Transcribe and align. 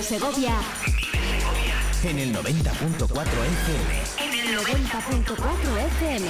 Vive 0.00 0.18
Segovia. 0.18 0.54
En 2.04 2.18
el 2.18 2.32
90.4 2.32 3.44
FM. 3.44 4.02
En 4.18 4.32
el 4.32 4.56
90.4 4.64 5.78
FM. 5.78 6.28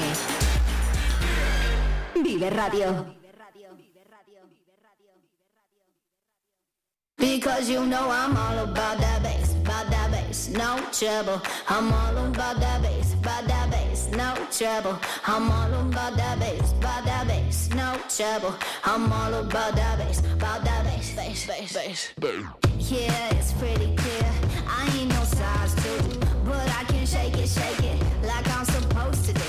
Vive 2.24 2.50
Radio. 2.50 3.14
Because 7.16 7.70
you 7.70 7.86
know 7.86 8.10
I'm 8.10 8.36
all 8.36 8.58
about 8.58 8.98
that 8.98 9.22
bass, 9.22 9.54
about 9.54 9.88
that 9.90 10.10
bass, 10.10 10.48
no 10.48 10.80
trouble. 10.90 11.40
I'm 11.68 11.92
all 11.92 12.16
about 12.26 12.58
that 12.58 12.82
bass, 12.82 13.14
about 13.14 13.46
that 13.46 13.70
bass, 13.70 14.08
no 14.10 14.34
trouble. 14.50 14.98
I'm 15.26 15.50
all 15.50 15.72
about 15.86 16.16
that 16.16 16.38
bass, 16.40 16.72
about 16.72 17.04
that 17.04 17.09
no 17.74 17.96
trouble. 18.08 18.54
I'm 18.84 19.12
all 19.12 19.34
about 19.34 19.76
that 19.76 19.98
bass, 19.98 20.20
about 20.20 20.64
that 20.64 20.84
bass, 20.84 21.14
bass, 21.14 21.46
bass, 21.46 22.12
bass. 22.18 22.52
Yeah, 22.78 23.34
it's 23.34 23.52
pretty 23.52 23.94
clear. 23.96 24.32
I 24.66 24.90
ain't 24.98 25.10
no 25.10 25.22
size 25.24 25.74
two, 25.76 26.18
but 26.44 26.68
I 26.76 26.84
can 26.84 27.06
shake 27.06 27.36
it, 27.36 27.48
shake 27.48 27.82
it 27.82 28.02
like 28.22 28.48
I'm 28.56 28.64
supposed 28.64 29.24
to 29.26 29.32
do. 29.32 29.40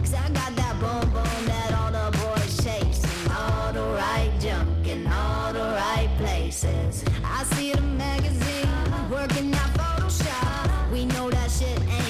Cause 0.00 0.14
I 0.14 0.28
got 0.30 0.54
that 0.56 0.74
boom 0.80 1.10
boom 1.12 1.46
that 1.46 1.72
all 1.78 1.92
the 1.92 2.16
boys 2.18 2.56
chase. 2.64 3.02
All 3.30 3.72
the 3.72 3.82
right 3.82 4.32
junk 4.40 4.86
in 4.86 5.06
all 5.06 5.52
the 5.52 5.60
right 5.60 6.10
places. 6.18 7.04
I 7.24 7.44
see 7.54 7.72
the 7.72 7.80
magazine 7.80 8.68
working 9.10 9.54
out 9.54 9.70
Photoshop. 9.78 10.92
We 10.92 11.06
know 11.06 11.30
that 11.30 11.50
shit 11.50 11.80
ain't 11.80 12.09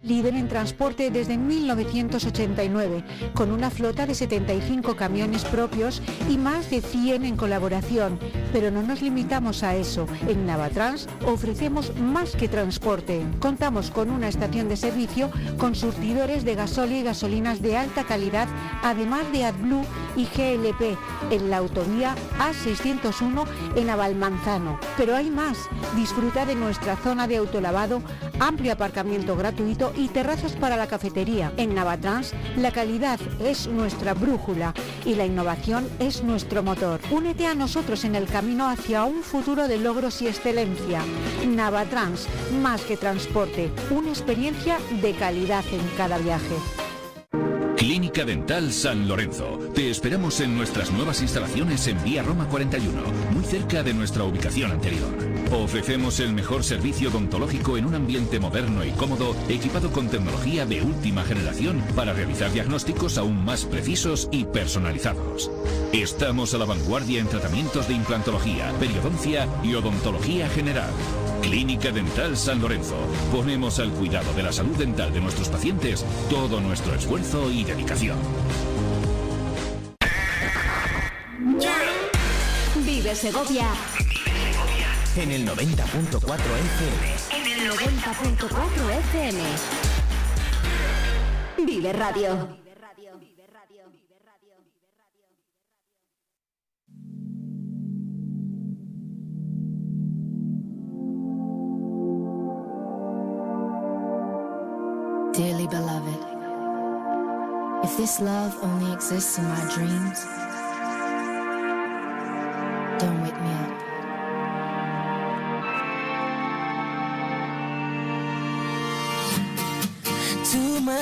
Líder 0.00 0.34
en 0.34 0.46
transporte 0.46 1.10
desde 1.10 1.36
1989, 1.36 3.02
con 3.34 3.50
una 3.50 3.68
flota 3.68 4.06
de 4.06 4.14
75 4.14 4.94
camiones 4.94 5.44
propios 5.44 6.00
y 6.30 6.38
más 6.38 6.70
de 6.70 6.80
100 6.80 7.24
en 7.24 7.36
colaboración. 7.36 8.16
Pero 8.52 8.70
no 8.70 8.84
nos 8.84 9.02
limitamos 9.02 9.64
a 9.64 9.74
eso. 9.74 10.06
En 10.28 10.46
Navatrans 10.46 11.08
ofrecemos 11.26 11.96
más 11.96 12.36
que 12.36 12.46
transporte. 12.46 13.26
Contamos 13.40 13.90
con 13.90 14.10
una 14.10 14.28
estación 14.28 14.68
de 14.68 14.76
servicio 14.76 15.32
con 15.58 15.74
surtidores 15.74 16.44
de 16.44 16.54
gasóleo 16.54 17.00
y 17.00 17.02
gasolinas 17.02 17.60
de 17.60 17.76
alta 17.76 18.04
calidad, 18.04 18.46
además 18.84 19.24
de 19.32 19.46
AdBlue 19.46 19.84
y 20.14 20.26
GLP, 20.26 20.96
en 21.32 21.50
la 21.50 21.56
autovía 21.56 22.14
A601 22.38 23.46
en 23.74 23.90
Avalmanzano. 23.90 24.78
Pero 24.96 25.16
hay 25.16 25.28
más. 25.28 25.58
Disfruta 25.96 26.46
de 26.46 26.54
nuestra 26.54 26.94
zona 26.94 27.26
de 27.26 27.38
autolavado, 27.38 28.00
amplio 28.38 28.72
aparcamiento 28.72 29.34
gratuito 29.36 29.87
y 29.96 30.08
terrazas 30.08 30.52
para 30.52 30.76
la 30.76 30.86
cafetería. 30.86 31.52
En 31.56 31.74
Navatrans, 31.74 32.34
la 32.56 32.70
calidad 32.72 33.18
es 33.40 33.66
nuestra 33.66 34.14
brújula 34.14 34.74
y 35.04 35.14
la 35.14 35.26
innovación 35.26 35.88
es 35.98 36.22
nuestro 36.22 36.62
motor. 36.62 37.00
Únete 37.10 37.46
a 37.46 37.54
nosotros 37.54 38.04
en 38.04 38.14
el 38.14 38.26
camino 38.26 38.68
hacia 38.68 39.04
un 39.04 39.22
futuro 39.22 39.68
de 39.68 39.78
logros 39.78 40.22
y 40.22 40.28
excelencia. 40.28 41.02
Navatrans, 41.46 42.26
más 42.62 42.82
que 42.82 42.96
transporte, 42.96 43.70
una 43.90 44.10
experiencia 44.10 44.78
de 45.00 45.12
calidad 45.14 45.64
en 45.72 45.96
cada 45.96 46.18
viaje. 46.18 46.56
Clínica 47.78 48.24
Dental 48.24 48.72
San 48.72 49.06
Lorenzo. 49.06 49.58
Te 49.72 49.88
esperamos 49.88 50.40
en 50.40 50.56
nuestras 50.56 50.90
nuevas 50.90 51.22
instalaciones 51.22 51.86
en 51.86 52.02
Vía 52.02 52.24
Roma 52.24 52.48
41, 52.48 52.90
muy 53.30 53.44
cerca 53.44 53.84
de 53.84 53.94
nuestra 53.94 54.24
ubicación 54.24 54.72
anterior. 54.72 55.37
Ofrecemos 55.50 56.20
el 56.20 56.34
mejor 56.34 56.62
servicio 56.62 57.08
odontológico 57.08 57.78
en 57.78 57.86
un 57.86 57.94
ambiente 57.94 58.38
moderno 58.38 58.84
y 58.84 58.90
cómodo, 58.90 59.34
equipado 59.48 59.90
con 59.90 60.08
tecnología 60.08 60.66
de 60.66 60.82
última 60.82 61.24
generación 61.24 61.82
para 61.96 62.12
realizar 62.12 62.52
diagnósticos 62.52 63.16
aún 63.16 63.44
más 63.44 63.64
precisos 63.64 64.28
y 64.30 64.44
personalizados. 64.44 65.50
Estamos 65.92 66.52
a 66.52 66.58
la 66.58 66.66
vanguardia 66.66 67.20
en 67.20 67.28
tratamientos 67.28 67.88
de 67.88 67.94
implantología, 67.94 68.72
periodoncia 68.78 69.48
y 69.62 69.74
odontología 69.74 70.48
general. 70.50 70.90
Clínica 71.40 71.92
Dental 71.92 72.36
San 72.36 72.60
Lorenzo. 72.60 72.96
Ponemos 73.32 73.78
al 73.78 73.90
cuidado 73.90 74.32
de 74.34 74.42
la 74.42 74.52
salud 74.52 74.76
dental 74.76 75.12
de 75.12 75.20
nuestros 75.20 75.48
pacientes 75.48 76.04
todo 76.28 76.60
nuestro 76.60 76.94
esfuerzo 76.94 77.50
y 77.50 77.64
dedicación. 77.64 78.18
Vive 82.84 83.14
Segovia 83.14 83.66
En 85.18 85.32
el 85.32 85.44
90.4 85.44 86.22
FM. 86.22 86.94
en 87.32 87.44
el 87.44 87.70
90.4 87.72 88.90
FM. 88.98 89.40
Vive 91.66 91.92
Radio. 91.92 92.56
Dearly 105.32 105.66
beloved, 105.66 106.20
if 107.82 107.96
this 107.96 108.20
love 108.20 108.56
only 108.62 108.92
exists 108.92 109.38
in 109.38 109.44
my 109.48 109.74
dreams, 109.74 110.37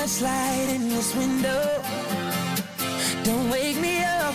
Light 0.07 0.69
in 0.69 0.87
this 0.87 1.13
window. 1.15 1.83
Don't 3.25 3.49
wake 3.51 3.77
me 3.79 4.05
up. 4.05 4.33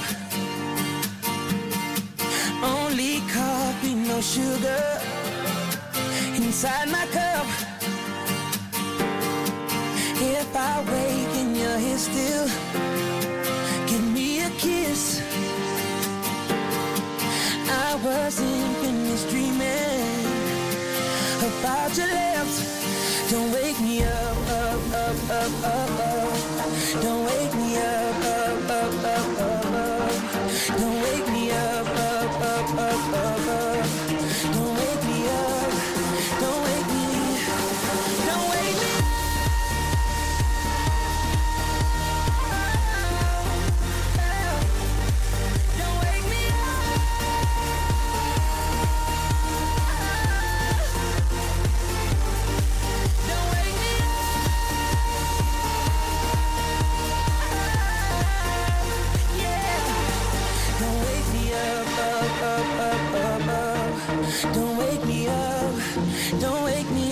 Only 2.63 3.21
coffee, 3.33 3.95
no 3.95 4.21
sugar. 4.21 5.01
Inside 6.37 6.89
my 6.91 7.07
cup. 7.07 7.47
If 10.21 10.55
I 10.55 10.85
wake 10.93 11.37
and 11.41 11.57
you're 11.57 11.79
here 11.79 11.99
still, 11.99 12.82
Don't 64.41 64.77
wake 64.79 65.05
me 65.05 65.29
up. 65.29 65.75
Don't 66.41 66.65
wake 66.65 66.91
me. 66.91 67.03
So 67.03 67.12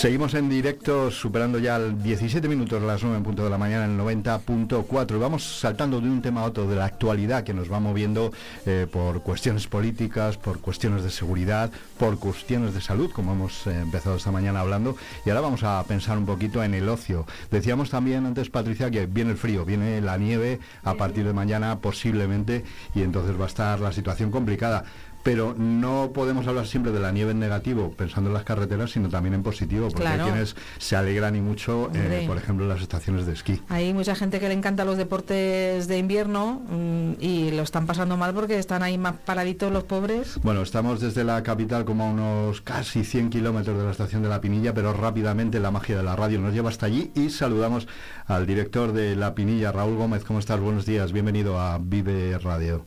Seguimos 0.00 0.32
en 0.32 0.48
directo, 0.48 1.10
superando 1.10 1.58
ya 1.58 1.76
el 1.76 2.02
17 2.02 2.48
minutos 2.48 2.80
de 2.80 2.86
las 2.86 3.02
9 3.02 3.18
en 3.18 3.22
punto 3.22 3.44
de 3.44 3.50
la 3.50 3.58
mañana 3.58 3.84
en 3.84 4.00
el 4.00 4.22
90.4. 4.22 5.14
Y 5.14 5.18
Vamos 5.18 5.60
saltando 5.60 6.00
de 6.00 6.08
un 6.08 6.22
tema 6.22 6.40
a 6.40 6.44
otro 6.44 6.66
de 6.66 6.74
la 6.74 6.86
actualidad 6.86 7.44
que 7.44 7.52
nos 7.52 7.70
va 7.70 7.80
moviendo 7.80 8.32
eh, 8.64 8.86
por 8.90 9.22
cuestiones 9.22 9.66
políticas, 9.66 10.38
por 10.38 10.62
cuestiones 10.62 11.04
de 11.04 11.10
seguridad, 11.10 11.70
por 11.98 12.18
cuestiones 12.18 12.72
de 12.72 12.80
salud, 12.80 13.10
como 13.12 13.32
hemos 13.32 13.66
eh, 13.66 13.78
empezado 13.78 14.16
esta 14.16 14.30
mañana 14.30 14.60
hablando. 14.60 14.96
Y 15.26 15.28
ahora 15.28 15.42
vamos 15.42 15.64
a 15.64 15.84
pensar 15.84 16.16
un 16.16 16.24
poquito 16.24 16.64
en 16.64 16.72
el 16.72 16.88
ocio. 16.88 17.26
Decíamos 17.50 17.90
también 17.90 18.24
antes, 18.24 18.48
Patricia, 18.48 18.90
que 18.90 19.04
viene 19.04 19.32
el 19.32 19.36
frío, 19.36 19.66
viene 19.66 20.00
la 20.00 20.16
nieve 20.16 20.60
a 20.82 20.94
partir 20.94 21.26
de 21.26 21.34
mañana 21.34 21.78
posiblemente, 21.80 22.64
y 22.94 23.02
entonces 23.02 23.38
va 23.38 23.44
a 23.44 23.48
estar 23.48 23.78
la 23.80 23.92
situación 23.92 24.30
complicada. 24.30 24.82
Pero 25.22 25.54
no 25.56 26.12
podemos 26.14 26.46
hablar 26.46 26.66
siempre 26.66 26.92
de 26.92 27.00
la 27.00 27.12
nieve 27.12 27.32
en 27.32 27.38
negativo, 27.40 27.92
pensando 27.96 28.30
en 28.30 28.34
las 28.34 28.44
carreteras, 28.44 28.90
sino 28.92 29.08
también 29.08 29.34
en 29.34 29.42
positivo, 29.42 29.88
porque 29.88 30.02
Claro. 30.02 30.24
hay 30.24 30.30
quienes 30.30 30.56
se 30.78 30.96
alegran 30.96 31.36
y 31.36 31.40
mucho, 31.42 31.90
eh, 31.94 32.24
por 32.26 32.38
ejemplo, 32.38 32.64
en 32.64 32.70
las 32.70 32.80
estaciones 32.80 33.26
de 33.26 33.34
esquí. 33.34 33.60
Hay 33.68 33.92
mucha 33.92 34.14
gente 34.14 34.40
que 34.40 34.48
le 34.48 34.54
encanta 34.54 34.84
los 34.84 34.96
deportes 34.96 35.86
de 35.88 35.98
invierno 35.98 36.62
mm, 36.70 37.12
y 37.20 37.50
lo 37.50 37.62
están 37.62 37.86
pasando 37.86 38.16
mal 38.16 38.32
porque 38.32 38.58
están 38.58 38.82
ahí 38.82 38.96
más 38.96 39.14
paraditos 39.24 39.70
los 39.70 39.84
pobres. 39.84 40.38
Bueno, 40.42 40.62
estamos 40.62 41.00
desde 41.00 41.22
la 41.24 41.42
capital 41.42 41.84
como 41.84 42.04
a 42.04 42.10
unos 42.10 42.60
casi 42.62 43.04
100 43.04 43.28
kilómetros 43.30 43.76
de 43.76 43.84
la 43.84 43.90
estación 43.90 44.22
de 44.22 44.28
La 44.30 44.40
Pinilla, 44.40 44.72
pero 44.72 44.92
rápidamente 44.92 45.60
la 45.60 45.70
magia 45.70 45.96
de 45.96 46.02
la 46.02 46.16
radio 46.16 46.40
nos 46.40 46.54
lleva 46.54 46.70
hasta 46.70 46.86
allí 46.86 47.10
y 47.14 47.30
saludamos 47.30 47.86
al 48.26 48.46
director 48.46 48.92
de 48.92 49.16
La 49.16 49.34
Pinilla, 49.34 49.70
Raúl 49.72 49.96
Gómez. 49.96 50.24
¿Cómo 50.24 50.38
estás? 50.38 50.60
Buenos 50.60 50.86
días, 50.86 51.12
bienvenido 51.12 51.60
a 51.60 51.78
Vive 51.78 52.38
Radio. 52.38 52.86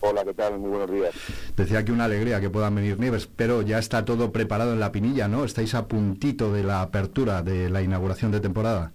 Hola, 0.00 0.24
¿qué 0.24 0.32
tal? 0.34 0.58
Muy 0.58 0.70
buenos 0.70 0.90
días. 0.90 1.14
Decía 1.56 1.84
que 1.84 1.92
una 1.92 2.04
alegría 2.06 2.40
que 2.40 2.48
puedan 2.48 2.74
venir 2.74 2.98
nieves, 2.98 3.26
pero 3.26 3.60
ya 3.62 3.78
está 3.78 4.04
todo 4.04 4.32
preparado 4.32 4.72
en 4.72 4.80
La 4.80 4.92
Pinilla, 4.92 5.28
¿no? 5.28 5.44
Estáis 5.44 5.74
a 5.74 5.86
puntito 5.86 6.52
de 6.52 6.62
la 6.64 6.80
apertura, 6.82 7.42
de 7.42 7.68
la 7.68 7.82
inauguración 7.82 8.30
de 8.32 8.40
temporada. 8.40 8.92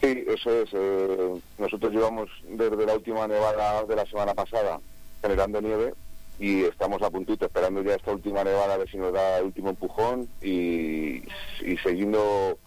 Sí, 0.00 0.24
eso 0.28 0.50
es. 0.62 0.68
eh, 0.72 1.34
nosotros 1.58 1.92
llevamos 1.92 2.30
desde 2.48 2.86
la 2.86 2.94
última 2.94 3.26
nevada 3.26 3.84
de 3.84 3.96
la 3.96 4.06
semana 4.06 4.34
pasada 4.34 4.78
generando 5.20 5.60
nieve 5.60 5.94
y 6.38 6.62
estamos 6.64 7.02
a 7.02 7.10
puntito 7.10 7.46
esperando 7.46 7.82
ya 7.82 7.94
esta 7.94 8.12
última 8.12 8.44
nevada 8.44 8.74
a 8.74 8.76
ver 8.76 8.88
si 8.90 8.98
nos 8.98 9.12
da 9.12 9.38
el 9.38 9.46
último 9.46 9.70
empujón 9.70 10.28
y, 10.42 11.22
y 11.64 11.76
siguiendo 11.82 12.58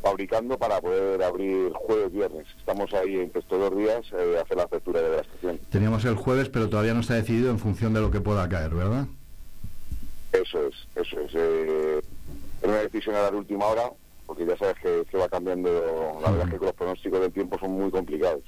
fabricando 0.00 0.58
para 0.58 0.80
poder 0.80 1.22
abrir 1.22 1.72
jueves, 1.72 2.12
viernes. 2.12 2.46
Estamos 2.58 2.92
ahí 2.94 3.16
en 3.16 3.32
estos 3.34 3.48
dos 3.48 3.76
días 3.76 4.00
eh, 4.12 4.38
hacer 4.42 4.56
la 4.56 4.64
apertura 4.64 5.00
de 5.00 5.16
la 5.16 5.22
estación. 5.22 5.58
Teníamos 5.70 6.04
el 6.04 6.16
jueves, 6.16 6.48
pero 6.48 6.68
todavía 6.68 6.94
no 6.94 7.00
está 7.00 7.14
decidido 7.14 7.50
en 7.50 7.58
función 7.58 7.92
de 7.94 8.00
lo 8.00 8.10
que 8.10 8.20
pueda 8.20 8.48
caer, 8.48 8.70
¿verdad? 8.70 9.06
Eso 10.32 10.66
es, 10.66 10.74
eso 10.94 11.20
es. 11.20 11.30
Eh, 11.34 12.00
es 12.62 12.68
una 12.68 12.78
decisión 12.78 13.14
a 13.16 13.22
la 13.22 13.30
de 13.30 13.36
última 13.38 13.66
hora, 13.66 13.90
porque 14.26 14.46
ya 14.46 14.56
sabes 14.56 14.76
que, 14.82 15.04
que 15.10 15.16
va 15.16 15.28
cambiando. 15.28 15.70
La 16.22 16.30
verdad 16.30 16.48
es 16.52 16.58
que 16.58 16.64
los 16.64 16.74
pronósticos 16.74 17.20
del 17.20 17.32
tiempo 17.32 17.58
son 17.58 17.72
muy 17.72 17.90
complicados. 17.90 18.42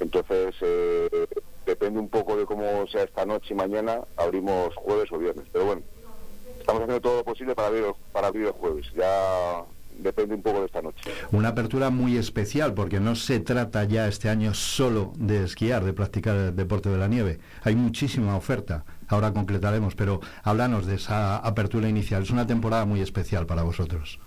Entonces, 0.00 0.54
eh, 0.60 1.26
depende 1.66 1.98
un 1.98 2.08
poco 2.08 2.36
de 2.36 2.46
cómo 2.46 2.86
sea 2.86 3.02
esta 3.02 3.26
noche 3.26 3.48
y 3.50 3.54
mañana, 3.54 4.00
abrimos 4.16 4.74
jueves 4.76 5.10
o 5.12 5.18
viernes. 5.18 5.46
Pero 5.52 5.64
bueno, 5.64 5.82
estamos 6.60 6.82
haciendo 6.82 7.00
todo 7.00 7.16
lo 7.18 7.24
posible 7.24 7.54
para 7.54 7.68
abrir, 7.68 7.84
para 8.12 8.28
abrir 8.28 8.46
el 8.46 8.52
jueves. 8.52 8.86
Ya 8.94 9.64
depende 9.98 10.34
un 10.34 10.42
poco 10.42 10.60
de 10.60 10.66
esta 10.66 10.80
noche. 10.82 11.10
Una 11.32 11.48
apertura 11.48 11.90
muy 11.90 12.16
especial 12.16 12.74
porque 12.74 13.00
no 13.00 13.14
se 13.14 13.40
trata 13.40 13.84
ya 13.84 14.08
este 14.08 14.28
año 14.28 14.54
solo 14.54 15.12
de 15.16 15.44
esquiar, 15.44 15.84
de 15.84 15.92
practicar 15.92 16.36
el 16.36 16.56
deporte 16.56 16.88
de 16.88 16.98
la 16.98 17.08
nieve. 17.08 17.38
Hay 17.64 17.74
muchísima 17.76 18.36
oferta. 18.36 18.84
Ahora 19.08 19.32
concretaremos, 19.32 19.94
pero 19.94 20.20
háblanos 20.42 20.86
de 20.86 20.96
esa 20.96 21.36
apertura 21.38 21.88
inicial. 21.88 22.22
Es 22.22 22.30
una 22.30 22.46
temporada 22.46 22.84
muy 22.84 23.00
especial 23.00 23.46
para 23.46 23.62
vosotros. 23.62 24.18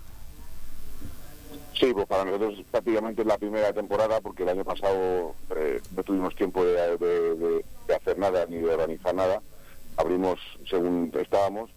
Sí, 1.78 1.92
pues 1.92 2.06
para 2.06 2.24
nosotros 2.24 2.54
prácticamente 2.70 3.22
es 3.22 3.26
la 3.26 3.38
primera 3.38 3.72
temporada 3.72 4.20
porque 4.20 4.42
el 4.42 4.50
año 4.50 4.64
pasado 4.64 5.34
eh, 5.56 5.80
no 5.96 6.02
tuvimos 6.04 6.34
tiempo 6.36 6.64
de, 6.64 6.72
de- 6.98 7.34
de- 7.36 7.64
de 7.88 7.94
hacer 7.94 8.18
nada 8.18 8.44
ni 8.48 8.58
de 8.58 8.70
organizar 8.72 9.14
nada. 9.14 9.40
Abrimos 9.96 10.38
según 10.68 11.10
estábamos 11.20 11.70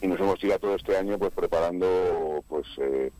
y 0.00 0.06
nos 0.06 0.18
hemos 0.20 0.38
tirado 0.38 0.60
todo 0.60 0.74
este 0.76 0.96
año 0.96 1.18
pues 1.18 1.32
preparando 1.32 2.42
pues 2.48 2.66
eh, 2.78 3.10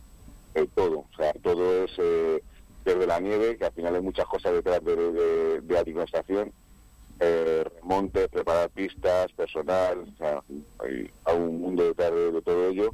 todo. 0.75 0.99
O 1.01 1.11
sea, 1.17 1.33
todo 1.43 1.85
es 1.85 1.91
eh, 1.99 2.43
desde 2.85 3.07
la 3.07 3.21
nieve, 3.21 3.57
que 3.57 3.65
al 3.67 3.73
final 3.73 3.95
hay 3.97 4.03
muchas 4.03 4.27
cosas 4.27 4.53
detrás 4.53 4.83
de, 4.85 4.95
de, 4.97 5.61
de 5.61 5.79
administración, 5.79 6.53
eh, 7.21 7.65
remontes, 7.81 8.29
preparar 8.29 8.71
pistas, 8.71 9.33
personal, 9.33 10.01
o 10.13 10.17
sea, 10.17 10.43
hay, 10.81 11.11
hay 11.25 11.37
un 11.37 11.61
mundo 11.61 11.85
detrás 11.85 12.11
de, 12.13 12.33
de 12.33 12.43
todo 12.43 12.69
ello. 12.69 12.91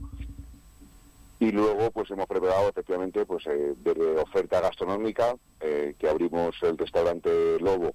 Y 1.38 1.52
luego 1.52 1.90
pues 1.90 2.10
hemos 2.10 2.26
preparado 2.26 2.68
efectivamente 2.68 3.24
pues 3.24 3.46
eh, 3.46 3.72
desde 3.78 4.18
oferta 4.18 4.60
gastronómica 4.60 5.34
eh, 5.60 5.94
que 5.98 6.08
abrimos 6.08 6.54
el 6.62 6.76
restaurante 6.76 7.58
Lobo 7.60 7.92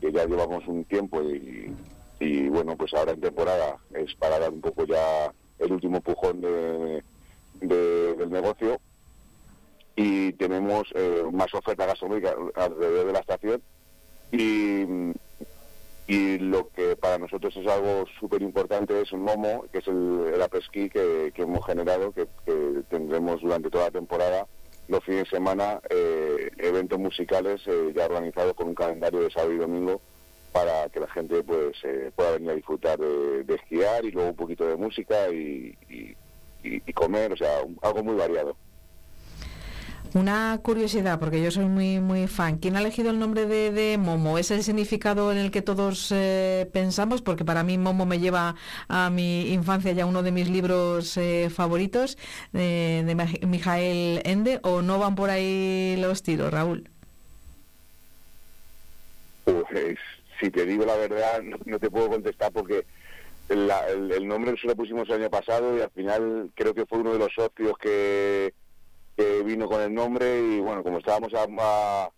que 0.00 0.12
ya 0.12 0.24
llevamos 0.26 0.64
un 0.68 0.84
tiempo 0.84 1.20
y, 1.22 1.74
y, 2.20 2.48
bueno 2.48 2.76
pues 2.76 2.94
ahora 2.94 3.10
en 3.12 3.20
temporada 3.20 3.78
es 3.94 4.14
para 4.14 4.38
dar 4.38 4.52
un 4.52 4.60
poco 4.60 4.84
ya 4.86 5.32
el 5.58 5.72
último 5.72 5.96
empujón 5.96 6.40
de, 6.40 7.02
de- 7.60 8.14
del 8.14 8.30
negocio 8.30 8.80
y 9.96 10.32
tenemos 10.34 10.88
eh, 10.94 11.22
más 11.32 11.52
oferta 11.54 11.86
gastronómica 11.86 12.34
alrededor 12.56 13.06
de 13.06 13.12
la 13.12 13.20
estación 13.20 13.62
y 14.32 15.12
y 16.06 16.38
lo 16.38 16.68
que 16.68 16.96
para 16.96 17.18
nosotros 17.18 17.56
es 17.56 17.66
algo 17.66 18.04
súper 18.20 18.42
importante 18.42 19.00
es 19.00 19.10
un 19.12 19.22
momo, 19.22 19.64
que 19.72 19.78
es 19.78 19.88
el, 19.88 20.32
el 20.34 20.42
apesquí 20.42 20.90
que, 20.90 21.32
hemos 21.34 21.64
generado, 21.64 22.12
que, 22.12 22.26
que 22.44 22.82
tendremos 22.90 23.40
durante 23.40 23.70
toda 23.70 23.86
la 23.86 23.90
temporada, 23.90 24.46
los 24.88 25.02
fines 25.02 25.24
de 25.24 25.30
semana, 25.30 25.80
eh, 25.88 26.50
eventos 26.58 26.98
musicales 26.98 27.62
eh, 27.66 27.92
ya 27.96 28.04
organizados 28.04 28.52
con 28.52 28.68
un 28.68 28.74
calendario 28.74 29.20
de 29.20 29.30
sábado 29.30 29.54
y 29.54 29.58
domingo 29.58 30.00
para 30.52 30.88
que 30.90 31.00
la 31.00 31.08
gente 31.08 31.42
pues 31.42 31.76
eh, 31.84 32.10
pueda 32.14 32.32
venir 32.32 32.50
a 32.50 32.54
disfrutar 32.54 32.98
de, 32.98 33.54
esquiar 33.54 34.04
y 34.04 34.10
luego 34.10 34.28
un 34.28 34.36
poquito 34.36 34.66
de 34.66 34.76
música 34.76 35.30
y, 35.30 35.76
y- 35.88 36.14
comer, 36.92 37.32
o 37.32 37.36
sea, 37.36 37.60
algo 37.82 38.04
muy 38.04 38.14
variado. 38.14 38.56
Una 40.14 40.60
curiosidad, 40.62 41.18
porque 41.18 41.42
yo 41.42 41.50
soy 41.50 41.64
muy 41.64 41.98
muy 41.98 42.28
fan. 42.28 42.58
¿Quién 42.58 42.76
ha 42.76 42.80
elegido 42.80 43.10
el 43.10 43.18
nombre 43.18 43.46
de, 43.46 43.72
de 43.72 43.98
Momo? 43.98 44.38
¿Es 44.38 44.52
el 44.52 44.62
significado 44.62 45.32
en 45.32 45.38
el 45.38 45.50
que 45.50 45.60
todos 45.60 46.12
eh, 46.14 46.70
pensamos? 46.72 47.20
Porque 47.20 47.44
para 47.44 47.64
mí 47.64 47.78
Momo 47.78 48.06
me 48.06 48.20
lleva 48.20 48.54
a 48.86 49.10
mi 49.10 49.52
infancia 49.52 49.90
ya 49.90 50.06
uno 50.06 50.22
de 50.22 50.30
mis 50.30 50.48
libros 50.48 51.16
eh, 51.16 51.50
favoritos 51.50 52.16
eh, 52.52 53.02
de 53.04 53.46
Mijael 53.46 54.22
Ende. 54.24 54.60
¿O 54.62 54.82
no 54.82 55.00
van 55.00 55.16
por 55.16 55.30
ahí 55.30 55.96
los 55.98 56.22
tiros, 56.22 56.52
Raúl? 56.52 56.88
Pues 59.44 59.98
si 60.38 60.48
te 60.48 60.64
digo 60.64 60.84
la 60.86 60.94
verdad, 60.94 61.42
no, 61.66 61.78
te 61.80 61.90
puedo 61.90 62.08
contestar 62.08 62.52
porque 62.52 62.86
el, 63.48 63.68
el 64.12 64.28
nombre 64.28 64.54
se 64.60 64.68
lo 64.68 64.76
pusimos 64.76 65.08
el 65.08 65.22
año 65.22 65.30
pasado 65.30 65.76
y 65.76 65.80
al 65.80 65.90
final 65.90 66.52
creo 66.54 66.72
que 66.72 66.86
fue 66.86 67.00
uno 67.00 67.14
de 67.14 67.18
los 67.18 67.34
socios 67.34 67.76
que, 67.78 68.54
que 69.16 69.42
vino 69.42 69.68
con 69.68 69.80
el 69.80 69.92
nombre 69.94 70.38
y 70.38 70.60
bueno, 70.60 70.82
como 70.82 70.98
estábamos 70.98 71.32
a, 71.34 71.46
a- 71.60 72.10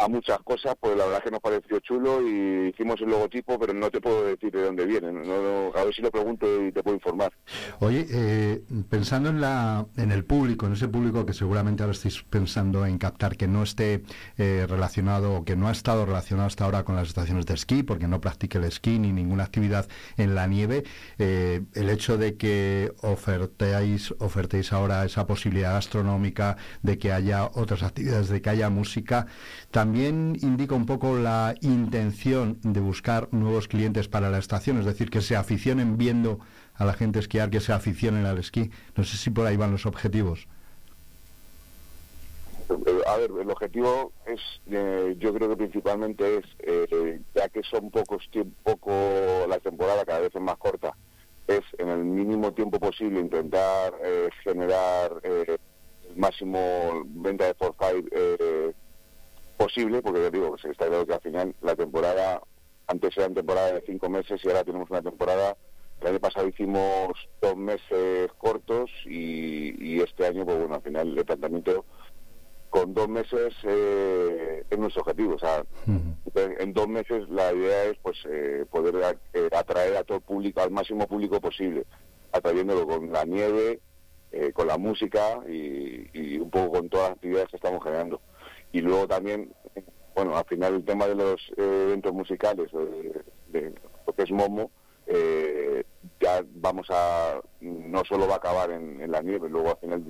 a 0.00 0.08
muchas 0.08 0.38
cosas, 0.40 0.74
pues 0.80 0.96
la 0.96 1.04
verdad 1.04 1.22
que 1.22 1.30
nos 1.30 1.40
pareció 1.40 1.78
chulo 1.80 2.26
y 2.26 2.70
hicimos 2.70 2.98
el 3.02 3.10
logotipo, 3.10 3.58
pero 3.58 3.74
no 3.74 3.90
te 3.90 4.00
puedo 4.00 4.24
decir 4.24 4.50
de 4.50 4.62
dónde 4.64 4.86
viene. 4.86 5.12
No, 5.12 5.22
no- 5.22 5.72
a 5.78 5.84
ver 5.84 5.94
si 5.94 6.00
lo 6.00 6.10
pregunto 6.10 6.46
y 6.66 6.72
te 6.72 6.82
puedo 6.82 6.96
informar. 6.96 7.32
Oye, 7.80 8.06
eh, 8.10 8.62
pensando 8.88 9.28
en, 9.28 9.42
la, 9.42 9.86
en 9.98 10.10
el 10.10 10.24
público, 10.24 10.66
en 10.66 10.72
ese 10.72 10.88
público 10.88 11.26
que 11.26 11.34
seguramente 11.34 11.82
ahora 11.82 11.92
estáis 11.92 12.22
pensando 12.22 12.86
en 12.86 12.96
captar, 12.96 13.36
que 13.36 13.46
no 13.46 13.62
esté 13.62 14.02
eh, 14.38 14.66
relacionado 14.68 15.34
o 15.34 15.44
que 15.44 15.54
no 15.54 15.68
ha 15.68 15.72
estado 15.72 16.06
relacionado 16.06 16.46
hasta 16.46 16.64
ahora 16.64 16.82
con 16.84 16.96
las 16.96 17.08
estaciones 17.08 17.44
de 17.44 17.54
esquí, 17.54 17.82
porque 17.82 18.08
no 18.08 18.22
practique 18.22 18.56
el 18.56 18.64
esquí 18.64 18.98
ni 18.98 19.12
ninguna 19.12 19.44
actividad 19.44 19.86
en 20.16 20.34
la 20.34 20.46
nieve, 20.46 20.84
eh, 21.18 21.60
el 21.74 21.90
hecho 21.90 22.16
de 22.16 22.36
que 22.38 22.90
ofertéis, 23.02 24.14
ofertéis 24.18 24.72
ahora 24.72 25.04
esa 25.04 25.26
posibilidad 25.26 25.74
gastronómica, 25.74 26.56
de 26.82 26.98
que 26.98 27.12
haya 27.12 27.44
otras 27.52 27.82
actividades, 27.82 28.30
de 28.30 28.40
que 28.40 28.48
haya 28.48 28.70
música, 28.70 29.26
también 29.70 29.89
indica 29.94 30.74
un 30.74 30.86
poco 30.86 31.16
la 31.16 31.54
intención 31.60 32.58
de 32.62 32.80
buscar 32.80 33.28
nuevos 33.32 33.68
clientes 33.68 34.08
para 34.08 34.30
la 34.30 34.38
estación, 34.38 34.78
es 34.78 34.86
decir, 34.86 35.10
que 35.10 35.20
se 35.20 35.36
aficionen 35.36 35.96
viendo 35.98 36.40
a 36.74 36.84
la 36.84 36.94
gente 36.94 37.18
esquiar, 37.18 37.50
que 37.50 37.60
se 37.60 37.72
aficionen 37.72 38.26
al 38.26 38.38
esquí. 38.38 38.70
No 38.96 39.04
sé 39.04 39.16
si 39.16 39.30
por 39.30 39.46
ahí 39.46 39.56
van 39.56 39.72
los 39.72 39.86
objetivos. 39.86 40.46
A 43.06 43.16
ver, 43.16 43.30
el 43.40 43.50
objetivo 43.50 44.12
es, 44.26 44.40
eh, 44.70 45.16
yo 45.18 45.34
creo 45.34 45.48
que 45.48 45.56
principalmente 45.56 46.38
es, 46.38 46.44
eh, 46.60 47.20
ya 47.34 47.48
que 47.48 47.62
son 47.64 47.90
pocos 47.90 48.28
poco 48.62 48.92
la 49.48 49.58
temporada 49.58 50.04
cada 50.04 50.20
vez 50.20 50.34
es 50.34 50.40
más 50.40 50.56
corta, 50.56 50.94
es 51.50 51.64
en 51.78 51.88
el 51.88 52.04
mínimo 52.04 52.52
tiempo 52.52 52.78
posible 52.78 53.20
intentar 53.20 53.94
eh, 54.04 54.28
generar 54.44 55.12
eh, 55.24 55.58
el 56.08 56.16
máximo 56.16 57.02
venta 57.06 57.46
de 57.46 57.54
for 57.54 57.74
five 57.78 58.04
eh, 58.12 58.72
posible, 59.64 60.00
porque 60.00 60.22
ya 60.22 60.30
digo, 60.30 60.48
pues 60.50 60.64
está 60.64 60.86
claro 60.86 61.06
que 61.06 61.12
al 61.12 61.20
final 61.20 61.54
la 61.60 61.76
temporada, 61.76 62.40
antes 62.86 63.14
era 63.16 63.26
una 63.26 63.34
temporada 63.36 63.72
de 63.74 63.82
cinco 63.86 64.08
meses 64.08 64.40
y 64.42 64.48
ahora 64.48 64.64
tenemos 64.64 64.88
una 64.90 65.02
temporada, 65.02 65.54
el 66.00 66.06
año 66.08 66.18
pasado 66.20 66.48
hicimos 66.48 67.12
dos 67.42 67.56
meses 67.56 68.30
cortos 68.38 68.90
y, 69.04 69.74
y 69.86 70.00
este 70.00 70.26
año, 70.26 70.46
pues 70.46 70.58
bueno, 70.58 70.74
al 70.76 70.82
final 70.82 71.18
el 71.18 71.24
planteamiento 71.26 71.84
con 72.70 72.94
dos 72.94 73.06
meses 73.08 73.52
eh, 73.64 74.64
es 74.70 74.78
nuestro 74.78 75.02
objetivo. 75.02 75.34
O 75.34 75.38
sea, 75.38 75.62
en, 76.36 76.56
en 76.58 76.72
dos 76.72 76.88
meses 76.88 77.28
la 77.28 77.52
idea 77.52 77.84
es 77.84 77.98
pues 78.00 78.16
eh, 78.30 78.64
poder 78.70 78.96
a- 79.04 79.16
eh, 79.34 79.48
atraer 79.52 79.96
a 79.98 80.04
todo 80.04 80.18
el 80.18 80.24
público, 80.24 80.62
al 80.62 80.70
máximo 80.70 81.06
público 81.06 81.38
posible, 81.38 81.84
atrayéndolo 82.32 82.86
con 82.86 83.12
la 83.12 83.24
nieve, 83.24 83.80
eh, 84.32 84.52
con 84.54 84.68
la 84.68 84.78
música 84.78 85.40
y, 85.48 86.08
y 86.14 86.38
un 86.38 86.48
poco 86.50 86.70
con 86.78 86.88
todas 86.88 87.08
las 87.10 87.16
actividades 87.16 87.48
que 87.50 87.56
estamos 87.56 87.82
generando. 87.84 88.22
Y 88.72 88.80
luego 88.80 89.06
también, 89.08 89.52
bueno, 90.14 90.36
al 90.36 90.44
final 90.44 90.74
el 90.74 90.84
tema 90.84 91.06
de 91.06 91.14
los 91.14 91.40
eh, 91.56 91.84
eventos 91.88 92.12
musicales, 92.12 92.70
eh, 92.72 93.20
de 93.48 93.74
lo 94.06 94.12
que 94.12 94.22
es 94.22 94.30
Momo, 94.30 94.70
eh, 95.06 95.84
ya 96.20 96.44
vamos 96.56 96.86
a, 96.90 97.40
no 97.60 98.04
solo 98.04 98.28
va 98.28 98.34
a 98.34 98.38
acabar 98.38 98.70
en, 98.70 99.00
en 99.00 99.10
la 99.10 99.22
nieve, 99.22 99.48
luego 99.48 99.70
al 99.70 99.76
final 99.78 100.04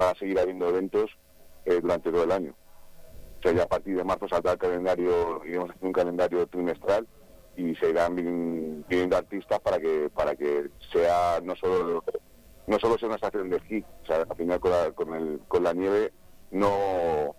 va, 0.00 0.10
a 0.10 0.14
seguir 0.14 0.38
habiendo 0.38 0.68
eventos 0.68 1.10
eh, 1.66 1.78
durante 1.80 2.10
todo 2.10 2.24
el 2.24 2.32
año. 2.32 2.54
O 3.38 3.42
sea, 3.42 3.52
ya 3.52 3.64
a 3.64 3.68
partir 3.68 3.96
de 3.96 4.04
marzo 4.04 4.28
saldrá 4.28 4.52
el 4.52 4.58
calendario, 4.58 5.44
iremos 5.44 5.70
hacer 5.70 5.84
un 5.84 5.92
calendario 5.92 6.46
trimestral 6.46 7.06
y 7.56 7.74
se 7.76 7.90
irán 7.90 8.16
vin- 8.16 8.84
viniendo 8.88 9.16
artistas 9.16 9.60
para 9.60 9.78
que 9.78 10.10
para 10.14 10.34
que 10.36 10.68
sea 10.92 11.40
no 11.42 11.54
solo 11.56 12.02
no 12.66 12.78
solo 12.78 12.98
sea 12.98 13.08
una 13.08 13.16
estación 13.16 13.48
de 13.50 13.56
esquí, 13.56 13.84
o 14.02 14.06
sea, 14.06 14.26
al 14.28 14.36
final 14.36 14.60
con 14.60 14.70
la, 14.70 14.90
con, 14.92 15.14
el, 15.14 15.40
con 15.48 15.62
la 15.62 15.72
nieve 15.72 16.12
no 16.50 17.34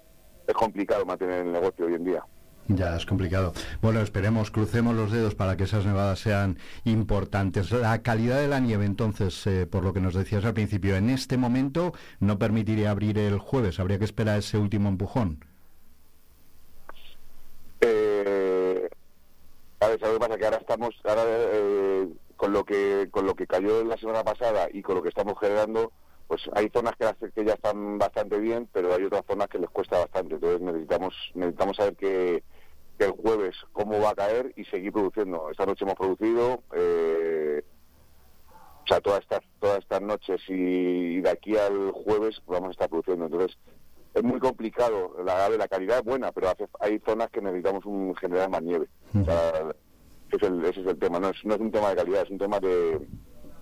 es 0.48 0.54
complicado 0.54 1.06
mantener 1.06 1.46
el 1.46 1.52
negocio 1.52 1.86
hoy 1.86 1.96
en 1.96 2.06
día. 2.06 2.24
Ya 2.70 2.98
es 2.98 3.06
complicado. 3.06 3.54
Bueno, 3.82 4.02
esperemos, 4.02 4.52
crucemos 4.52 4.94
los 4.94 5.12
dedos 5.12 5.36
para 5.36 5.56
que 5.56 5.64
esas 5.64 5.86
nevadas 5.86 6.20
sean 6.20 6.58
importantes. 6.84 7.72
La 7.72 8.02
calidad 8.02 8.40
de 8.40 8.50
la 8.50 8.60
nieve, 8.60 8.86
entonces, 8.86 9.48
eh, 9.48 9.66
por 9.66 9.84
lo 9.84 9.94
que 9.94 10.02
nos 10.02 10.14
decías 10.14 10.44
al 10.44 10.54
principio, 10.54 10.98
en 10.98 11.10
este 11.10 11.38
momento 11.38 11.94
no 12.20 12.38
permitiría 12.38 12.92
abrir 12.92 13.18
el 13.20 13.40
jueves, 13.40 13.80
habría 13.80 14.00
que 14.00 14.06
esperar 14.06 14.40
ese 14.40 14.58
último 14.58 14.90
empujón. 14.90 15.46
Eh, 17.80 18.90
a 19.80 19.88
ver, 19.88 20.00
¿sabes 20.00 20.16
lo 20.16 20.20
que 20.20 20.28
pasa? 20.28 20.38
Que 20.38 20.46
ahora 20.46 20.58
estamos, 20.58 20.96
ahora 21.06 21.24
eh, 21.26 22.08
con 22.36 22.52
lo 22.52 22.66
que 22.66 23.08
con 23.12 23.26
lo 23.26 23.34
que 23.34 23.48
cayó 23.48 23.84
la 23.86 23.98
semana 23.98 24.24
pasada 24.24 24.68
y 24.74 24.82
con 24.82 24.96
lo 24.96 25.04
que 25.04 25.10
estamos 25.10 25.40
generando, 25.40 25.94
pues 26.28 26.42
hay 26.54 26.70
zonas 26.70 26.96
que, 26.98 27.06
las- 27.06 27.18
que 27.34 27.46
ya 27.46 27.54
están 27.54 27.98
bastante 27.98 28.38
bien, 28.40 28.68
pero 28.74 28.94
hay 28.94 29.04
otras 29.06 29.26
zonas 29.26 29.48
que 29.48 29.60
les 29.60 29.70
cuesta 29.70 30.00
bastante. 30.00 30.36
Entonces 30.36 30.62
necesitamos 30.62 31.14
necesitamos 31.36 31.78
saber 31.78 31.96
que, 31.96 32.44
que 32.98 33.06
el 33.06 33.12
jueves 33.12 33.56
cómo 33.74 34.00
va 34.02 34.10
a 34.12 34.16
caer 34.16 34.52
y 34.56 34.66
seguir 34.66 34.92
produciendo. 34.92 35.50
Esta 35.50 35.66
noche 35.66 35.86
hemos 35.86 35.96
producido, 35.96 36.64
eh, 36.76 37.64
o 38.84 38.88
sea, 38.88 39.02
todas 39.02 39.22
estas 39.22 39.42
todas 39.60 39.80
estas 39.80 40.02
noches 40.02 40.42
y 40.48 41.20
de 41.22 41.30
aquí 41.30 41.58
al 41.58 41.92
jueves 41.92 42.42
vamos 42.48 42.70
a 42.70 42.72
estar 42.72 42.90
produciendo. 42.90 43.26
Entonces 43.26 43.58
es 44.14 44.24
muy 44.24 44.40
complicado. 44.40 45.16
La, 45.24 45.48
la 45.50 45.68
calidad 45.68 46.00
es 46.00 46.04
buena, 46.06 46.32
pero 46.32 46.50
hace- 46.50 46.68
hay 46.80 47.00
zonas 47.00 47.30
que 47.30 47.42
necesitamos 47.42 47.86
un 47.86 48.16
generar 48.16 48.50
más 48.50 48.64
nieve. 48.64 48.88
O 49.22 49.24
sea, 49.26 49.50
ese, 50.32 50.38
es 50.38 50.44
el, 50.44 50.66
ese 50.66 50.82
es 50.82 50.88
el 50.88 50.98
tema. 51.00 51.20
No 51.20 51.30
es, 51.30 51.38
no 51.46 51.54
es 51.56 51.62
un 51.62 51.72
tema 51.72 51.90
de 51.90 51.96
calidad, 51.98 52.24
es 52.24 52.30
un 52.32 52.38
tema 52.38 52.60
de, 52.60 53.00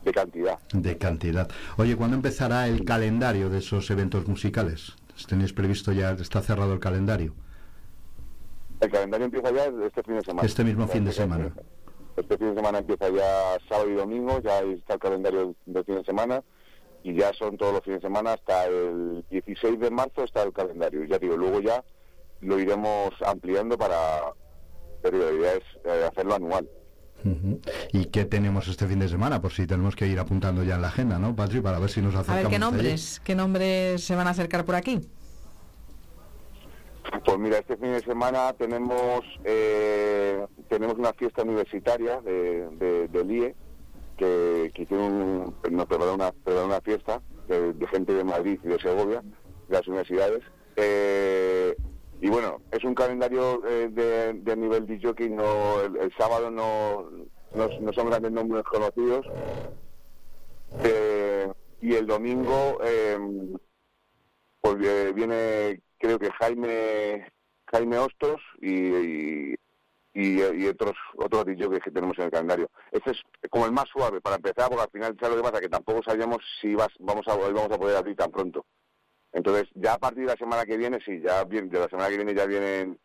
de 0.06 0.14
cantidad. 0.14 0.60
De 0.72 0.98
cantidad. 0.98 1.50
Oye, 1.78 1.96
¿cuándo 1.96 2.16
empezará 2.16 2.68
el 2.68 2.86
calendario 2.86 3.50
de 3.50 3.58
esos 3.58 3.90
eventos 3.90 4.28
musicales? 4.28 4.96
¿Tenéis 5.28 5.52
previsto 5.52 5.92
ya, 5.92 6.12
está 6.12 6.42
cerrado 6.42 6.74
el 6.74 6.80
calendario? 6.80 7.34
El 8.80 8.92
calendario 8.92 9.26
empieza 9.26 9.52
ya 9.52 9.66
este 9.86 10.04
fin 10.04 10.16
de 10.16 10.22
semana. 10.22 10.46
Este 10.46 10.64
mismo 10.64 10.88
fin 10.88 11.06
de 11.06 11.12
semana. 11.12 11.52
Este 12.16 12.38
fin 12.38 12.50
de 12.50 12.56
semana 12.56 12.78
empieza 12.78 13.10
ya 13.10 13.58
sábado 13.68 13.90
y 13.90 13.96
domingo, 13.96 14.40
ya 14.42 14.60
está 14.60 14.94
el 14.94 15.00
calendario 15.00 15.56
del 15.66 15.84
fin 15.84 15.96
de 15.96 16.04
semana. 16.04 16.44
y 17.04 17.14
ya 17.14 17.32
son 17.34 17.56
todos 17.56 17.72
los 17.74 17.84
fines 17.84 18.02
de 18.02 18.08
semana 18.08 18.34
hasta 18.34 18.66
el 18.66 19.24
16 19.30 19.80
de 19.80 19.92
marzo 19.92 20.24
está 20.24 20.42
el 20.44 20.54
calendario. 20.54 21.04
Ya 21.06 21.20
digo, 21.20 21.38
luego 21.38 21.62
ya 21.62 21.84
lo 22.42 22.60
iremos 22.60 23.14
ampliando 23.24 23.78
para, 23.78 24.34
pero 25.04 25.20
la 25.20 25.32
idea 25.32 25.54
es 25.54 25.64
eh, 25.86 26.08
hacerlo 26.12 26.36
anual. 26.36 26.68
¿Y 27.92 28.06
qué 28.06 28.26
tenemos 28.26 28.68
este 28.68 28.86
fin 28.88 29.00
de 29.00 29.10
semana? 29.10 29.42
Por 29.42 29.52
si 29.52 29.66
tenemos 29.66 29.96
que 29.96 30.06
ir 30.08 30.20
apuntando 30.20 30.64
ya 30.64 30.76
en 30.76 30.82
la 30.82 30.90
agenda, 30.90 31.18
¿no, 31.18 31.36
Patri? 31.36 31.60
Para 31.62 31.80
ver 31.80 31.90
si 31.90 32.02
nos 32.02 32.14
A 32.16 32.20
acercamos. 32.20 32.44
ver, 32.44 32.52
¿qué 32.52 32.60
nombres, 32.60 33.22
qué 33.24 33.36
nombres 33.36 34.04
se 34.04 34.16
van 34.16 34.28
a 34.28 34.32
acercar 34.32 34.64
por 34.66 34.76
aquí? 34.76 35.02
Pues 37.24 37.38
mira, 37.40 37.60
este 37.60 37.78
fin 37.78 37.94
de 37.94 38.02
semana 38.02 38.54
tenemos 38.54 39.22
eh, 39.44 40.46
tenemos 40.70 40.98
una 40.98 41.14
fiesta 41.14 41.44
universitaria 41.44 42.20
de, 42.22 42.68
de, 42.78 43.08
del 43.08 43.32
IE 43.32 43.56
que, 44.18 44.72
que 44.74 44.82
hicieron 44.84 45.12
un- 45.14 45.56
nos 45.72 45.86
prepararon 45.88 46.16
una, 46.16 46.32
prepararon 46.32 46.68
una 46.72 46.82
fiesta 46.82 47.22
de, 47.48 47.74
de 47.74 47.88
gente 47.88 48.14
de 48.14 48.24
Madrid 48.24 48.60
y 48.64 48.68
de 48.68 48.80
Segovia, 48.80 49.22
de 49.22 49.74
las 49.74 49.88
universidades. 49.88 50.42
Eh, 50.76 51.76
y 52.22 52.30
bueno, 52.30 52.62
es 52.72 52.84
un 52.84 52.96
calendario 52.96 53.62
eh, 53.68 53.90
de, 53.92 54.56
nivel 54.56 54.88
de 54.88 55.00
jockey, 55.02 55.30
no, 55.30 55.82
el, 55.82 56.14
sábado 56.18 56.50
no, 56.50 57.10
no, 57.54 57.94
son 57.94 58.10
grandes 58.10 58.32
nombres 58.32 58.64
conocidos. 58.64 59.26
Eh, 60.84 61.52
y 61.82 61.94
el 61.94 62.08
domingo 62.08 62.80
eh, 62.84 63.18
pues 64.60 64.76
eh, 64.84 65.12
viene 65.14 65.82
creo 66.00 66.18
que 66.18 66.32
Jaime 66.32 67.32
Jaime 67.68 67.98
Hostos 68.00 68.42
y, 68.62 69.54
y, 70.14 70.68
otros 70.68 70.96
otros 71.18 71.46
DJs 71.46 71.84
que 71.84 71.92
tenemos 71.92 72.18
en 72.18 72.26
el 72.26 72.32
calendario. 72.32 72.70
Este 72.92 73.12
es 73.12 73.22
como 73.50 73.66
el 73.66 73.72
más 73.72 73.88
suave 73.90 74.22
para 74.22 74.38
empezar, 74.38 74.70
porque 74.70 74.84
al 74.84 74.90
final 74.90 75.18
sabes 75.20 75.38
lo 75.38 75.44
que 75.44 75.50
pasa, 75.50 75.62
que 75.62 75.70
tampoco 75.70 76.02
sabíamos 76.04 76.40
si 76.62 76.74
vamos 76.74 77.28
a 77.28 77.36
vamos 77.36 77.72
a 77.72 77.78
poder 77.78 77.98
abrir 77.98 78.16
tan 78.16 78.32
pronto. 78.32 78.66
Entonces, 79.36 79.68
ya 79.76 79.96
a 79.96 79.98
partir 79.98 80.22
de 80.22 80.32
la 80.32 80.38
semana 80.38 80.66
que 80.66 80.78
viene, 80.78 80.98
sí, 81.06 81.20
ya 81.22 81.44
bien, 81.44 81.70
de 81.70 81.80
la 81.80 81.90
semana 81.90 82.08
que 82.08 82.16
viene 82.16 82.34
ya 82.34 82.46
vienen 82.46 82.98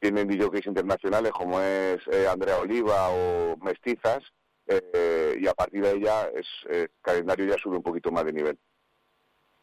vienen 0.00 0.28
DJs 0.28 0.66
internacionales 0.66 1.30
como 1.32 1.60
es 1.60 1.98
eh, 2.10 2.26
Andrea 2.28 2.58
Oliva 2.58 3.08
o 3.10 3.56
Mestizas, 3.58 4.22
eh, 4.66 5.38
y 5.40 5.46
a 5.46 5.54
partir 5.54 5.82
de 5.84 6.00
ya 6.00 6.24
es, 6.24 6.46
eh, 6.68 6.82
el 6.82 6.90
calendario 7.00 7.46
ya 7.46 7.56
sube 7.62 7.76
un 7.76 7.84
poquito 7.84 8.10
más 8.10 8.24
de 8.24 8.32
nivel. 8.32 8.58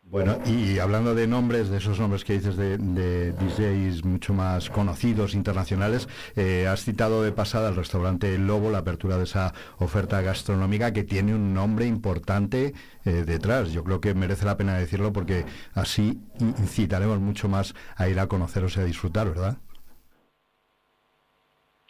Bueno, 0.05 0.37
y 0.45 0.77
hablando 0.77 1.15
de 1.15 1.25
nombres, 1.25 1.69
de 1.69 1.77
esos 1.77 1.99
nombres 1.99 2.23
que 2.23 2.33
dices 2.33 2.55
de, 2.55 2.77
de 2.77 3.31
DJs 3.31 4.05
mucho 4.05 4.33
más 4.33 4.69
conocidos, 4.69 5.33
internacionales, 5.33 6.07
eh, 6.35 6.67
has 6.67 6.83
citado 6.83 7.23
de 7.23 7.31
pasada 7.31 7.69
el 7.69 7.75
restaurante 7.75 8.37
Lobo, 8.37 8.69
la 8.69 8.77
apertura 8.79 9.17
de 9.17 9.23
esa 9.23 9.55
oferta 9.79 10.21
gastronómica 10.21 10.93
que 10.93 11.03
tiene 11.03 11.33
un 11.33 11.55
nombre 11.55 11.87
importante 11.87 12.73
eh, 13.05 13.23
detrás. 13.25 13.71
Yo 13.71 13.83
creo 13.83 14.01
que 14.01 14.13
merece 14.13 14.45
la 14.45 14.55
pena 14.55 14.77
decirlo 14.77 15.11
porque 15.11 15.45
así 15.73 16.19
incitaremos 16.39 17.19
mucho 17.19 17.49
más 17.49 17.73
a 17.95 18.07
ir 18.07 18.19
a 18.19 18.27
conoceros 18.27 18.77
y 18.77 18.81
a 18.81 18.85
disfrutar, 18.85 19.29
¿verdad? 19.29 19.57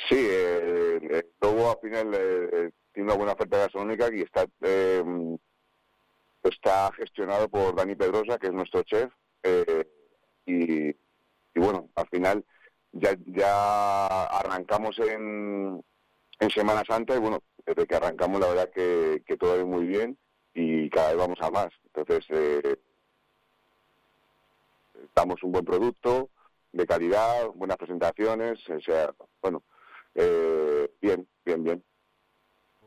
Sí, 0.08 0.16
eh, 0.16 1.00
eh, 1.12 1.24
Lobo 1.42 1.72
al 1.72 1.78
final 1.82 2.72
tiene 2.94 3.10
una 3.10 3.18
buena 3.18 3.34
oferta 3.34 3.58
gastronómica 3.58 4.08
y 4.16 4.22
está 4.22 4.46
está 6.50 6.92
gestionado 6.94 7.50
por 7.50 7.76
Dani 7.76 7.96
Pedrosa, 7.96 8.38
que 8.38 8.48
es 8.48 8.54
nuestro 8.54 8.84
chef, 8.84 9.12
eh, 9.44 9.88
y, 10.46 10.92
bueno, 11.60 11.90
al 11.96 12.08
final 12.08 12.46
ya, 12.92 13.16
ya 13.26 14.26
arrancamos 14.26 14.98
en, 15.00 15.84
en 16.40 16.50
Semana 16.50 16.84
Santa 16.86 17.16
y 17.16 17.20
bueno, 17.20 17.40
desde 17.66 17.88
que 17.88 17.96
arrancamos 17.96 18.42
la 18.42 18.48
verdad 18.48 18.70
que, 18.72 19.24
que 19.26 19.38
todo 19.38 19.58
va 19.58 19.66
muy 19.66 19.86
bien 19.86 20.18
y 20.54 20.90
cada 20.90 21.10
vez 21.10 21.18
vamos 21.18 21.40
a 21.42 21.50
más. 21.50 21.70
Entonces, 21.86 22.26
eh, 22.30 22.78
damos 25.16 25.42
un 25.44 25.52
buen 25.52 25.66
producto 25.66 26.30
de 26.72 26.86
calidad, 26.86 27.48
buenas 27.56 27.78
presentaciones, 27.78 28.68
o 28.70 28.80
sea, 28.82 29.14
bueno, 29.42 29.64
eh, 30.16 30.92
bien, 31.02 31.28
bien, 31.46 31.64
bien. 31.64 31.84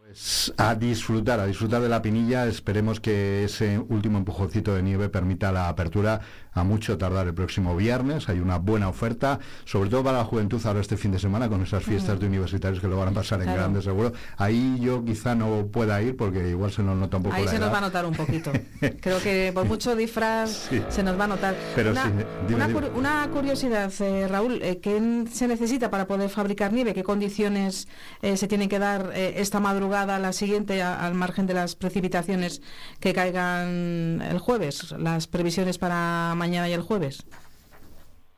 Pues 0.06 0.54
a 0.56 0.76
disfrutar, 0.76 1.40
a 1.40 1.46
disfrutar 1.46 1.82
de 1.82 1.88
la 1.88 2.00
pinilla. 2.00 2.46
Esperemos 2.46 3.00
que 3.00 3.42
ese 3.42 3.76
último 3.76 4.18
empujoncito 4.18 4.72
de 4.72 4.80
nieve 4.80 5.08
permita 5.08 5.50
la 5.50 5.68
apertura 5.68 6.20
a 6.56 6.64
mucho 6.64 6.96
tardar 6.98 7.26
el 7.26 7.34
próximo 7.34 7.76
viernes. 7.76 8.28
Hay 8.30 8.40
una 8.40 8.56
buena 8.58 8.88
oferta, 8.88 9.38
sobre 9.66 9.90
todo 9.90 10.02
para 10.02 10.18
la 10.18 10.25
juventud 10.25 10.60
ahora 10.64 10.80
este 10.80 10.96
fin 10.96 11.12
de 11.12 11.18
semana 11.18 11.48
con 11.50 11.62
esas 11.62 11.84
fiestas 11.84 12.18
de 12.18 12.26
universitarios 12.26 12.80
que 12.80 12.88
lo 12.88 12.96
van 12.96 13.08
a 13.08 13.12
pasar 13.12 13.38
en 13.40 13.44
Claro. 13.44 13.60
grande 13.60 13.82
seguro. 13.82 14.12
Ahí 14.38 14.78
yo 14.80 15.04
quizá 15.04 15.34
no 15.34 15.66
pueda 15.70 16.00
ir 16.00 16.16
porque 16.16 16.48
igual 16.48 16.72
se 16.72 16.82
nos 16.82 16.96
nota 16.96 17.18
un 17.18 17.25
poco 17.25 17.36
Ahí 17.36 17.44
la 17.44 17.50
se 17.50 17.58
nos 17.58 17.70
va 17.70 17.78
a 17.78 17.80
notar 17.82 18.06
un 18.06 18.14
poquito. 18.14 18.50
Creo 19.02 19.20
que 19.22 19.50
por 19.54 19.66
mucho 19.66 19.94
disfraz 19.94 20.50
Sí. 20.70 20.82
se 20.88 21.02
nos 21.02 21.20
va 21.20 21.25
a 21.25 21.28
notar. 21.28 21.54
Pero 21.75 21.90
una, 21.90 22.04
sí, 22.04 22.10
dime, 22.49 22.54
una, 22.56 22.69
dime. 22.69 22.80
cur- 22.80 22.90
una 22.97 23.28
curiosidad, 23.30 23.92
eh, 24.00 24.26
Raúl, 24.26 24.60
eh, 24.62 24.78
¿qué 24.80 25.26
se 25.30 25.47
necesita 25.47 25.90
para 25.90 26.06
poder 26.06 26.30
fabricar 26.30 26.73
nieve? 26.73 26.95
¿Qué 26.95 27.02
condiciones 27.04 27.86
eh, 28.23 28.38
se 28.38 28.49
tienen 28.49 28.71
que 28.71 28.78
dar 28.78 29.12
eh, 29.14 29.34
esta 29.42 29.60
madrugada, 29.60 30.19
la 30.19 30.32
siguiente, 30.32 30.80
a- 30.82 31.04
al 31.06 31.12
margen 31.14 31.47
de 31.47 31.52
las 31.52 31.76
precipitaciones 31.76 32.62
que 32.99 33.12
caigan 33.12 34.23
el 34.23 34.38
jueves? 34.38 34.92
Las 34.99 35.26
previsiones 35.26 35.76
para 35.76 36.32
mañana 36.34 36.46
y 36.52 36.73
el 36.73 36.82
jueves. 36.82 37.25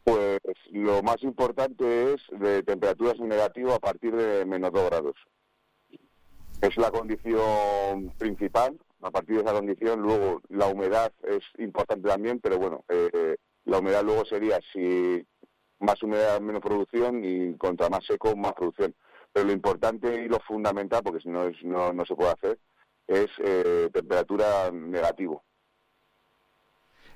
Pues 0.04 0.40
lo 0.70 1.02
más 1.02 1.22
importante 1.22 2.14
es 2.14 2.22
de 2.30 2.62
temperaturas 2.62 3.18
negativas 3.18 3.74
a 3.74 3.78
partir 3.78 4.16
de 4.16 4.46
menos 4.46 4.72
2 4.72 4.84
grados. 4.86 5.14
Es 6.60 6.76
la 6.76 6.90
condición 6.90 8.12
principal. 8.18 8.78
A 9.02 9.10
partir 9.10 9.36
de 9.36 9.42
esa 9.42 9.52
condición, 9.52 10.00
luego 10.00 10.40
la 10.48 10.66
humedad 10.66 11.12
es 11.22 11.44
importante 11.58 12.08
también, 12.08 12.40
pero 12.40 12.58
bueno, 12.58 12.84
eh, 12.88 13.36
la 13.64 13.78
humedad 13.78 14.02
luego 14.02 14.24
sería 14.24 14.58
si 14.72 15.24
más 15.78 16.02
humedad, 16.02 16.40
menos 16.40 16.62
producción 16.62 17.22
y 17.22 17.56
contra 17.56 17.88
más 17.88 18.04
seco, 18.04 18.34
más 18.34 18.54
producción. 18.54 18.94
Pero 19.32 19.46
lo 19.46 19.52
importante 19.52 20.24
y 20.24 20.28
lo 20.28 20.40
fundamental, 20.40 21.02
porque 21.04 21.20
si 21.20 21.28
no, 21.28 21.48
no, 21.62 21.92
no 21.92 22.04
se 22.06 22.16
puede 22.16 22.32
hacer, 22.32 22.58
es 23.06 23.28
eh, 23.38 23.88
temperatura 23.92 24.70
negativo. 24.72 25.44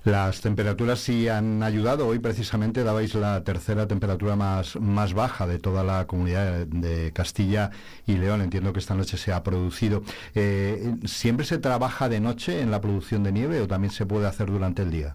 Las 0.05 0.41
temperaturas 0.41 0.99
sí 0.99 1.29
han 1.29 1.63
ayudado. 1.63 2.09
Hoy 2.09 2.19
precisamente 2.19 2.83
dabais 2.83 3.15
la 3.15 3.45
tercera 3.45 3.87
temperatura 3.87 4.35
más, 4.35 4.75
más 4.77 5.15
baja 5.15 5.47
de 5.47 5.59
toda 5.61 5.85
la 5.85 6.07
comunidad 6.09 6.67
de 6.67 7.13
Castilla 7.13 7.71
y 8.07 8.17
León. 8.17 8.41
Entiendo 8.41 8.73
que 8.73 8.81
esta 8.81 8.95
noche 8.97 9.17
se 9.17 9.33
ha 9.33 9.43
producido. 9.45 10.03
Eh, 10.35 10.95
¿Siempre 11.05 11.47
se 11.47 11.59
trabaja 11.59 12.09
de 12.09 12.19
noche 12.19 12.61
en 12.61 12.71
la 12.73 12.81
producción 12.81 13.23
de 13.23 13.31
nieve 13.33 13.61
o 13.61 13.69
también 13.69 13.93
se 13.93 14.05
puede 14.05 14.27
hacer 14.27 14.51
durante 14.51 14.83
el 14.83 14.91
día? 14.91 15.15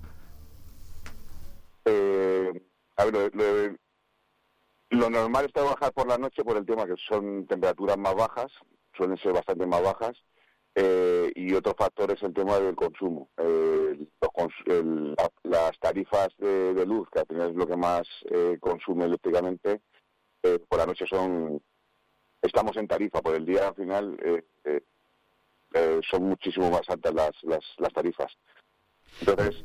Eh, 1.85 2.53
a 2.95 3.05
ver, 3.05 3.13
lo, 3.13 3.43
lo- 3.43 3.77
lo 4.89 5.09
normal 5.09 5.45
es 5.45 5.53
trabajar 5.53 5.91
por 5.91 6.07
la 6.07 6.17
noche 6.17 6.43
por 6.45 6.55
el 6.55 6.65
tema 6.65 6.85
que 6.85 6.95
son 7.09 7.45
temperaturas 7.45 7.97
más 7.97 8.15
bajas, 8.15 8.49
suelen 8.95 9.17
ser 9.17 9.33
bastante 9.33 9.65
más 9.65 9.81
bajas, 9.83 10.15
eh, 10.79 11.31
y 11.33 11.55
otro 11.55 11.73
factor 11.75 12.11
es 12.11 12.21
el 12.21 12.33
tema 12.35 12.59
del 12.59 12.75
consumo. 12.75 13.29
Eh, 13.37 13.97
cons- 14.21 14.63
el- 14.67 15.15
la- 15.15 15.31
las 15.43 15.79
tarifas 15.79 16.27
de, 16.37 16.75
de 16.75 16.85
luz, 16.85 17.09
que 17.11 17.19
al 17.19 17.25
final 17.25 17.49
es 17.49 17.55
lo 17.55 17.65
que 17.67 17.75
más 17.77 18.07
eh, 18.29 18.57
consume 18.59 19.05
eléctricamente, 19.05 19.81
eh, 20.43 20.59
por 20.69 20.77
la 20.77 20.85
noche 20.85 21.05
son 21.07 21.59
estamos 22.43 22.77
en 22.77 22.87
tarifa, 22.87 23.21
por 23.23 23.33
el 23.35 23.43
día 23.45 23.69
al 23.69 23.75
final 23.75 24.17
eh, 24.23 24.43
eh, 25.73 25.99
son 26.09 26.23
muchísimo 26.29 26.69
más 26.69 26.87
altas 26.89 27.13
las, 27.13 27.31
las, 27.43 27.65
las 27.79 27.91
tarifas. 27.93 28.31
Entonces, 29.19 29.63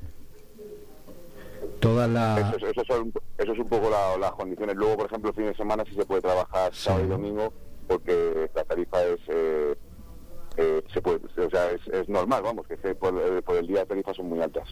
Toda 1.81 2.07
la... 2.09 2.53
eso, 2.57 2.67
eso, 2.69 2.83
son, 2.87 3.13
eso 3.39 3.53
es 3.53 3.59
un 3.59 3.69
poco 3.69 3.91
la- 3.91 4.17
las 4.17 4.33
condiciones. 4.33 4.75
Luego, 4.77 4.97
por 4.97 5.07
ejemplo, 5.07 5.31
el 5.31 5.37
fin 5.37 5.47
de 5.47 5.55
semana 5.55 5.85
sí 5.85 5.95
se 5.95 6.07
puede 6.07 6.23
trabajar 6.23 6.75
sábado 6.75 7.05
y 7.05 7.09
domingo 7.09 7.53
porque 7.87 8.49
la 8.55 8.65
tarifa 8.65 9.05
es 9.05 9.21
eh, 10.57 10.83
se 10.93 11.01
puede, 11.01 11.19
o 11.19 11.51
sea, 11.51 11.71
es, 11.71 12.09
normal, 12.09 12.43
vamos, 12.43 12.67
que 12.67 12.77
por, 12.95 13.15
eh, 13.19 13.43
por 13.43 13.57
el 13.57 13.67
día 13.67 13.79
las 13.81 13.89
tarifas 13.89 14.17
son 14.17 14.29
muy 14.29 14.41
altas. 14.41 14.69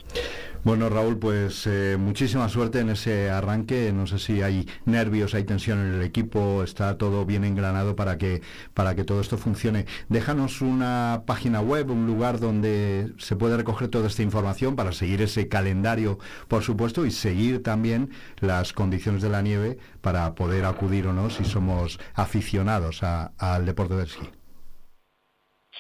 Bueno, 0.65 0.89
Raúl, 0.89 1.19
pues 1.19 1.67
eh, 1.67 1.97
muchísima 1.99 2.49
suerte 2.49 2.81
en 2.81 2.91
ese 2.91 3.31
arranque. 3.31 3.93
No 3.93 4.07
sé 4.07 4.19
si 4.19 4.43
hay 4.43 4.69
nervios, 4.85 5.35
hay 5.35 5.45
tensión 5.45 5.79
en 5.79 5.95
el 5.95 6.03
equipo, 6.03 6.63
está 6.63 6.99
todo 6.99 7.25
bien 7.25 7.45
engranado 7.45 7.97
para 7.97 8.19
que 8.19 8.43
para 8.75 8.95
que 8.95 9.05
todo 9.05 9.21
esto 9.21 9.39
funcione. 9.39 9.87
Déjanos 10.09 10.61
una 10.61 11.23
página 11.27 11.61
web, 11.61 11.91
un 11.91 12.07
lugar 12.07 12.41
donde 12.41 13.13
se 13.19 13.37
puede 13.37 13.57
recoger 13.57 13.89
toda 13.89 14.09
esta 14.09 14.23
información 14.23 14.77
para 14.77 14.93
seguir 14.93 15.23
ese 15.23 15.49
calendario, 15.49 16.19
por 16.49 16.63
supuesto, 16.63 17.07
y 17.07 17.11
seguir 17.11 17.63
también 17.63 18.11
las 18.41 18.73
condiciones 18.73 19.23
de 19.23 19.29
la 19.31 19.43
nieve 19.43 19.79
para 20.01 20.35
poder 20.35 20.65
acudir 20.65 21.07
o 21.07 21.13
no 21.13 21.31
si 21.31 21.45
somos 21.45 21.99
aficionados 22.15 23.03
a- 23.03 23.33
al 23.39 23.67
deporte 23.67 23.95
del 23.95 24.07
esquí. 24.07 24.29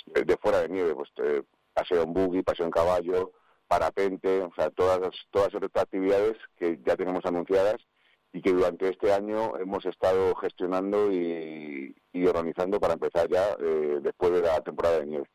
de, 0.05 0.37
fuera 0.37 0.61
de 0.61 0.69
nieve, 0.69 0.93
pues 0.93 1.09
eh, 1.17 1.41
paseo 1.73 2.03
en 2.03 2.13
buggy, 2.13 2.43
paseo 2.43 2.65
en 2.67 2.71
caballo, 2.71 3.31
parapente, 3.67 4.41
o 4.43 4.53
sea, 4.55 4.69
todas 4.69 4.99
todas 5.31 5.53
estas 5.55 5.83
actividades 5.83 6.37
que 6.57 6.79
ya 6.85 6.95
tenemos 6.95 7.25
anunciadas 7.25 7.77
y 8.33 8.41
que 8.41 8.51
durante 8.51 8.89
este 8.89 9.13
año 9.13 9.57
hemos 9.59 9.85
estado 9.85 10.35
gestionando 10.35 11.11
y, 11.13 11.95
y 12.11 12.25
organizando 12.25 12.79
para 12.79 12.95
empezar 12.95 13.29
ya 13.29 13.55
eh, 13.59 13.99
después 14.01 14.31
de 14.33 14.41
la 14.41 14.59
temporada 14.61 14.99
de 14.99 15.05
nieve. 15.05 15.29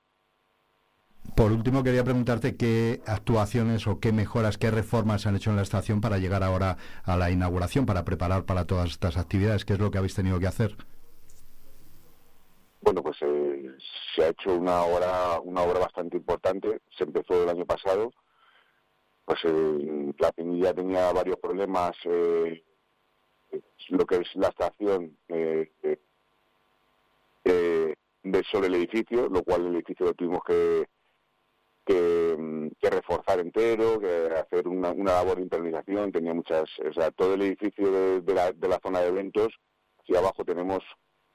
Por 1.36 1.52
último, 1.52 1.84
quería 1.84 2.02
preguntarte 2.02 2.56
qué 2.56 3.00
actuaciones 3.06 3.86
o 3.86 4.00
qué 4.00 4.12
mejoras, 4.12 4.58
qué 4.58 4.72
reformas 4.72 5.22
se 5.22 5.28
han 5.28 5.36
hecho 5.36 5.50
en 5.50 5.56
la 5.56 5.62
estación 5.62 6.00
para 6.00 6.18
llegar 6.18 6.42
ahora 6.42 6.78
a 7.04 7.16
la 7.16 7.30
inauguración, 7.30 7.86
para 7.86 8.04
preparar 8.04 8.44
para 8.44 8.66
todas 8.66 8.90
estas 8.90 9.16
actividades. 9.16 9.64
¿Qué 9.64 9.74
es 9.74 9.78
lo 9.78 9.92
que 9.92 9.98
habéis 9.98 10.16
tenido 10.16 10.40
que 10.40 10.48
hacer? 10.48 10.74
Bueno, 12.80 13.02
pues 13.02 13.18
eh, 13.20 13.76
se 14.16 14.24
ha 14.24 14.28
hecho 14.30 14.54
una 14.56 14.82
obra, 14.82 15.38
una 15.44 15.62
obra 15.62 15.78
bastante 15.80 16.16
importante. 16.16 16.80
Se 16.96 17.04
empezó 17.04 17.44
el 17.44 17.48
año 17.48 17.66
pasado. 17.66 18.10
Pues 19.24 19.38
eh, 19.44 20.12
la 20.18 20.32
Pinilla 20.32 20.74
tenía 20.74 21.12
varios 21.12 21.36
problemas. 21.36 21.92
eh, 22.04 22.64
lo 23.88 24.06
que 24.06 24.16
es 24.16 24.34
la 24.34 24.48
estación 24.48 25.16
eh, 25.28 25.70
eh, 25.82 25.98
eh, 27.44 27.94
de 28.22 28.42
sobre 28.44 28.68
el 28.68 28.74
edificio, 28.74 29.28
lo 29.28 29.42
cual 29.42 29.66
el 29.66 29.76
edificio 29.76 30.06
lo 30.06 30.14
tuvimos 30.14 30.42
que, 30.44 30.86
mm, 32.36 32.68
reforzar 32.82 33.40
entero, 33.40 33.98
que 33.98 34.28
hacer 34.36 34.68
una, 34.68 34.92
labor 34.94 35.36
de 35.36 35.42
internalización. 35.42 36.12
Tenía 36.12 36.34
muchas, 36.34 36.68
o 36.78 36.92
sea, 36.92 37.10
todo 37.10 37.34
el 37.34 37.42
edificio 37.42 38.20
de, 38.20 38.34
la, 38.34 38.52
de 38.52 38.68
la 38.68 38.78
zona 38.82 39.00
de 39.00 39.08
eventos, 39.08 39.48
hacia 40.00 40.18
abajo 40.18 40.44
tenemos 40.44 40.80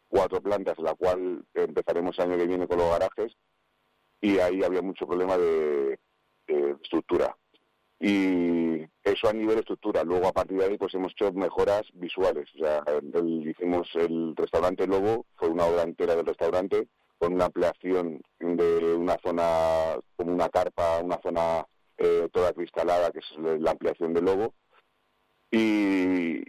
cuatro 0.07 0.41
plantas, 0.41 0.77
la 0.77 0.93
cual 0.93 1.43
empezaremos 1.53 2.17
el 2.17 2.25
año 2.25 2.37
que 2.37 2.47
viene 2.47 2.67
con 2.67 2.77
los 2.77 2.89
garajes, 2.91 3.35
y 4.21 4.37
ahí 4.39 4.63
había 4.63 4.81
mucho 4.81 5.07
problema 5.07 5.37
de 5.37 5.99
estructura. 6.47 7.35
Y 8.05 8.85
eso 9.01 9.29
a 9.29 9.33
nivel 9.33 9.59
estructura. 9.59 10.03
Luego, 10.03 10.27
a 10.27 10.33
partir 10.33 10.57
de 10.57 10.65
ahí, 10.65 10.77
pues 10.77 10.93
hemos 10.93 11.13
hecho 11.13 11.31
mejoras 11.31 11.83
visuales. 11.93 12.49
O 12.55 12.57
sea, 12.57 12.83
hicimos 13.45 13.87
el 13.93 14.35
restaurante 14.35 14.85
Lobo, 14.85 15.25
fue 15.37 15.47
una 15.47 15.63
obra 15.63 15.83
entera 15.83 16.13
del 16.13 16.25
restaurante, 16.25 16.89
con 17.17 17.33
una 17.33 17.45
ampliación 17.45 18.21
de 18.39 18.95
una 18.95 19.17
zona, 19.23 19.97
como 20.17 20.33
una 20.33 20.49
carpa, 20.49 20.99
una 21.01 21.17
zona 21.21 21.65
eh, 21.97 22.27
toda 22.33 22.51
cristalada, 22.51 23.09
que 23.11 23.19
es 23.19 23.61
la 23.61 23.71
ampliación 23.71 24.13
del 24.13 24.25
Lobo. 24.25 24.53
Y, 25.49 26.41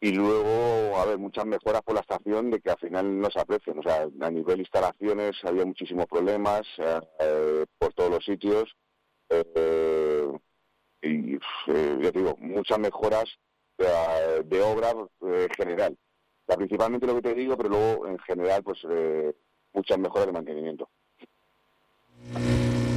y 0.00 0.10
luego, 0.10 0.96
a 0.96 1.04
ver, 1.04 1.18
muchas 1.18 1.46
mejoras 1.46 1.82
por 1.82 1.94
la 1.94 2.00
estación 2.00 2.50
de 2.50 2.60
que 2.60 2.70
al 2.70 2.78
final 2.80 3.16
no 3.20 3.30
se 3.30 3.38
aprecian. 3.38 3.78
O 3.78 3.82
sea, 3.84 4.08
a 4.22 4.30
nivel 4.32 4.58
instalaciones 4.58 5.36
había 5.44 5.64
muchísimos 5.64 6.06
problemas 6.06 6.62
eh, 6.78 7.00
eh, 7.20 7.66
por 7.78 7.94
todos 7.94 8.10
los 8.10 8.24
sitios. 8.24 8.74
Y 11.02 11.34
eh, 11.68 11.98
ya 12.02 12.12
te 12.12 12.18
digo, 12.18 12.36
muchas 12.38 12.78
mejoras 12.78 13.24
eh, 13.78 14.42
de 14.44 14.60
obra 14.62 14.92
eh, 15.26 15.48
general. 15.56 15.96
La, 16.46 16.56
principalmente 16.56 17.06
lo 17.06 17.16
que 17.16 17.22
te 17.22 17.34
digo, 17.34 17.56
pero 17.56 17.68
luego 17.70 18.06
en 18.06 18.18
general, 18.20 18.62
pues 18.62 18.78
eh, 18.88 19.34
muchas 19.72 19.98
mejoras 19.98 20.26
de 20.26 20.32
mantenimiento. 20.32 20.88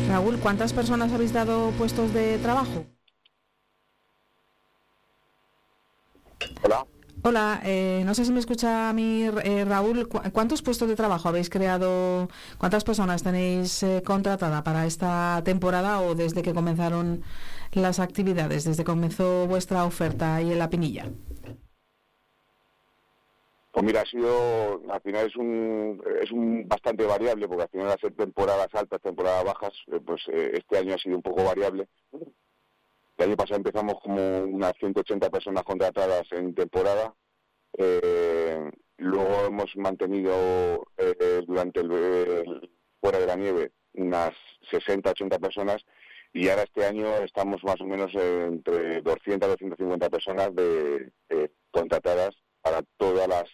Raúl, 0.07 0.39
¿cuántas 0.39 0.73
personas 0.73 1.11
habéis 1.13 1.33
dado 1.33 1.71
puestos 1.71 2.13
de 2.13 2.37
trabajo? 2.39 2.85
Hola. 6.63 6.85
Hola, 7.21 7.61
eh, 7.65 8.01
no 8.05 8.15
sé 8.15 8.23
si 8.23 8.31
me 8.31 8.39
escucha 8.39 8.89
a 8.89 8.93
mí 8.93 9.23
eh, 9.43 9.65
Raúl. 9.65 10.07
¿cu- 10.07 10.21
¿Cuántos 10.31 10.61
puestos 10.61 10.87
de 10.87 10.95
trabajo 10.95 11.27
habéis 11.27 11.49
creado? 11.49 12.29
¿Cuántas 12.57 12.83
personas 12.85 13.23
tenéis 13.23 13.83
eh, 13.83 14.01
contratada 14.05 14.63
para 14.63 14.85
esta 14.85 15.41
temporada 15.43 15.99
o 16.01 16.15
desde 16.15 16.41
que 16.41 16.53
comenzaron 16.53 17.21
las 17.73 17.99
actividades, 17.99 18.63
desde 18.65 18.83
que 18.83 18.91
comenzó 18.91 19.47
vuestra 19.47 19.85
oferta 19.85 20.35
ahí 20.35 20.51
en 20.51 20.59
la 20.59 20.69
Pinilla? 20.69 21.05
Pues 23.71 23.85
mira, 23.85 24.01
ha 24.01 24.05
sido, 24.05 24.81
al 24.91 25.01
final 25.01 25.27
es 25.27 25.35
un, 25.35 26.01
es 26.21 26.31
un 26.31 26.67
bastante 26.67 27.05
variable, 27.05 27.47
porque 27.47 27.63
al 27.63 27.69
final 27.69 27.91
hacer 27.91 28.13
temporadas 28.13 28.67
altas, 28.73 28.99
temporadas 29.01 29.43
bajas, 29.45 29.73
eh, 29.91 29.99
pues 30.05 30.21
eh, 30.33 30.51
este 30.53 30.77
año 30.79 30.95
ha 30.95 30.97
sido 30.97 31.15
un 31.15 31.21
poco 31.21 31.43
variable. 31.43 31.87
El 33.17 33.25
año 33.27 33.35
pasado 33.35 33.57
empezamos 33.57 33.95
como 34.01 34.39
unas 34.39 34.73
180 34.79 35.29
personas 35.29 35.63
contratadas 35.63 36.23
en 36.31 36.55
temporada. 36.55 37.13
Eh, 37.77 38.71
luego 38.97 39.45
hemos 39.45 39.75
mantenido 39.75 40.87
eh, 40.97 41.41
durante 41.45 41.81
el, 41.81 41.91
el- 41.91 42.69
fuera 43.01 43.19
de 43.19 43.27
la 43.27 43.35
nieve 43.35 43.71
unas 43.93 44.31
60, 44.71 45.11
80 45.11 45.39
personas 45.39 45.77
y 46.33 46.47
ahora 46.49 46.63
este 46.63 46.85
año 46.85 47.07
estamos 47.23 47.63
más 47.63 47.79
o 47.81 47.85
menos 47.85 48.13
entre 48.13 49.01
200 49.01 49.47
y 49.47 49.51
250 49.51 50.09
personas 50.09 50.55
de, 50.55 51.11
eh, 51.29 51.49
contratadas 51.71 52.35
para 52.61 52.81
todas 52.97 53.27
las 53.27 53.49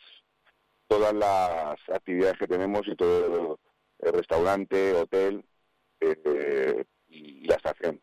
todas 0.88 1.14
las 1.14 1.76
actividades 1.90 2.38
que 2.38 2.48
tenemos 2.48 2.82
y 2.88 2.96
todo 2.96 3.60
el 4.00 4.14
restaurante, 4.14 4.94
hotel 4.94 5.44
eh, 6.00 6.86
y 7.08 7.46
la 7.48 7.56
estación. 7.56 8.00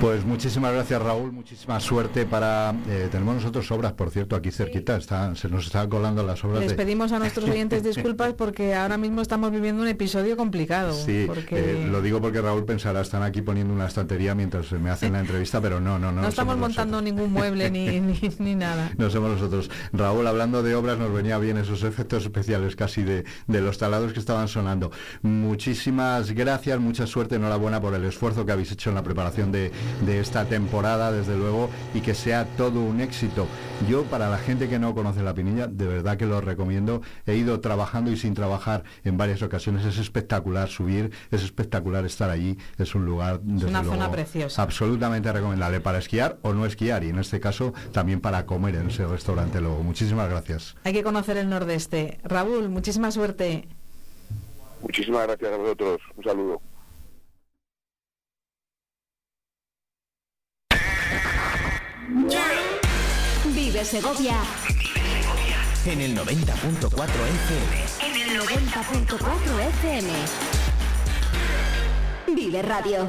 Pues 0.00 0.24
muchísimas 0.24 0.72
gracias 0.72 1.02
Raúl, 1.02 1.30
muchísima 1.30 1.78
suerte 1.78 2.24
para... 2.24 2.74
eh, 2.88 3.08
tenemos 3.10 3.34
nosotros 3.34 3.70
obras, 3.70 3.92
por 3.92 4.10
cierto, 4.10 4.34
aquí 4.34 4.50
cerquita, 4.50 4.96
está, 4.96 5.34
se 5.34 5.48
nos 5.50 5.66
están 5.66 5.90
colando 5.90 6.22
las 6.22 6.42
obras 6.42 6.60
Les 6.60 6.70
de... 6.70 6.76
pedimos 6.76 7.12
a 7.12 7.18
nuestros 7.18 7.48
oyentes 7.50 7.82
disculpas 7.84 8.32
porque 8.32 8.74
ahora 8.74 8.96
mismo 8.96 9.20
estamos 9.20 9.50
viviendo 9.50 9.82
un 9.82 9.88
episodio 9.88 10.38
complicado. 10.38 10.94
Sí, 10.94 11.24
porque 11.26 11.82
eh, 11.82 11.86
lo 11.86 12.00
digo 12.00 12.20
porque 12.20 12.40
Raúl 12.40 12.64
pensará, 12.64 13.02
están 13.02 13.22
aquí 13.22 13.42
poniendo 13.42 13.74
una 13.74 13.86
estantería 13.86 14.34
mientras 14.34 14.72
me 14.72 14.88
hacen 14.88 15.12
la 15.12 15.20
entrevista, 15.20 15.60
pero 15.60 15.80
no, 15.80 15.98
no, 15.98 16.10
no. 16.10 16.22
no 16.22 16.28
estamos 16.28 16.56
montando 16.56 17.02
ningún 17.02 17.30
mueble 17.30 17.70
ni, 17.70 18.00
ni, 18.00 18.18
ni 18.38 18.54
nada. 18.54 18.90
No 18.96 19.10
somos 19.10 19.32
nosotros. 19.32 19.70
Raúl, 19.92 20.26
hablando 20.26 20.62
de 20.62 20.74
obras, 20.74 20.98
nos 20.98 21.12
venía 21.12 21.36
bien 21.38 21.58
esos 21.58 21.82
efectos 21.82 22.24
especiales 22.24 22.74
casi 22.74 23.02
de, 23.02 23.24
de 23.46 23.60
los 23.60 23.76
talados 23.76 24.14
que 24.14 24.20
estaban 24.20 24.48
sonando. 24.48 24.90
Muchísimas 25.22 26.30
gracias, 26.32 26.80
mucha 26.80 27.06
suerte, 27.06 27.34
enhorabuena 27.36 27.80
por 27.80 27.94
el 27.94 28.04
esfuerzo 28.04 28.46
que 28.46 28.52
habéis 28.52 28.72
hecho 28.72 28.88
en 28.88 28.96
la 28.96 29.02
preparación 29.02 29.39
de, 29.46 29.72
de 30.06 30.20
esta 30.20 30.44
temporada, 30.44 31.10
desde 31.12 31.36
luego, 31.36 31.70
y 31.94 32.00
que 32.00 32.14
sea 32.14 32.44
todo 32.56 32.80
un 32.80 33.00
éxito. 33.00 33.46
Yo, 33.88 34.04
para 34.04 34.28
la 34.28 34.36
gente 34.38 34.68
que 34.68 34.78
no 34.78 34.94
conoce 34.94 35.22
la 35.22 35.34
Pinilla, 35.34 35.66
de 35.66 35.86
verdad 35.86 36.18
que 36.18 36.26
lo 36.26 36.40
recomiendo. 36.40 37.00
He 37.26 37.36
ido 37.36 37.60
trabajando 37.60 38.10
y 38.10 38.16
sin 38.16 38.34
trabajar 38.34 38.84
en 39.04 39.16
varias 39.16 39.42
ocasiones. 39.42 39.84
Es 39.86 39.98
espectacular 39.98 40.68
subir, 40.68 41.10
es 41.30 41.42
espectacular 41.42 42.04
estar 42.04 42.28
allí. 42.28 42.58
Es 42.78 42.94
un 42.94 43.06
lugar, 43.06 43.40
desde 43.40 43.68
una 43.68 43.80
luego, 43.80 43.94
zona 43.96 44.10
preciosa. 44.10 44.62
absolutamente 44.62 45.32
recomendable 45.32 45.80
para 45.80 45.98
esquiar 45.98 46.36
o 46.42 46.52
no 46.52 46.66
esquiar 46.66 47.04
y 47.04 47.08
en 47.08 47.18
este 47.18 47.40
caso 47.40 47.72
también 47.92 48.20
para 48.20 48.44
comer 48.44 48.74
en 48.74 48.88
ese 48.88 49.06
restaurante 49.06 49.60
luego. 49.60 49.82
Muchísimas 49.82 50.28
gracias. 50.28 50.76
Hay 50.84 50.92
que 50.92 51.02
conocer 51.02 51.36
el 51.38 51.48
nordeste. 51.48 52.18
Raúl, 52.24 52.68
muchísima 52.68 53.10
suerte. 53.10 53.66
Muchísimas 54.82 55.26
gracias 55.26 55.52
a 55.52 55.56
vosotros. 55.56 56.00
Un 56.16 56.24
saludo. 56.24 56.60
Vive 63.44 63.84
Segovia 63.84 64.34
En 65.86 66.00
el 66.00 66.16
90.4 66.16 66.90
FM. 66.90 67.84
en 68.02 68.16
el 68.16 68.40
90.4 68.40 69.60
FM. 69.60 70.10
Vive 72.34 72.62
Radio. 72.62 73.04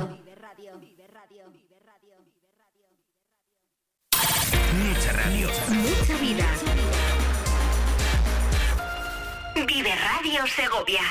Mucha 4.73 5.11
radio. 5.13 5.49
Mucha 5.69 6.17
vida. 6.17 6.45
Radio 9.95 10.45
Segovia. 10.47 11.01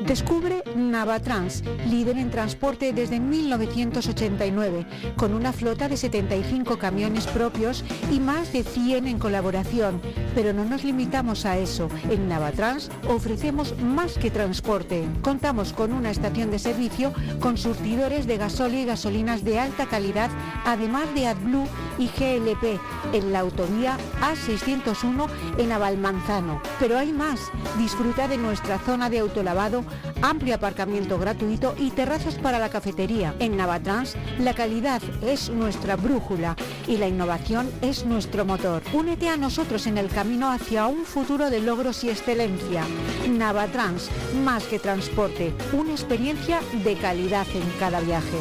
Descubre 0.00 0.64
Navatrans, 0.74 1.62
líder 1.86 2.16
en 2.16 2.30
transporte 2.30 2.92
desde 2.94 3.20
1989, 3.20 4.86
con 5.16 5.34
una 5.34 5.52
flota 5.52 5.86
de 5.88 5.98
75 5.98 6.78
camiones 6.78 7.26
propios 7.26 7.84
y 8.10 8.18
más 8.18 8.52
de 8.52 8.64
100 8.64 9.06
en 9.06 9.18
colaboración. 9.18 10.00
Pero 10.34 10.54
no 10.54 10.64
nos 10.64 10.82
limitamos 10.82 11.44
a 11.44 11.58
eso. 11.58 11.88
En 12.10 12.26
Navatrans 12.26 12.90
ofrecemos 13.06 13.78
más 13.80 14.14
que 14.14 14.30
transporte. 14.30 15.04
Contamos 15.20 15.74
con 15.74 15.92
una 15.92 16.10
estación 16.10 16.50
de 16.50 16.58
servicio 16.58 17.12
con 17.38 17.58
surtidores 17.58 18.26
de 18.26 18.38
gasóleo 18.38 18.80
y 18.80 18.86
gasolinas 18.86 19.44
de 19.44 19.60
alta 19.60 19.86
calidad, 19.86 20.30
además 20.64 21.14
de 21.14 21.26
AdBlue 21.26 21.68
y 21.98 22.06
GLP, 22.06 22.80
en 23.12 23.32
la 23.32 23.40
autovía 23.40 23.98
A601 24.22 25.28
en 25.58 25.70
Avalmanzano. 25.70 26.62
Pero 26.80 26.98
hay 26.98 27.12
más. 27.12 27.40
Disfruta 27.78 28.26
de 28.26 28.38
nuestra 28.38 28.78
zona 28.78 29.10
de 29.10 29.18
autolavado 29.18 29.81
amplio 30.22 30.54
aparcamiento 30.54 31.18
gratuito 31.18 31.74
y 31.78 31.90
terrazas 31.90 32.36
para 32.36 32.58
la 32.58 32.68
cafetería. 32.68 33.34
En 33.38 33.56
Navatrans, 33.56 34.16
la 34.38 34.54
calidad 34.54 35.02
es 35.22 35.50
nuestra 35.50 35.96
brújula 35.96 36.56
y 36.86 36.96
la 36.96 37.08
innovación 37.08 37.70
es 37.82 38.04
nuestro 38.04 38.44
motor. 38.44 38.82
Únete 38.92 39.28
a 39.28 39.36
nosotros 39.36 39.86
en 39.86 39.98
el 39.98 40.08
camino 40.08 40.50
hacia 40.50 40.86
un 40.86 41.04
futuro 41.04 41.50
de 41.50 41.60
logros 41.60 42.04
y 42.04 42.10
excelencia. 42.10 42.84
Navatrans, 43.28 44.10
más 44.44 44.64
que 44.64 44.78
transporte, 44.78 45.52
una 45.72 45.92
experiencia 45.92 46.60
de 46.84 46.96
calidad 46.96 47.46
en 47.54 47.78
cada 47.78 48.00
viaje. 48.00 48.38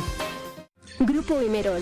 Grupo 1.00 1.42
Imerol, 1.42 1.82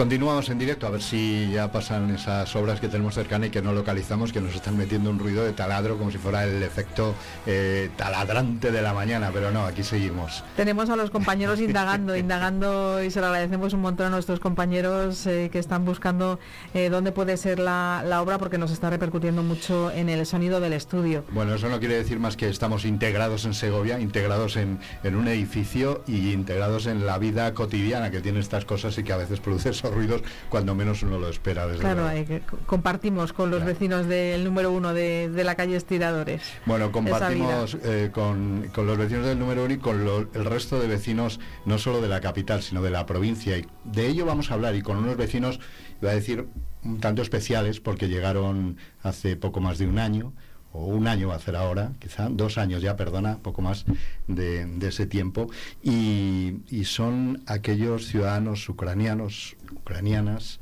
Continuamos 0.00 0.48
en 0.48 0.58
directo 0.58 0.86
a 0.86 0.90
ver 0.90 1.02
si 1.02 1.50
ya 1.52 1.70
pasan 1.70 2.08
esas 2.08 2.56
obras 2.56 2.80
que 2.80 2.88
tenemos 2.88 3.14
cercanas 3.14 3.48
y 3.48 3.50
que 3.50 3.60
no 3.60 3.74
localizamos, 3.74 4.32
que 4.32 4.40
nos 4.40 4.54
están 4.54 4.78
metiendo 4.78 5.10
un 5.10 5.18
ruido 5.18 5.44
de 5.44 5.52
taladro 5.52 5.98
como 5.98 6.10
si 6.10 6.16
fuera 6.16 6.44
el 6.44 6.62
efecto 6.62 7.14
eh, 7.44 7.90
taladrante 7.98 8.70
de 8.70 8.80
la 8.80 8.94
mañana, 8.94 9.28
pero 9.30 9.50
no, 9.50 9.66
aquí 9.66 9.82
seguimos. 9.82 10.42
Tenemos 10.56 10.88
a 10.88 10.96
los 10.96 11.10
compañeros 11.10 11.60
indagando, 11.60 12.16
indagando 12.16 13.04
y 13.04 13.10
se 13.10 13.20
lo 13.20 13.26
agradecemos 13.26 13.74
un 13.74 13.82
montón 13.82 14.06
a 14.06 14.08
nuestros 14.08 14.40
compañeros 14.40 15.26
eh, 15.26 15.50
que 15.52 15.58
están 15.58 15.84
buscando 15.84 16.38
eh, 16.72 16.88
dónde 16.88 17.12
puede 17.12 17.36
ser 17.36 17.58
la, 17.58 18.02
la 18.02 18.22
obra 18.22 18.38
porque 18.38 18.56
nos 18.56 18.70
está 18.70 18.88
repercutiendo 18.88 19.42
mucho 19.42 19.90
en 19.90 20.08
el 20.08 20.24
sonido 20.24 20.60
del 20.60 20.72
estudio. 20.72 21.24
Bueno, 21.30 21.54
eso 21.56 21.68
no 21.68 21.78
quiere 21.78 21.96
decir 21.96 22.18
más 22.18 22.38
que 22.38 22.48
estamos 22.48 22.86
integrados 22.86 23.44
en 23.44 23.52
Segovia, 23.52 24.00
integrados 24.00 24.56
en, 24.56 24.78
en 25.04 25.14
un 25.14 25.28
edificio 25.28 26.02
y 26.06 26.32
integrados 26.32 26.86
en 26.86 27.04
la 27.04 27.18
vida 27.18 27.52
cotidiana 27.52 28.10
que 28.10 28.22
tiene 28.22 28.40
estas 28.40 28.64
cosas 28.64 28.96
y 28.96 29.04
que 29.04 29.12
a 29.12 29.18
veces 29.18 29.40
produce 29.40 29.74
ruidos 29.90 30.22
cuando 30.48 30.74
menos 30.74 31.02
uno 31.02 31.18
lo 31.18 31.28
espera. 31.28 31.66
Desde 31.66 31.80
Claro, 31.80 32.06
hay 32.06 32.24
que- 32.24 32.42
compartimos 32.66 33.32
con 33.32 33.50
los 33.50 33.64
vecinos 33.64 34.06
del 34.06 34.44
número 34.44 34.70
uno 34.72 34.94
de, 34.94 35.28
de 35.28 35.44
la 35.44 35.54
calle 35.54 35.76
Estiradores. 35.76 36.42
Bueno, 36.66 36.92
compartimos 36.92 37.76
eh, 37.84 38.10
con, 38.12 38.68
con 38.74 38.86
los 38.86 38.96
vecinos 38.98 39.26
del 39.26 39.38
número 39.38 39.64
uno 39.64 39.74
y 39.74 39.78
con 39.78 40.04
lo- 40.04 40.28
el 40.32 40.44
resto 40.44 40.78
de 40.80 40.86
vecinos, 40.88 41.40
no 41.66 41.78
solo 41.78 42.00
de 42.00 42.08
la 42.08 42.20
capital, 42.20 42.62
sino 42.62 42.82
de 42.82 42.90
la 42.90 43.06
provincia. 43.06 43.56
Y 43.58 43.66
de 43.84 44.06
ello 44.06 44.26
vamos 44.26 44.50
a 44.50 44.54
hablar 44.54 44.74
y 44.74 44.82
con 44.82 44.96
unos 44.96 45.16
vecinos, 45.16 45.60
iba 46.00 46.10
a 46.10 46.14
decir, 46.14 46.46
un 46.82 47.00
tanto 47.00 47.22
especiales, 47.22 47.80
porque 47.80 48.08
llegaron 48.08 48.76
hace 49.02 49.36
poco 49.36 49.60
más 49.60 49.78
de 49.78 49.86
un 49.86 49.98
año, 49.98 50.32
o 50.72 50.84
un 50.86 51.08
año 51.08 51.26
va 51.28 51.34
a 51.34 51.36
hacer 51.38 51.56
ahora, 51.56 51.92
quizá, 51.98 52.28
dos 52.30 52.56
años 52.56 52.80
ya, 52.80 52.94
perdona, 52.94 53.38
poco 53.38 53.60
más 53.60 53.84
de, 54.28 54.64
de 54.66 54.88
ese 54.88 55.04
tiempo, 55.04 55.50
y, 55.82 56.58
y 56.70 56.84
son 56.84 57.42
aquellos 57.46 58.06
ciudadanos 58.06 58.68
ucranianos, 58.68 59.56
ucranianas, 59.90 60.60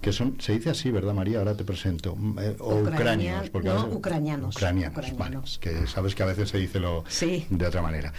que 0.00 0.12
son, 0.12 0.40
se 0.40 0.52
dice 0.52 0.70
así, 0.70 0.90
¿verdad 0.90 1.14
María? 1.14 1.38
Ahora 1.38 1.56
te 1.56 1.64
presento. 1.64 2.16
Mm, 2.16 2.38
eh, 2.40 2.56
o 2.58 2.74
Ucrania- 2.80 2.94
ucranianos. 2.94 3.50
porque 3.50 3.68
no, 3.68 3.74
veces- 3.84 3.96
ucranianos, 3.96 4.56
Ucranianos, 4.56 4.96
ucranianos. 4.98 5.60
vale, 5.64 5.80
que 5.80 5.86
sabes 5.86 6.14
que 6.14 6.22
a 6.22 6.26
veces 6.26 6.48
se 6.48 6.58
dice 6.58 6.80
lo 6.80 7.04
Sí. 7.08 7.46
de 7.50 7.66
otra 7.66 7.82
manera. 7.82 8.12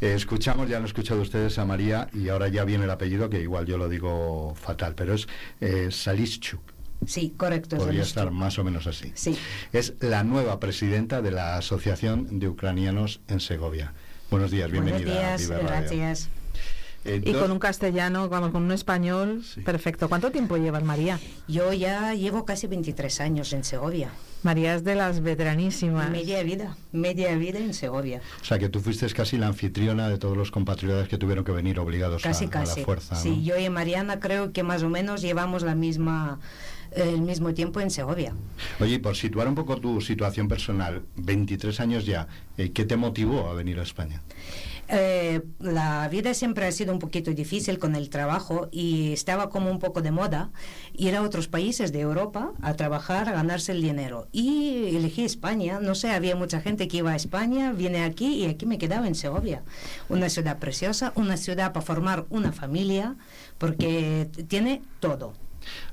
Eh, 0.00 0.14
escuchamos, 0.14 0.68
ya 0.68 0.76
han 0.76 0.84
escuchado 0.84 1.20
ustedes 1.20 1.58
a 1.58 1.64
María 1.64 2.08
y 2.12 2.28
ahora 2.28 2.48
ya 2.48 2.64
viene 2.64 2.84
el 2.84 2.90
apellido, 2.90 3.30
que 3.30 3.40
igual 3.40 3.66
yo 3.66 3.78
lo 3.78 3.88
digo 3.88 4.54
fatal, 4.56 4.94
pero 4.96 5.14
es 5.14 5.26
eh, 5.60 5.88
Salischuk. 5.90 6.60
Sí, 7.06 7.34
correcto. 7.36 7.76
Podría 7.76 8.02
estar 8.02 8.30
más 8.30 8.58
o 8.58 8.64
menos 8.64 8.86
así. 8.86 9.12
Sí. 9.14 9.36
Es 9.72 9.94
la 10.00 10.22
nueva 10.24 10.58
presidenta 10.60 11.20
de 11.20 11.32
la 11.32 11.56
Asociación 11.56 12.38
de 12.38 12.48
Ucranianos 12.48 13.20
en 13.28 13.40
Segovia. 13.40 13.92
Buenos 14.30 14.50
días, 14.52 14.70
bienvenida. 14.70 15.04
Buenos 15.12 15.40
días, 15.40 15.50
a 15.50 15.58
gracias. 15.66 16.28
Y 17.04 17.32
con 17.34 17.50
un 17.50 17.58
castellano, 17.58 18.28
vamos, 18.30 18.50
con 18.50 18.62
un 18.62 18.72
español, 18.72 19.42
perfecto. 19.64 20.08
¿Cuánto 20.08 20.30
tiempo 20.30 20.56
llevas, 20.56 20.82
María? 20.84 21.20
Yo 21.46 21.72
ya 21.72 22.14
llevo 22.14 22.44
casi 22.46 22.66
23 22.66 23.20
años 23.20 23.52
en 23.52 23.62
Segovia. 23.64 24.10
María 24.42 24.74
es 24.74 24.84
de 24.84 24.94
las 24.94 25.20
veteranísimas. 25.22 26.10
Media 26.10 26.42
vida, 26.42 26.76
media 26.92 27.34
vida 27.36 27.58
en 27.58 27.74
Segovia. 27.74 28.20
O 28.40 28.44
sea, 28.44 28.58
que 28.58 28.68
tú 28.68 28.80
fuiste 28.80 29.06
casi 29.12 29.36
la 29.38 29.46
anfitriona 29.48 30.08
de 30.08 30.18
todos 30.18 30.36
los 30.36 30.50
compatriotas 30.50 31.08
que 31.08 31.18
tuvieron 31.18 31.44
que 31.44 31.52
venir 31.52 31.78
obligados 31.78 32.24
a- 32.24 32.28
Casi, 32.28 32.46
a, 32.46 32.50
casi. 32.50 32.80
la 32.80 32.84
fuerza. 32.86 33.14
¿no? 33.16 33.20
Sí, 33.20 33.42
yo 33.44 33.58
y 33.58 33.68
Mariana 33.70 34.20
creo 34.20 34.52
que 34.52 34.62
más 34.62 34.82
o 34.82 34.88
menos 34.90 35.20
llevamos 35.22 35.62
la 35.62 35.74
misma, 35.74 36.40
el 36.92 37.20
mismo 37.22 37.52
tiempo 37.54 37.80
en 37.80 37.90
Segovia. 37.90 38.34
Oye, 38.80 38.94
y 38.94 38.98
por 38.98 39.16
situar 39.16 39.48
un 39.48 39.54
poco 39.54 39.76
tu 39.78 40.00
situación 40.02 40.46
personal, 40.48 41.02
23 41.16 41.80
años 41.80 42.04
ya, 42.06 42.28
eh, 42.58 42.70
¿qué 42.72 42.84
te 42.84 42.96
motivó 42.96 43.48
a 43.48 43.54
venir 43.54 43.78
a 43.78 43.82
España? 43.82 44.20
Eh, 44.88 45.42
la 45.60 46.08
vida 46.08 46.34
siempre 46.34 46.66
ha 46.66 46.72
sido 46.72 46.92
un 46.92 46.98
poquito 46.98 47.30
difícil 47.32 47.78
con 47.78 47.96
el 47.96 48.10
trabajo 48.10 48.68
y 48.70 49.12
estaba 49.12 49.50
como 49.50 49.70
un 49.70 49.78
poco 49.78 50.02
de 50.02 50.10
moda 50.10 50.50
ir 50.92 51.14
a 51.16 51.22
otros 51.22 51.48
países 51.48 51.92
de 51.92 52.00
Europa 52.00 52.52
a 52.62 52.74
trabajar, 52.74 53.28
a 53.28 53.32
ganarse 53.32 53.72
el 53.72 53.82
dinero. 53.82 54.28
Y 54.32 54.96
elegí 54.96 55.24
España, 55.24 55.80
no 55.80 55.94
sé, 55.94 56.10
había 56.10 56.36
mucha 56.36 56.60
gente 56.60 56.88
que 56.88 56.98
iba 56.98 57.12
a 57.12 57.16
España, 57.16 57.72
vine 57.72 58.04
aquí 58.04 58.44
y 58.44 58.46
aquí 58.46 58.66
me 58.66 58.78
quedaba 58.78 59.06
en 59.06 59.14
Segovia. 59.14 59.62
Una 60.08 60.28
ciudad 60.28 60.58
preciosa, 60.58 61.12
una 61.14 61.36
ciudad 61.36 61.72
para 61.72 61.84
formar 61.84 62.26
una 62.30 62.52
familia, 62.52 63.16
porque 63.58 64.28
tiene 64.48 64.82
todo. 65.00 65.34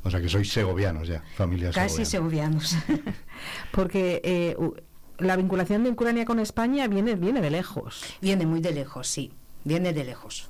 O 0.04 0.10
sea, 0.10 0.20
que 0.20 0.30
sois 0.30 0.52
segovianos 0.52 1.08
ya, 1.08 1.24
familia 1.36 1.72
Casi 1.72 2.06
segovianos. 2.06 2.76
Porque 3.72 4.22
eh, 4.24 4.56
la 5.22 5.36
vinculación 5.36 5.84
de 5.84 5.92
Ucrania 5.92 6.26
con 6.26 6.40
España 6.40 6.88
viene, 6.88 7.16
viene 7.16 7.42
de 7.42 7.52
lejos. 7.52 8.04
Viene 8.22 8.46
muy 8.46 8.60
de 8.60 8.72
lejos, 8.72 9.08
sí, 9.08 9.32
viene 9.64 9.94
de 9.94 10.04
lejos. 10.04 10.50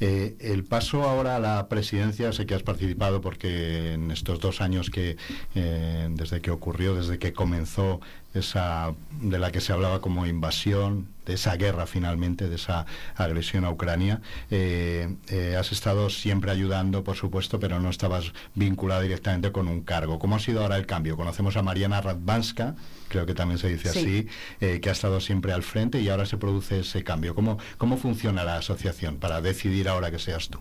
Eh, 0.00 0.36
el 0.40 0.64
paso 0.64 1.04
ahora 1.04 1.36
a 1.36 1.40
la 1.40 1.68
presidencia, 1.68 2.32
sé 2.32 2.46
que 2.46 2.54
has 2.54 2.62
participado 2.62 3.20
porque 3.20 3.94
en 3.94 4.10
estos 4.10 4.40
dos 4.40 4.60
años 4.60 4.90
que, 4.90 5.16
eh, 5.54 6.08
desde 6.10 6.40
que 6.40 6.50
ocurrió, 6.50 6.94
desde 6.94 7.18
que 7.18 7.32
comenzó 7.32 8.00
esa, 8.34 8.92
de 9.20 9.38
la 9.38 9.52
que 9.52 9.60
se 9.60 9.72
hablaba 9.72 10.00
como 10.00 10.26
invasión, 10.26 11.08
de 11.26 11.34
esa 11.34 11.56
guerra 11.56 11.86
finalmente, 11.86 12.48
de 12.48 12.56
esa 12.56 12.86
agresión 13.16 13.64
a 13.64 13.70
Ucrania, 13.70 14.20
eh, 14.50 15.14
eh, 15.28 15.56
has 15.58 15.72
estado 15.72 16.10
siempre 16.10 16.50
ayudando, 16.50 17.04
por 17.04 17.16
supuesto, 17.16 17.58
pero 17.60 17.80
no 17.80 17.90
estabas 17.90 18.32
vinculada 18.54 19.00
directamente 19.02 19.52
con 19.52 19.68
un 19.68 19.82
cargo. 19.82 20.18
¿Cómo 20.18 20.36
ha 20.36 20.40
sido 20.40 20.62
ahora 20.62 20.76
el 20.76 20.86
cambio? 20.86 21.16
Conocemos 21.16 21.56
a 21.56 21.62
Mariana 21.62 22.00
Radvanska, 22.00 22.74
creo 23.08 23.26
que 23.26 23.34
también 23.34 23.58
se 23.58 23.68
dice 23.68 23.90
Sí. 23.90 23.98
así, 23.98 24.28
eh, 24.60 24.80
que 24.80 24.88
ha 24.88 24.92
estado 24.92 25.20
siempre 25.20 25.52
al 25.52 25.62
frente 25.62 26.00
y 26.00 26.08
ahora 26.08 26.26
se 26.26 26.36
produce 26.36 26.80
ese 26.80 27.04
cambio. 27.04 27.34
¿Cómo, 27.34 27.58
¿Cómo 27.78 27.96
funciona 27.96 28.44
la 28.44 28.56
asociación 28.56 29.16
para 29.18 29.40
decidir 29.40 29.88
ahora 29.88 30.10
que 30.10 30.18
seas 30.18 30.48
tú? 30.48 30.58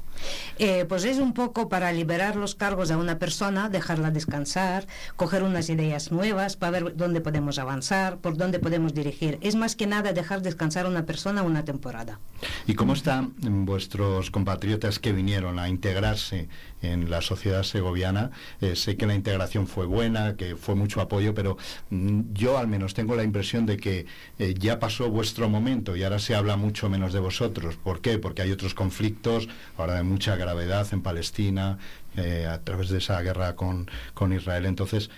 Pues 0.88 1.06
es 1.06 1.17
un 1.17 1.34
poco 1.34 1.69
para 1.69 1.91
liberar 1.91 2.36
los 2.36 2.56
cargos 2.56 2.91
a 2.91 2.97
una 2.97 3.17
persona, 3.19 3.69
dejarla 3.69 4.12
descansar, 4.12 4.88
coger 5.15 5.43
unas 5.43 5.69
ideas 5.69 6.12
nuevas 6.12 6.56
para 6.56 6.71
ver 6.71 6.95
dónde 6.95 7.21
podemos 7.21 7.58
avanzar, 7.58 8.17
por 8.17 8.38
dónde 8.38 8.60
podemos 8.60 8.93
dirigir. 8.93 9.38
Es 9.41 9.56
más 9.56 9.76
que 9.76 9.88
nada 9.88 10.13
dejar 10.13 10.41
descansar 10.53 10.85
una 10.85 11.05
persona 11.05 11.41
una 11.41 11.65
temporada. 11.65 12.19
¿Y 12.67 12.75
cómo 12.75 12.93
están 12.93 13.33
vuestros 13.65 14.29
compatriotas 14.29 14.99
que 14.99 15.11
vinieron 15.11 15.57
a 15.57 15.67
integrarse 15.67 16.47
en 16.81 17.09
la 17.09 17.21
sociedad 17.21 17.63
segoviana? 17.63 18.31
Eh, 18.61 18.75
sé 18.75 18.95
que 18.95 19.07
la 19.07 19.15
integración 19.15 19.67
fue 19.67 19.85
buena, 19.85 20.35
que 20.35 20.55
fue 20.55 20.75
mucho 20.75 21.01
apoyo, 21.01 21.33
pero 21.33 21.57
mm, 21.89 22.33
yo 22.33 22.57
al 22.57 22.67
menos 22.67 22.93
tengo 22.93 23.15
la 23.15 23.23
impresión 23.23 23.65
de 23.65 23.77
que 23.77 24.05
eh, 24.37 24.53
ya 24.57 24.79
pasó 24.79 25.09
vuestro 25.09 25.49
momento 25.49 25.95
y 25.95 26.03
ahora 26.03 26.19
se 26.19 26.35
habla 26.35 26.55
mucho 26.55 26.89
menos 26.89 27.13
de 27.13 27.19
vosotros. 27.19 27.75
¿Por 27.75 28.01
qué? 28.01 28.19
Porque 28.19 28.43
hay 28.43 28.51
otros 28.51 28.73
conflictos, 28.75 29.47
ahora 29.77 29.95
de 29.95 30.03
mucha 30.03 30.35
gravedad 30.35 30.87
en 30.91 31.01
Palestina, 31.01 31.79
eh, 32.15 32.45
a 32.47 32.59
través 32.61 32.89
de 32.89 32.99
esa 32.99 33.19
guerra 33.21 33.55
con, 33.55 33.89
con 34.13 34.33
Israel. 34.33 34.67
Entonces, 34.67 35.09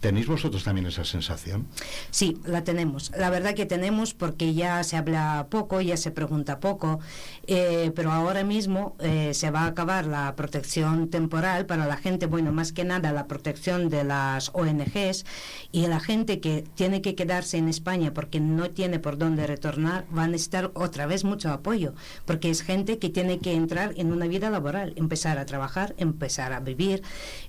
¿tenéis 0.00 0.26
vosotros 0.26 0.64
también 0.64 0.86
esa 0.86 1.04
sensación? 1.04 1.66
Sí, 2.10 2.38
la 2.44 2.64
tenemos. 2.64 3.10
La 3.16 3.30
verdad 3.30 3.54
que 3.54 3.66
tenemos 3.66 4.14
porque 4.14 4.54
ya 4.54 4.82
se 4.84 4.96
habla 4.96 5.46
poco, 5.50 5.80
ya 5.80 5.96
se 5.96 6.10
pregunta 6.10 6.60
poco, 6.60 7.00
eh, 7.46 7.92
pero 7.94 8.12
ahora 8.12 8.44
mismo 8.44 8.96
eh, 9.00 9.32
se 9.34 9.50
va 9.50 9.62
a 9.62 9.66
acabar 9.66 10.06
la 10.06 10.34
protección 10.36 11.08
temporal 11.08 11.66
para 11.66 11.86
la 11.86 11.96
gente, 11.96 12.26
bueno, 12.26 12.52
más 12.52 12.72
que 12.72 12.84
nada 12.84 13.12
la 13.12 13.26
protección 13.26 13.88
de 13.88 14.04
las 14.04 14.50
ONGs 14.54 15.24
y 15.72 15.86
la 15.86 16.00
gente 16.00 16.40
que 16.40 16.64
tiene 16.74 17.02
que 17.02 17.14
quedarse 17.14 17.58
en 17.58 17.68
España 17.68 18.12
porque 18.12 18.40
no 18.40 18.70
tiene 18.70 18.98
por 18.98 19.18
dónde 19.18 19.46
retornar, 19.46 20.04
van 20.10 20.24
a 20.24 20.28
necesitar 20.28 20.70
otra 20.74 21.06
vez 21.06 21.24
mucho 21.24 21.50
apoyo, 21.50 21.94
porque 22.24 22.50
es 22.50 22.62
gente 22.62 22.98
que 22.98 23.08
tiene 23.08 23.38
que 23.38 23.54
entrar 23.54 23.94
en 23.96 24.12
una 24.12 24.26
vida 24.26 24.50
laboral, 24.50 24.92
empezar 24.96 25.38
a 25.38 25.46
trabajar, 25.46 25.94
empezar 25.98 26.52
a 26.52 26.60
vivir. 26.60 27.02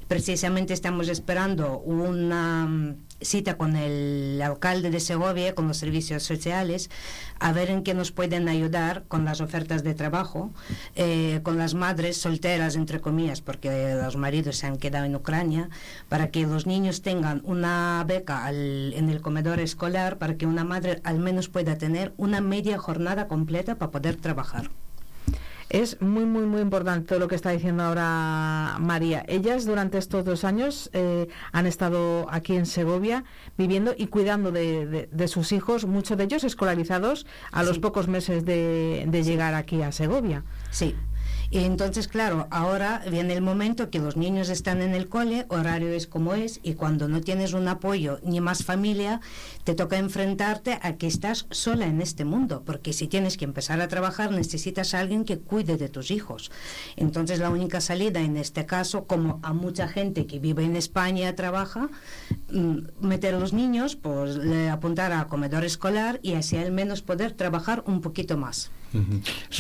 Precisamente 0.08 0.74
estamos 0.74 1.08
esperando 1.10 1.80
una 1.80 2.68
mm, 2.68 2.96
cita 3.22 3.58
con 3.58 3.76
el 3.76 4.40
alcalde 4.44 4.92
de 4.92 5.00
Segovia, 5.00 5.56
con 5.56 5.68
los 5.68 5.78
servicios 5.78 6.22
sociales, 6.22 6.92
a 7.40 7.52
ver 7.52 7.72
en 7.72 7.82
qué 7.82 7.96
nos 7.96 8.12
pueden 8.12 8.48
ayudar 8.48 9.04
con 9.08 9.26
las 9.26 9.42
ofertas 9.42 9.84
de 9.84 9.96
trabajo, 9.96 10.52
eh, 10.96 11.40
con 11.42 11.58
las 11.58 11.74
madres 11.74 12.18
solteras, 12.18 12.76
entre 12.76 13.02
comillas, 13.02 13.42
porque 13.42 13.96
los 13.96 14.16
maridos 14.16 14.58
se 14.58 14.68
han 14.68 14.78
quedado 14.78 15.06
en 15.06 15.16
Ucrania, 15.16 15.70
para 16.08 16.30
que 16.30 16.46
los 16.46 16.68
niños 16.68 17.02
tengan 17.02 17.42
una 17.44 18.04
beca 18.08 18.46
al- 18.46 18.94
en 18.94 19.10
el 19.10 19.22
comedor 19.22 19.60
escolar, 19.60 20.20
para 20.20 20.36
que 20.38 20.46
una 20.46 20.64
madre 20.64 21.02
al 21.04 21.18
menos 21.18 21.50
pueda 21.50 21.80
tener 21.80 22.14
una 22.18 22.42
media 22.42 22.78
jornada 22.78 23.28
completa 23.28 23.74
para 23.76 23.90
poder 23.92 24.18
trabajar. 24.18 24.70
Es 25.70 26.00
muy, 26.02 26.26
muy, 26.26 26.44
muy 26.44 26.62
importante 26.62 27.08
todo 27.08 27.20
lo 27.20 27.28
que 27.28 27.36
está 27.36 27.50
diciendo 27.50 27.84
ahora 27.84 28.78
María. 28.80 29.26
Ellas 29.28 29.66
durante 29.66 29.98
estos 29.98 30.24
dos 30.24 30.44
años 30.44 30.90
eh, 30.94 31.28
han 31.52 31.66
estado 31.66 32.28
aquí 32.30 32.56
en 32.56 32.66
Segovia 32.68 33.24
viviendo 33.58 33.94
y 33.98 34.08
cuidando 34.08 34.52
de, 34.52 34.86
de- 34.86 35.10
de 35.12 35.28
sus 35.28 35.52
hijos, 35.52 35.86
muchos 35.86 36.18
de 36.18 36.26
ellos 36.26 36.44
escolarizados 36.44 37.26
a 37.52 37.64
los 37.64 37.80
pocos 37.80 38.08
meses 38.08 38.46
de, 38.46 39.06
de 39.08 39.24
llegar 39.24 39.56
aquí 39.56 39.82
a 39.82 39.92
Segovia. 39.92 40.44
Sí. 40.70 40.96
Y 41.52 41.60
entonces, 41.64 42.08
claro, 42.08 42.48
ahora 42.50 43.04
viene 43.10 43.34
el 43.34 43.42
momento 43.42 43.90
que 43.90 44.00
los 44.00 44.18
niños 44.18 44.50
están 44.50 44.82
en 44.82 44.94
el 44.96 45.08
cole, 45.08 45.46
horario 45.50 45.90
es 45.90 46.08
como 46.08 46.34
es, 46.34 46.60
y 46.64 46.74
cuando 46.74 47.08
no 47.08 47.22
tienes 47.22 47.54
un 47.54 47.68
apoyo 47.68 48.20
ni 48.24 48.42
más 48.42 48.64
familia, 48.64 49.22
te 49.66 49.74
toca 49.76 49.98
enfrentarte 49.98 50.80
a 50.82 50.94
que 50.94 51.08
estás 51.08 51.48
sola 51.50 51.88
en 51.88 52.00
este 52.02 52.24
mundo, 52.24 52.64
porque 52.66 52.94
si 52.94 53.08
tienes 53.08 53.36
que 53.36 53.46
empezar 53.46 53.82
a 53.82 53.88
trabajar 53.90 54.32
necesitas 54.32 54.94
a 54.94 55.00
alguien 55.00 55.26
que 55.26 55.40
cuide 55.40 55.76
de 55.76 55.90
tus 55.90 56.12
hijos. 56.12 56.52
Entonces 56.96 57.40
la 57.40 57.50
única 57.50 57.82
salida 57.82 58.22
en 58.22 58.38
este 58.38 58.66
caso, 58.66 59.06
como 59.06 59.40
a 59.44 59.54
mucha 59.54 59.88
gente 59.90 60.28
que 60.28 60.40
vive 60.40 60.64
en 60.64 60.76
España 60.76 61.36
trabaja, 61.36 61.90
mm, 62.52 62.78
meter 63.02 63.36
a 63.36 63.40
los 63.40 63.52
niños, 63.54 63.96
pues 63.98 64.38
le 64.38 64.70
apuntar 64.70 65.12
a 65.12 65.26
comedor 65.28 65.66
escolar 65.66 66.20
y 66.22 66.34
así 66.36 66.58
al 66.58 66.72
menos 66.72 67.02
poder 67.02 67.34
trabajar 67.34 67.84
un 67.88 68.02
poquito 68.02 68.38
más. 68.38 68.72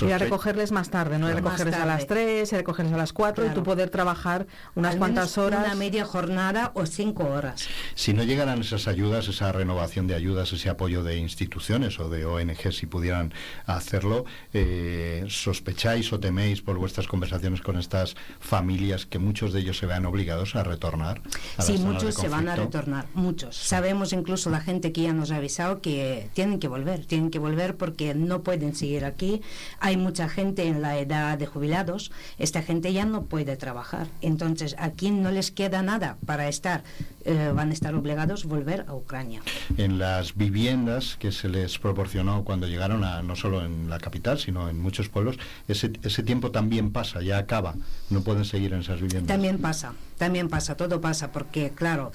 Y 0.01 0.11
a 0.11 0.17
recogerles 0.17 0.71
más 0.71 0.89
tarde, 0.89 1.19
¿no? 1.19 1.27
Y 1.29 1.33
Más 1.33 1.43
recogerles 1.43 1.75
a 1.75 1.85
las 1.85 2.07
tarde. 2.07 2.23
3, 2.37 2.53
y 2.53 2.55
recogerles 2.55 2.93
a 2.93 2.97
las 2.97 3.11
4 3.11 3.43
y 3.43 3.47
Claro. 3.47 3.59
tú 3.61 3.65
poder 3.65 3.89
trabajar 3.89 4.47
unas 4.75 4.93
Al 4.93 4.99
cuantas 4.99 5.35
menos 5.35 5.37
horas. 5.37 5.65
Una 5.65 5.75
media 5.75 6.05
jornada 6.05 6.71
o 6.73 6.85
cinco 6.85 7.25
horas. 7.25 7.67
Si 7.95 8.13
no 8.13 8.23
llegaran 8.23 8.61
esas 8.61 8.87
ayudas, 8.87 9.27
esa 9.27 9.51
renovación 9.51 9.94
de 10.03 10.15
ayudas, 10.15 10.51
ese 10.51 10.69
apoyo 10.69 11.03
de 11.03 11.17
instituciones 11.17 11.99
o 11.99 12.09
de 12.09 12.25
ONG, 12.25 12.73
si 12.73 12.85
pudieran 12.85 13.33
hacerlo, 13.65 14.25
eh, 14.53 15.23
¿sospecháis 15.29 16.11
o 16.11 16.19
teméis 16.19 16.61
por 16.61 16.77
vuestras 16.77 17.07
conversaciones 17.07 17.61
con 17.61 17.77
estas 17.79 18.15
familias 18.39 19.05
que 19.05 19.17
muchos 19.17 19.53
de 19.53 19.61
ellos 19.61 19.77
se 19.77 19.85
vean 19.85 20.05
obligados 20.05 20.55
a 20.55 20.63
retornar? 20.63 21.21
a 21.57 21.61
Sí, 21.61 21.77
muchos 21.77 22.15
se 22.15 22.27
van 22.27 22.49
a 22.49 22.55
retornar, 22.57 23.05
muchos. 23.13 23.55
Sabemos 23.55 24.11
incluso 24.11 24.49
la 24.49 24.59
gente 24.59 24.91
que 24.91 25.03
ya 25.03 25.13
nos 25.13 25.31
ha 25.31 25.37
avisado 25.37 25.81
que 25.81 26.29
tienen 26.33 26.59
que 26.59 26.67
volver, 26.67 27.05
tienen 27.05 27.31
que 27.31 27.39
volver 27.39 27.77
porque 27.77 28.13
no 28.13 28.43
pueden 28.43 28.75
seguir 28.75 29.05
aquí. 29.05 29.41
Hay 29.79 29.95
mucha 29.95 30.27
gente 30.27 30.67
en 30.67 30.81
la 30.81 30.99
edad 30.99 31.37
de 31.37 31.45
jubilados, 31.45 32.11
esta 32.37 32.61
gente 32.61 32.91
ya 32.91 33.05
no 33.05 33.23
puede 33.23 33.55
trabajar. 33.55 34.07
Entonces 34.21 34.75
aquí 34.77 35.11
no 35.11 35.31
les 35.31 35.51
queda 35.51 35.81
nada 35.81 36.17
para 36.25 36.49
estar, 36.49 36.83
eh, 37.23 37.51
van 37.55 37.69
a 37.69 37.73
estar 37.73 37.95
obligados 37.95 38.45
a 38.45 38.47
volver 38.47 38.85
a 38.87 38.93
Ucrania. 38.93 39.41
En 39.85 39.99
las 39.99 40.35
viviendas 40.35 41.15
que 41.19 41.31
se 41.31 41.47
les 41.47 41.77
proporcionó 41.77 42.43
cuando 42.43 42.65
llegaron 42.65 43.03
a, 43.03 43.21
no 43.21 43.35
solo 43.35 43.63
en 43.63 43.87
la 43.87 43.99
capital, 43.99 44.39
sino 44.39 44.67
en 44.67 44.79
muchos 44.79 45.09
pueblos, 45.09 45.37
ese, 45.67 45.93
ese 46.01 46.23
tiempo 46.23 46.49
también 46.49 46.91
pasa, 46.91 47.21
ya 47.21 47.37
acaba, 47.37 47.75
no 48.09 48.21
pueden 48.21 48.45
seguir 48.45 48.73
en 48.73 48.79
esas 48.79 48.99
viviendas. 48.99 49.27
También 49.27 49.59
pasa, 49.59 49.93
también 50.17 50.49
pasa, 50.49 50.75
todo 50.75 51.01
pasa, 51.01 51.31
porque 51.31 51.69
claro, 51.69 52.11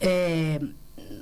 eh, 0.00 0.60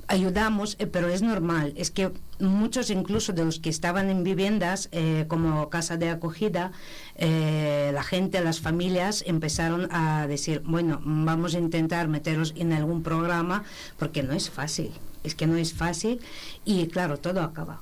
ayudamos, 0.07 0.75
eh, 0.79 0.87
pero 0.87 1.09
es 1.09 1.21
normal, 1.21 1.73
es 1.75 1.91
que 1.91 2.11
muchos 2.39 2.89
incluso 2.89 3.33
de 3.33 3.45
los 3.45 3.59
que 3.59 3.69
estaban 3.69 4.09
en 4.09 4.23
viviendas 4.23 4.89
eh, 4.91 5.25
como 5.27 5.69
casa 5.69 5.97
de 5.97 6.09
acogida, 6.09 6.71
eh, 7.15 7.91
la 7.93 8.03
gente, 8.03 8.41
las 8.41 8.59
familias 8.59 9.23
empezaron 9.27 9.89
a 9.91 10.27
decir, 10.27 10.61
bueno, 10.65 11.01
vamos 11.03 11.55
a 11.55 11.59
intentar 11.59 12.07
meterlos 12.07 12.53
en 12.57 12.73
algún 12.73 13.03
programa, 13.03 13.63
porque 13.97 14.23
no 14.23 14.33
es 14.33 14.49
fácil, 14.49 14.91
es 15.23 15.35
que 15.35 15.47
no 15.47 15.57
es 15.57 15.73
fácil 15.73 16.21
y 16.65 16.87
claro, 16.87 17.17
todo 17.17 17.41
acaba. 17.41 17.79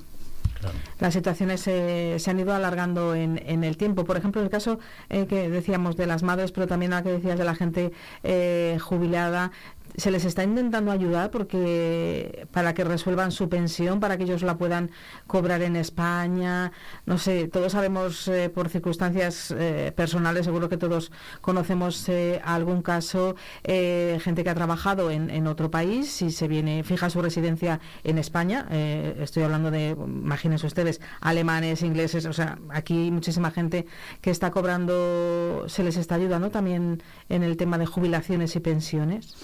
las 0.99 1.13
situaciones 1.13 1.67
eh, 1.67 2.15
se 2.19 2.31
han 2.31 2.39
ido 2.39 2.53
alargando 2.53 3.13
en, 3.13 3.41
en 3.45 3.63
el 3.63 3.77
tiempo. 3.77 4.05
Por 4.05 4.17
ejemplo, 4.17 4.41
el 4.41 4.49
caso 4.49 4.79
eh, 5.09 5.27
que 5.27 5.49
decíamos 5.49 5.95
de 5.97 6.07
las 6.07 6.23
madres, 6.23 6.51
pero 6.51 6.67
también 6.67 6.91
la 6.91 7.03
que 7.03 7.11
decías 7.11 7.37
de 7.37 7.45
la 7.45 7.55
gente 7.55 7.91
eh, 8.23 8.77
jubilada, 8.81 9.51
se 9.97 10.11
les 10.11 10.25
está 10.25 10.43
intentando 10.43 10.91
ayudar 10.91 11.31
porque 11.31 12.47
para 12.51 12.73
que 12.73 12.83
resuelvan 12.83 13.31
su 13.31 13.49
pensión, 13.49 13.99
para 13.99 14.15
que 14.15 14.23
ellos 14.23 14.43
la 14.43 14.57
puedan 14.57 14.91
cobrar 15.25 15.63
en 15.63 15.75
España. 15.75 16.71
No 17.05 17.17
sé, 17.17 17.47
todos 17.47 17.71
sabemos 17.71 18.27
eh, 18.27 18.49
por 18.49 18.69
circunstancias 18.69 19.53
eh, 19.57 19.91
personales, 19.95 20.45
seguro 20.45 20.69
que 20.69 20.77
todos 20.77 21.11
conocemos 21.41 22.07
eh, 22.09 22.39
algún 22.45 22.81
caso, 22.81 23.35
eh, 23.63 24.19
gente 24.21 24.43
que 24.43 24.49
ha 24.51 24.55
trabajado 24.55 25.09
en, 25.09 25.29
en 25.29 25.47
otro 25.47 25.71
país 25.71 26.21
y 26.21 26.31
se 26.31 26.47
viene, 26.47 26.83
fija 26.83 27.09
su 27.09 27.21
residencia 27.21 27.79
en 28.03 28.17
España. 28.19 28.67
eh, 28.71 29.17
estoy 29.21 29.43
hablando 29.43 29.71
de, 29.71 29.89
imagínense 29.89 30.67
ustedes, 30.67 31.01
alemanes, 31.21 31.81
ingleses, 31.81 32.25
o 32.25 32.33
sea, 32.33 32.59
aquí 32.69 33.09
muchísima 33.11 33.49
gente 33.51 33.87
que 34.21 34.29
está 34.29 34.51
cobrando, 34.51 35.65
se 35.67 35.83
les 35.83 35.97
está 35.97 36.15
ayudando 36.15 36.51
también 36.51 37.01
en 37.29 37.43
el 37.43 37.57
tema 37.57 37.77
de 37.77 37.85
jubilaciones 37.87 38.55
y 38.55 38.59
pensiones. 38.59 39.35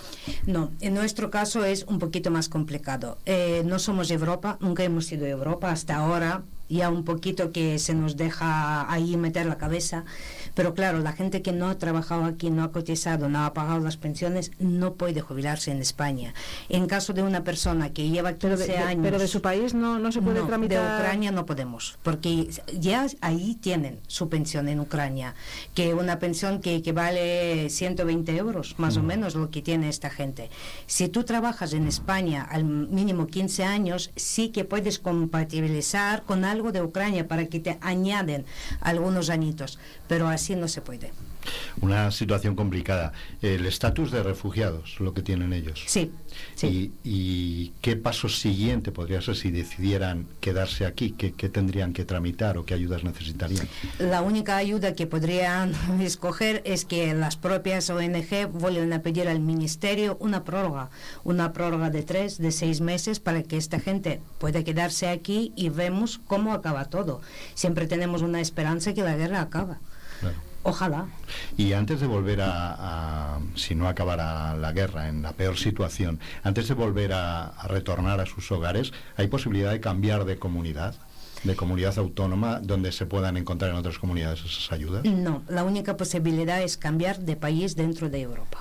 No, 0.46 0.72
en 0.82 0.94
nuestro 0.94 1.32
caso 1.32 1.64
es 1.64 1.84
un 1.84 2.00
poquito 2.00 2.30
más 2.30 2.50
complicado. 2.50 3.18
Eh, 3.26 3.64
no 3.66 3.80
somos 3.80 4.12
Europa, 4.12 4.58
nunca 4.60 4.84
hemos 4.84 5.06
sido 5.06 5.26
Europa 5.26 5.72
hasta 5.72 5.96
ahora, 5.96 6.44
ya 6.74 6.89
un 6.89 7.03
poquito 7.03 7.51
que 7.51 7.80
se 7.80 7.93
nos 7.93 8.17
deja 8.17 8.91
ahí 8.91 9.15
meter 9.17 9.45
la 9.45 9.57
cabeza, 9.57 10.03
pero 10.55 10.74
claro, 10.74 10.99
la 10.99 11.13
gente 11.13 11.41
que 11.41 11.51
no 11.51 11.67
ha 11.69 11.78
trabajado 11.78 12.26
aquí, 12.26 12.49
no 12.49 12.63
ha 12.63 12.71
cotizado, 12.71 13.30
no 13.30 13.43
ha 13.45 13.53
pagado 13.53 13.80
las 13.80 13.97
pensiones, 13.97 14.51
no 14.59 14.93
puede 14.95 15.21
jubilarse 15.21 15.71
en 15.71 15.80
España. 15.80 16.34
En 16.69 16.86
caso 16.88 17.13
de 17.13 17.24
una 17.24 17.43
persona 17.43 17.91
que 17.91 18.09
lleva 18.09 18.34
15 18.34 18.39
Pero 18.47 18.57
de, 18.57 18.67
de- 18.67 18.78
años... 18.78 19.03
pero 19.03 19.19
de 19.19 19.28
su 19.28 19.41
país 19.41 19.74
no, 19.74 19.99
no 19.99 20.11
se 20.11 20.21
puede 20.21 20.39
No, 20.41 20.47
tramitar. 20.47 20.80
De 20.80 20.95
Ucrania 21.03 21.32
no 21.32 21.45
podemos, 21.45 21.97
porque 22.03 22.49
ya 22.80 23.07
ahí 23.21 23.55
tienen 23.61 23.99
su 24.07 24.30
pensión 24.30 24.67
en 24.69 24.80
Ucrania, 24.80 25.34
que 25.74 25.93
una 25.93 26.19
pensión 26.19 26.59
que 26.61 26.76
equivale 26.76 27.69
120 27.69 28.36
euros, 28.38 28.76
más 28.78 28.97
o 28.97 29.03
menos 29.03 29.36
lo 29.36 29.49
que 29.49 29.61
tiene 29.61 29.89
esta 29.89 30.09
gente. 30.09 30.49
Si 30.86 31.07
tú 31.09 31.24
trabajas 31.24 31.74
en 31.74 31.88
España 31.88 32.43
al 32.43 32.63
mínimo 32.65 33.28
15 33.28 33.63
años, 33.63 34.11
sí 34.15 34.49
que 34.49 34.65
puedes 34.65 34.99
compatibilizar 34.99 36.24
con 36.24 36.45
algo 36.45 36.62
de 36.72 36.82
Ucrania 36.82 37.28
para 37.28 37.45
que 37.47 37.59
te 37.59 37.78
añaden 37.82 38.45
algunos 38.82 39.30
añitos, 39.30 39.80
pero 40.07 40.28
así 40.28 40.55
no 40.55 40.68
se 40.68 40.82
puede. 40.82 41.11
Una 41.82 42.12
situación 42.12 42.56
complicada. 42.56 43.14
El 43.41 43.66
estatus 43.66 44.12
de 44.12 44.24
refugiados, 44.24 45.00
lo 45.00 45.14
que 45.14 45.22
tienen 45.22 45.54
ellos. 45.54 45.84
Sí, 45.86 46.12
Y, 46.62 46.91
y 47.04 47.74
qué 47.82 47.96
paso 47.96 48.30
siguiente 48.30 48.91
podría 48.91 49.22
ser 49.22 49.36
si 49.36 49.52
decidieran 49.52 50.28
quedarse 50.39 50.86
aquí? 50.86 51.12
¿Qué, 51.12 51.34
qué 51.34 51.50
tendrían 51.50 51.94
que 51.94 52.06
tramitar 52.06 52.58
o 52.58 52.66
qué 52.66 52.74
ayudas 52.74 53.04
necesitarían? 53.04 53.68
La 54.00 54.22
única 54.22 54.58
ayuda 54.58 54.94
que 54.94 55.08
podrían 55.08 55.74
escoger 56.02 56.62
es 56.66 56.86
que 56.86 57.14
las 57.14 57.36
propias 57.36 57.89
ONG 57.89 58.48
vuelvan 58.52 58.94
a 58.94 59.02
pedir 59.02 59.28
al 59.28 59.39
Ministerio 59.39 60.18
una 60.20 60.44
prórroga, 60.44 60.89
una 61.24 61.54
prórroga 61.54 61.89
de 61.89 62.04
tres, 62.04 62.38
de 62.38 62.52
seis 62.52 62.82
meses 62.82 63.20
para 63.20 63.44
que 63.44 63.58
esta 63.58 63.80
gente 63.80 64.22
pueda 64.39 64.64
quedarse 64.64 65.08
aquí 65.10 65.52
y 65.56 65.70
vemos 65.70 66.20
cómo 66.28 66.54
acaba 66.54 66.86
todo. 66.86 67.22
Siempre 67.54 67.88
tenemos 67.88 68.22
una 68.22 68.41
esperanza 68.41 68.94
que 68.94 69.04
la 69.04 69.16
guerra 69.16 69.41
acaba. 69.41 69.80
Ojalá. 70.64 71.07
Y 71.57 71.74
antes 71.74 71.99
de 71.99 72.07
volver 72.07 72.41
a, 72.41 73.36
a- 73.36 73.39
si 73.55 73.76
no 73.76 73.88
acabara 73.88 74.55
la 74.55 74.72
guerra 74.72 75.09
en 75.09 75.22
la 75.22 75.34
peor 75.34 75.57
situación, 75.57 76.20
antes 76.43 76.68
de 76.68 76.74
volver 76.74 77.14
a, 77.14 77.47
a 77.47 77.68
retornar 77.68 78.20
a 78.22 78.26
sus 78.26 78.51
hogares, 78.51 78.93
¿hay 79.18 79.28
posibilidad 79.28 79.72
de 79.72 79.80
cambiar 79.82 80.26
de 80.26 80.38
comunidad? 80.39 80.95
de 81.43 81.57
comunidad 81.57 81.97
autónoma 81.99 82.61
donde 82.61 82.93
se 82.93 83.05
puedan 83.05 83.36
encontrar 83.36 83.72
en 83.72 83.76
otras 83.76 83.97
comunidades 83.99 84.39
esas 84.45 84.72
ayudas 84.72 85.03
No, 85.03 85.43
la 85.49 85.66
única 85.66 85.97
posibilidad 85.97 86.61
es 86.61 86.78
cambiar 86.78 87.20
de 87.20 87.36
país 87.36 87.76
dentro 87.76 88.09
de 88.09 88.22
Europa. 88.22 88.59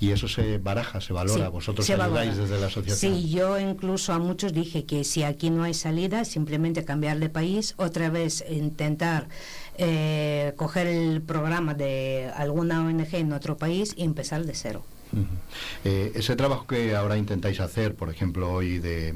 y 0.00 0.12
eso 0.12 0.26
se 0.26 0.56
baraja 0.56 1.02
se 1.02 1.12
valora 1.12 1.44
Sí, 1.44 1.50
vosotros 1.52 1.84
se 1.86 1.92
ayudáis 1.92 2.30
valora. 2.30 2.34
desde 2.46 2.60
la 2.60 2.66
asociación 2.68 3.14
Sí, 3.14 3.28
yo 3.28 3.58
incluso 3.60 4.14
a 4.14 4.18
muchos 4.18 4.54
dije 4.54 4.86
que 4.86 5.04
si 5.04 5.22
aquí 5.22 5.50
no 5.50 5.64
hay 5.64 5.74
salida, 5.74 6.24
simplemente 6.24 6.82
cambiar 6.82 7.18
de 7.18 7.28
país, 7.28 7.74
otra 7.76 8.08
vez 8.08 8.42
intentar 8.48 9.28
eh, 9.78 10.52
coger 10.56 10.86
el 10.86 11.22
programa 11.22 11.74
de 11.74 12.30
alguna 12.34 12.84
ONG 12.84 13.14
en 13.14 13.32
otro 13.32 13.56
país 13.56 13.94
y 13.96 14.04
empezar 14.04 14.44
de 14.44 14.54
cero. 14.54 14.84
Eh, 15.84 16.12
ese 16.14 16.36
trabajo 16.36 16.66
que 16.66 16.94
ahora 16.94 17.16
intentáis 17.16 17.60
hacer, 17.60 17.94
por 17.94 18.10
ejemplo, 18.10 18.52
hoy 18.52 18.78
de 18.78 19.14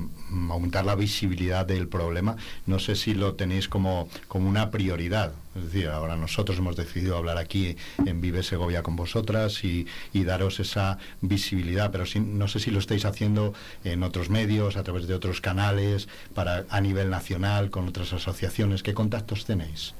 aumentar 0.50 0.86
la 0.86 0.94
visibilidad 0.94 1.66
del 1.66 1.88
problema, 1.88 2.36
no 2.66 2.78
sé 2.78 2.96
si 2.96 3.14
lo 3.14 3.34
tenéis 3.34 3.68
como, 3.68 4.08
como 4.28 4.48
una 4.48 4.70
prioridad. 4.70 5.32
Es 5.54 5.64
decir, 5.64 5.88
ahora 5.88 6.16
nosotros 6.16 6.58
hemos 6.58 6.76
decidido 6.76 7.16
hablar 7.16 7.36
aquí 7.36 7.76
en 8.06 8.20
Vive 8.20 8.42
Segovia 8.42 8.82
con 8.82 8.96
vosotras 8.96 9.62
y, 9.64 9.86
daros 10.14 10.60
esa 10.60 10.98
visibilidad, 11.20 11.90
pero 11.90 12.06
sí- 12.06 12.20
no 12.20 12.46
sé 12.48 12.58
si 12.60 12.70
lo 12.70 12.78
estáis 12.78 13.04
haciendo 13.04 13.52
en 13.84 14.02
otros 14.02 14.30
medios, 14.30 14.76
a 14.76 14.82
través 14.82 15.06
de 15.08 15.14
otros 15.14 15.40
canales, 15.40 16.08
para 16.34 16.64
a 16.70 16.80
nivel 16.80 17.10
nacional, 17.10 17.70
con 17.70 17.88
otras 17.88 18.12
asociaciones. 18.12 18.82
¿Qué 18.82 18.94
contactos 18.94 19.44
tenéis? 19.44 19.94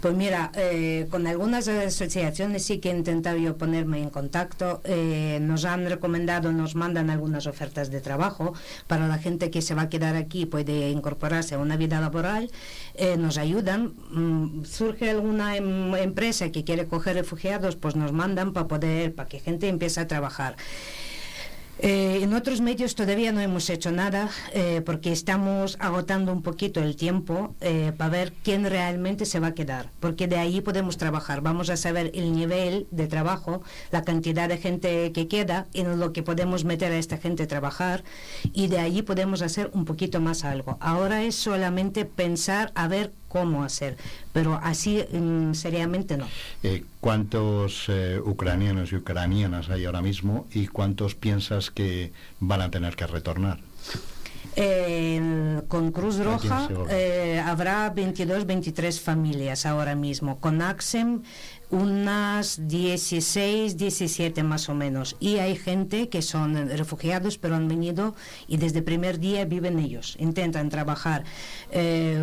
Pues 0.00 0.14
mira, 0.14 0.50
eh, 0.56 1.06
con 1.10 1.26
algunas 1.26 1.68
asociaciones 1.68 2.64
sí 2.64 2.78
que 2.78 2.90
he 2.90 2.96
intentado 2.96 3.36
yo 3.36 3.56
ponerme 3.56 4.02
en 4.02 4.10
contacto. 4.10 4.80
eh, 4.84 5.38
nos 5.40 5.64
han 5.64 5.86
recomendado, 5.88 6.52
nos 6.52 6.74
mandan 6.74 7.08
algunas 7.10 7.46
ofertas 7.46 7.90
de 7.90 8.00
trabajo 8.00 8.54
para 8.88 9.06
la 9.08 9.18
gente 9.18 9.50
que 9.50 9.62
se 9.62 9.74
va 9.74 9.82
a 9.82 9.88
quedar 9.88 10.16
aquí, 10.16 10.46
puede 10.46 10.90
incorporarse 10.90 11.54
a 11.54 11.58
una 11.58 11.76
vida 11.76 12.00
laboral. 12.00 12.50
eh, 12.94 13.16
nos 13.16 13.38
ayudan. 13.38 13.92
Mm, 14.10 14.64
surge 14.82 15.10
alguna 15.10 15.56
em- 15.56 15.94
empresa 16.08 16.50
que 16.50 16.64
quiere 16.64 16.86
coger 16.92 17.14
refugiados, 17.14 17.76
pues 17.76 17.94
nos 17.94 18.10
mandan 18.12 18.52
para 18.52 18.66
poder, 18.66 19.14
para 19.14 19.28
que 19.28 19.38
gente 19.38 19.68
empiece 19.68 20.00
a 20.00 20.08
trabajar. 20.08 20.56
Eh, 21.78 22.20
en 22.22 22.34
otros 22.34 22.60
medios 22.60 22.94
todavía 22.94 23.32
no 23.32 23.40
hemos 23.40 23.68
hecho 23.70 23.90
nada 23.90 24.28
eh, 24.52 24.82
porque 24.84 25.10
estamos 25.10 25.76
agotando 25.80 26.30
un 26.30 26.42
poquito 26.42 26.80
el 26.80 26.94
tiempo 26.96 27.56
eh, 27.60 27.92
para 27.96 28.10
ver 28.10 28.32
quién 28.44 28.64
realmente 28.66 29.24
se 29.24 29.40
va 29.40 29.48
a 29.48 29.54
quedar, 29.54 29.88
porque 29.98 30.28
de 30.28 30.36
ahí 30.36 30.60
podemos 30.60 30.96
trabajar. 30.96 31.40
Vamos 31.40 31.70
a 31.70 31.76
saber 31.76 32.10
el 32.14 32.32
nivel 32.34 32.86
de 32.90 33.06
trabajo, 33.06 33.62
la 33.90 34.02
cantidad 34.02 34.48
de 34.48 34.58
gente 34.58 35.12
que 35.12 35.26
queda, 35.28 35.66
en 35.74 35.98
lo 35.98 36.12
que 36.12 36.22
podemos 36.22 36.64
meter 36.64 36.92
a 36.92 36.98
esta 36.98 37.16
gente 37.16 37.44
a 37.44 37.48
trabajar 37.48 38.04
y 38.52 38.68
de 38.68 38.78
ahí 38.78 39.02
podemos 39.02 39.42
hacer 39.42 39.70
un 39.72 39.84
poquito 39.84 40.20
más 40.20 40.44
algo. 40.44 40.76
Ahora 40.80 41.22
es 41.22 41.34
solamente 41.34 42.04
pensar 42.04 42.70
a 42.74 42.86
ver 42.86 43.12
cómo 43.32 43.64
hacer, 43.64 43.96
pero 44.32 44.60
así 44.62 45.02
mm, 45.10 45.54
seriamente 45.54 46.18
no. 46.18 46.28
Eh, 46.62 46.84
¿Cuántos 47.00 47.86
eh, 47.88 48.20
ucranianos 48.22 48.92
y 48.92 48.96
ucranianas 48.96 49.70
hay 49.70 49.86
ahora 49.86 50.02
mismo 50.02 50.46
y 50.52 50.66
cuántos 50.66 51.14
piensas 51.14 51.70
que 51.70 52.12
van 52.40 52.60
a 52.60 52.70
tener 52.70 52.94
que 52.94 53.06
retornar? 53.06 53.58
Eh, 54.54 55.62
con 55.68 55.92
Cruz 55.92 56.18
Roja 56.18 56.68
eh, 56.90 57.42
habrá 57.44 57.88
22, 57.90 58.44
23 58.46 59.00
familias 59.00 59.64
ahora 59.64 59.94
mismo. 59.94 60.38
Con 60.40 60.60
AXEM 60.60 61.22
unas 61.72 62.68
16, 62.68 63.78
17 63.78 64.42
más 64.42 64.68
o 64.68 64.74
menos. 64.74 65.16
Y 65.20 65.38
hay 65.38 65.56
gente 65.56 66.10
que 66.10 66.20
son 66.20 66.68
refugiados, 66.68 67.38
pero 67.38 67.56
han 67.56 67.66
venido 67.66 68.14
y 68.46 68.58
desde 68.58 68.80
el 68.80 68.84
primer 68.84 69.18
día 69.18 69.46
viven 69.46 69.78
ellos, 69.78 70.16
intentan 70.20 70.68
trabajar. 70.68 71.24
Eh, 71.70 72.22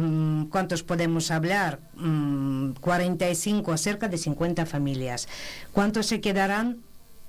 ¿Cuántos 0.52 0.84
podemos 0.84 1.32
hablar? 1.32 1.80
Mm, 1.96 2.74
45, 2.80 3.76
cerca 3.78 4.08
de 4.08 4.18
50 4.18 4.68
familias. 4.68 5.28
¿Cuántos 5.74 6.06
se 6.06 6.22
quedarán? 6.22 6.78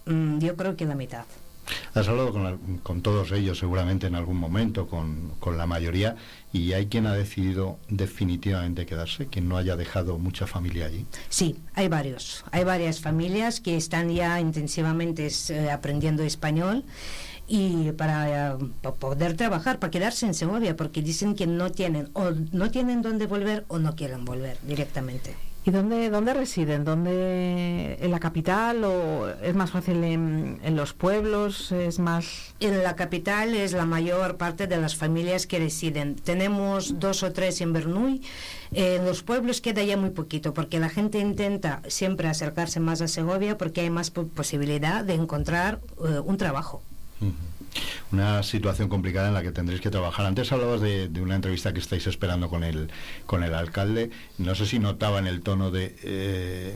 Mm, 0.04 0.40
yo 0.40 0.56
creo 0.56 0.76
que 0.76 0.84
la 0.84 0.94
mitad. 0.94 1.24
Has 1.94 2.08
hablado 2.08 2.32
con, 2.32 2.44
la- 2.44 2.56
con 2.82 3.00
todos 3.02 3.30
ellos 3.32 3.58
seguramente 3.58 4.06
en 4.06 4.14
algún 4.14 4.36
momento, 4.36 4.86
con, 4.86 5.32
con 5.40 5.56
la 5.58 5.66
mayoría, 5.66 6.16
y 6.52 6.72
hay 6.72 6.86
quien 6.86 7.06
ha 7.06 7.14
decidido 7.14 7.78
definitivamente 7.88 8.86
quedarse, 8.86 9.26
quien 9.26 9.48
no 9.48 9.56
haya 9.56 9.76
dejado 9.76 10.18
mucha 10.18 10.46
familia 10.46 10.86
allí. 10.86 11.06
Sí, 11.28 11.56
hay 11.74 11.88
varios. 11.88 12.44
Hay 12.50 12.64
varias 12.64 13.00
familias 13.00 13.60
que 13.60 13.76
están 13.76 14.10
ya 14.10 14.40
intensivamente 14.40 15.28
eh, 15.50 15.70
aprendiendo 15.70 16.22
español 16.22 16.84
y 17.46 17.92
para, 17.92 18.52
eh, 18.52 18.56
poder 18.98 19.36
trabajar, 19.36 19.78
para 19.78 19.90
quedarse 19.90 20.26
en 20.26 20.34
Segovia, 20.34 20.76
porque 20.76 21.02
dicen 21.02 21.34
que 21.34 21.46
no 21.46 21.70
tienen 21.70 22.08
o 22.14 22.30
no 22.52 22.70
tienen 22.70 23.02
dónde 23.02 23.26
volver 23.26 23.64
o 23.68 23.78
no 23.78 23.94
quieren 23.96 24.24
volver 24.24 24.58
directamente. 24.62 25.34
¿Y 25.62 25.70
dónde, 25.72 26.08
dónde 26.08 26.32
residen? 26.32 26.84
¿Dónde, 26.84 27.98
¿En 28.00 28.10
la 28.10 28.18
capital 28.18 28.82
o 28.82 29.28
es 29.42 29.54
más 29.54 29.70
fácil 29.70 30.02
en, 30.04 30.58
en 30.64 30.74
los 30.74 30.94
pueblos? 30.94 31.70
¿Es 31.70 31.98
más...? 31.98 32.54
En 32.60 32.82
la 32.82 32.96
capital 32.96 33.54
es 33.54 33.72
la 33.74 33.84
mayor 33.84 34.38
parte 34.38 34.66
de 34.66 34.78
las 34.78 34.96
familias 34.96 35.46
que 35.46 35.58
residen. 35.58 36.14
Tenemos 36.16 36.98
dos 36.98 37.22
o 37.22 37.32
tres 37.32 37.60
en 37.60 37.74
Bernuy. 37.74 38.22
Eh, 38.72 38.96
en 38.96 39.04
los 39.04 39.22
pueblos 39.22 39.60
queda 39.60 39.82
ya 39.82 39.98
muy 39.98 40.10
poquito, 40.10 40.54
porque 40.54 40.80
la 40.80 40.88
gente 40.88 41.18
intenta 41.18 41.82
siempre 41.88 42.28
acercarse 42.28 42.80
más 42.80 43.02
a 43.02 43.08
Segovia 43.08 43.58
porque 43.58 43.82
hay 43.82 43.90
más 43.90 44.10
po- 44.10 44.28
posibilidad 44.28 45.04
de 45.04 45.14
encontrar 45.14 45.80
eh, 46.08 46.20
un 46.24 46.38
trabajo. 46.38 46.82
Una 48.12 48.42
situación 48.42 48.88
complicada 48.88 49.28
en 49.28 49.34
la 49.34 49.42
que 49.42 49.52
tendréis 49.52 49.80
que 49.80 49.90
trabajar. 49.90 50.26
Antes 50.26 50.50
hablabas 50.52 50.80
de, 50.80 51.10
una 51.20 51.36
entrevista 51.36 51.72
que 51.72 51.78
estáis 51.78 52.06
esperando 52.06 52.48
con 52.48 52.64
el, 52.64 52.90
con 53.26 53.44
el 53.44 53.54
alcalde. 53.54 54.10
No 54.38 54.54
sé 54.54 54.66
si 54.66 54.78
notaba 54.78 55.18
en 55.18 55.26
el 55.26 55.42
tono 55.42 55.70
de, 55.70 55.96
eh, 56.02 56.74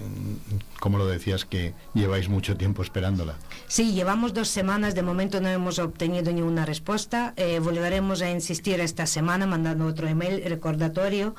como 0.79 0.99
lo 0.99 1.07
decías, 1.07 1.45
que 1.45 1.75
lleváis 1.95 2.29
mucho 2.29 2.57
tiempo 2.57 2.83
esperándola. 2.83 3.35
Sí, 3.67 3.93
llevamos 3.93 4.35
dos 4.35 4.49
semanas, 4.49 4.95
de 4.95 5.03
momento 5.03 5.41
no 5.41 5.49
hemos 5.49 5.79
obtenido 5.79 6.33
ninguna 6.33 6.65
respuesta. 6.67 7.35
Eh, 7.37 7.59
volveremos 7.59 8.23
a 8.23 8.31
insistir 8.31 8.81
esta 8.81 9.07
semana 9.07 9.47
mandando 9.47 9.87
otro 9.87 10.07
email 10.09 10.43
recordatorio 10.45 11.35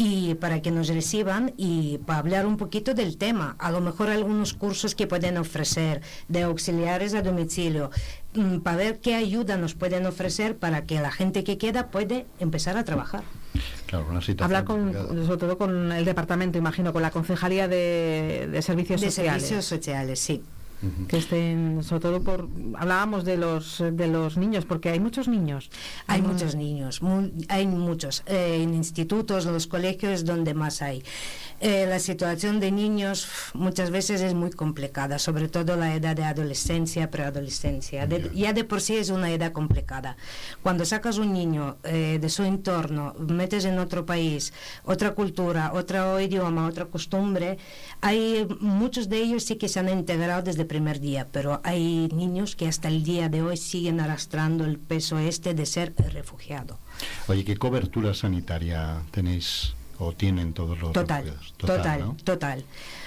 y 0.00 0.36
para 0.36 0.62
que 0.62 0.70
nos 0.70 0.86
reciban 0.86 1.52
y 1.56 1.98
para 2.06 2.20
hablar 2.20 2.46
un 2.46 2.56
poquito 2.56 2.94
del 2.94 3.16
tema. 3.16 3.56
A 3.58 3.72
lo 3.72 3.80
mejor 3.80 4.10
algunos 4.10 4.54
cursos 4.54 4.94
que 4.94 5.08
pueden 5.08 5.36
ofrecer 5.38 6.02
de 6.28 6.42
auxiliares 6.44 7.14
a 7.14 7.22
domicilio, 7.22 7.90
mm, 8.34 8.58
para 8.58 8.76
ver 8.76 9.00
qué 9.00 9.16
ayuda 9.16 9.56
nos 9.56 9.74
pueden 9.74 10.06
ofrecer 10.06 10.56
para 10.56 10.84
que 10.84 11.00
la 11.00 11.10
gente 11.10 11.42
que 11.42 11.58
queda 11.58 11.88
puede 11.88 12.26
empezar 12.38 12.76
a 12.76 12.84
trabajar. 12.84 13.24
Claro, 13.86 14.06
una 14.08 14.20
situación 14.20 14.44
Hablar 14.44 14.64
con, 14.64 14.92
complicada. 14.92 15.24
sobre 15.26 15.38
todo 15.38 15.58
con 15.58 15.90
el 15.90 16.04
departamento, 16.04 16.58
imagino, 16.58 16.92
con 16.92 17.02
la 17.02 17.10
Concejalía 17.10 17.66
de, 17.66 18.48
de 18.52 18.62
Servicios 18.62 19.00
De 19.00 19.08
Sociales. 19.10 19.42
servicios 19.42 19.64
sociales, 19.64 20.20
sí. 20.20 20.44
Que 21.08 21.16
estén, 21.18 21.82
sobre 21.82 22.00
todo 22.02 22.20
por... 22.22 22.48
Hablábamos 22.76 23.24
de 23.24 23.36
los, 23.36 23.78
de 23.78 24.06
los 24.06 24.36
niños, 24.36 24.64
porque 24.64 24.90
hay 24.90 25.00
muchos 25.00 25.26
niños. 25.26 25.70
Hay 26.06 26.22
Mm. 26.22 26.26
muchos 26.26 26.54
niños, 26.54 27.02
mu- 27.02 27.30
hay 27.48 27.66
muchos. 27.66 28.22
Eh, 28.26 28.60
en 28.62 28.74
institutos, 28.74 29.46
en 29.46 29.54
los 29.54 29.66
colegios, 29.66 30.24
donde 30.24 30.54
más 30.54 30.80
hay. 30.82 31.02
Eh, 31.60 31.86
la 31.88 31.98
situación 31.98 32.60
de 32.60 32.70
niños 32.70 33.26
muchas 33.54 33.90
veces 33.90 34.20
es 34.20 34.34
muy 34.34 34.50
complicada, 34.50 35.18
sobre 35.18 35.48
todo 35.48 35.74
la 35.74 35.94
edad 35.96 36.14
de 36.14 36.22
adolescencia, 36.24 37.10
preadolescencia. 37.10 38.06
De- 38.06 38.30
ya 38.34 38.52
de 38.52 38.62
por 38.62 38.80
sí 38.80 38.94
es 38.96 39.10
una 39.10 39.32
edad 39.32 39.50
complicada. 39.50 40.16
Cuando 40.62 40.84
sacas 40.84 41.18
un 41.18 41.32
niño 41.32 41.76
eh, 41.82 42.18
de 42.20 42.28
su 42.28 42.44
entorno, 42.44 43.14
metes 43.18 43.64
en 43.64 43.80
otro 43.80 44.06
país, 44.06 44.52
otra 44.84 45.12
cultura, 45.14 45.72
otro 45.74 46.20
idioma, 46.20 46.68
otra 46.68 46.84
costumbre, 46.84 47.58
hay 48.00 48.46
muchos 48.60 49.08
de 49.08 49.18
ellos 49.18 49.42
sí 49.42 49.56
que 49.56 49.68
se 49.68 49.80
han 49.80 49.88
integrado 49.88 50.42
desde 50.42 50.67
primer 50.68 51.00
día, 51.00 51.26
pero 51.32 51.60
hay 51.64 52.08
niños 52.14 52.54
que 52.54 52.68
hasta 52.68 52.86
el 52.88 53.02
día 53.02 53.28
de 53.28 53.42
hoy 53.42 53.56
siguen 53.56 53.98
arrastrando 54.00 54.64
el 54.64 54.78
peso 54.78 55.18
este 55.18 55.54
de 55.54 55.66
ser 55.66 55.94
refugiado. 56.12 56.78
Oye, 57.26 57.44
¿qué 57.44 57.56
cobertura 57.56 58.14
sanitaria 58.14 59.02
tenéis 59.10 59.74
o 59.98 60.12
tienen 60.12 60.52
todos 60.52 60.78
los 60.80 60.92
Total, 60.92 61.24
refugiados? 61.24 61.54
total, 61.56 62.00
¿no? 62.00 62.16
total. 62.22 62.64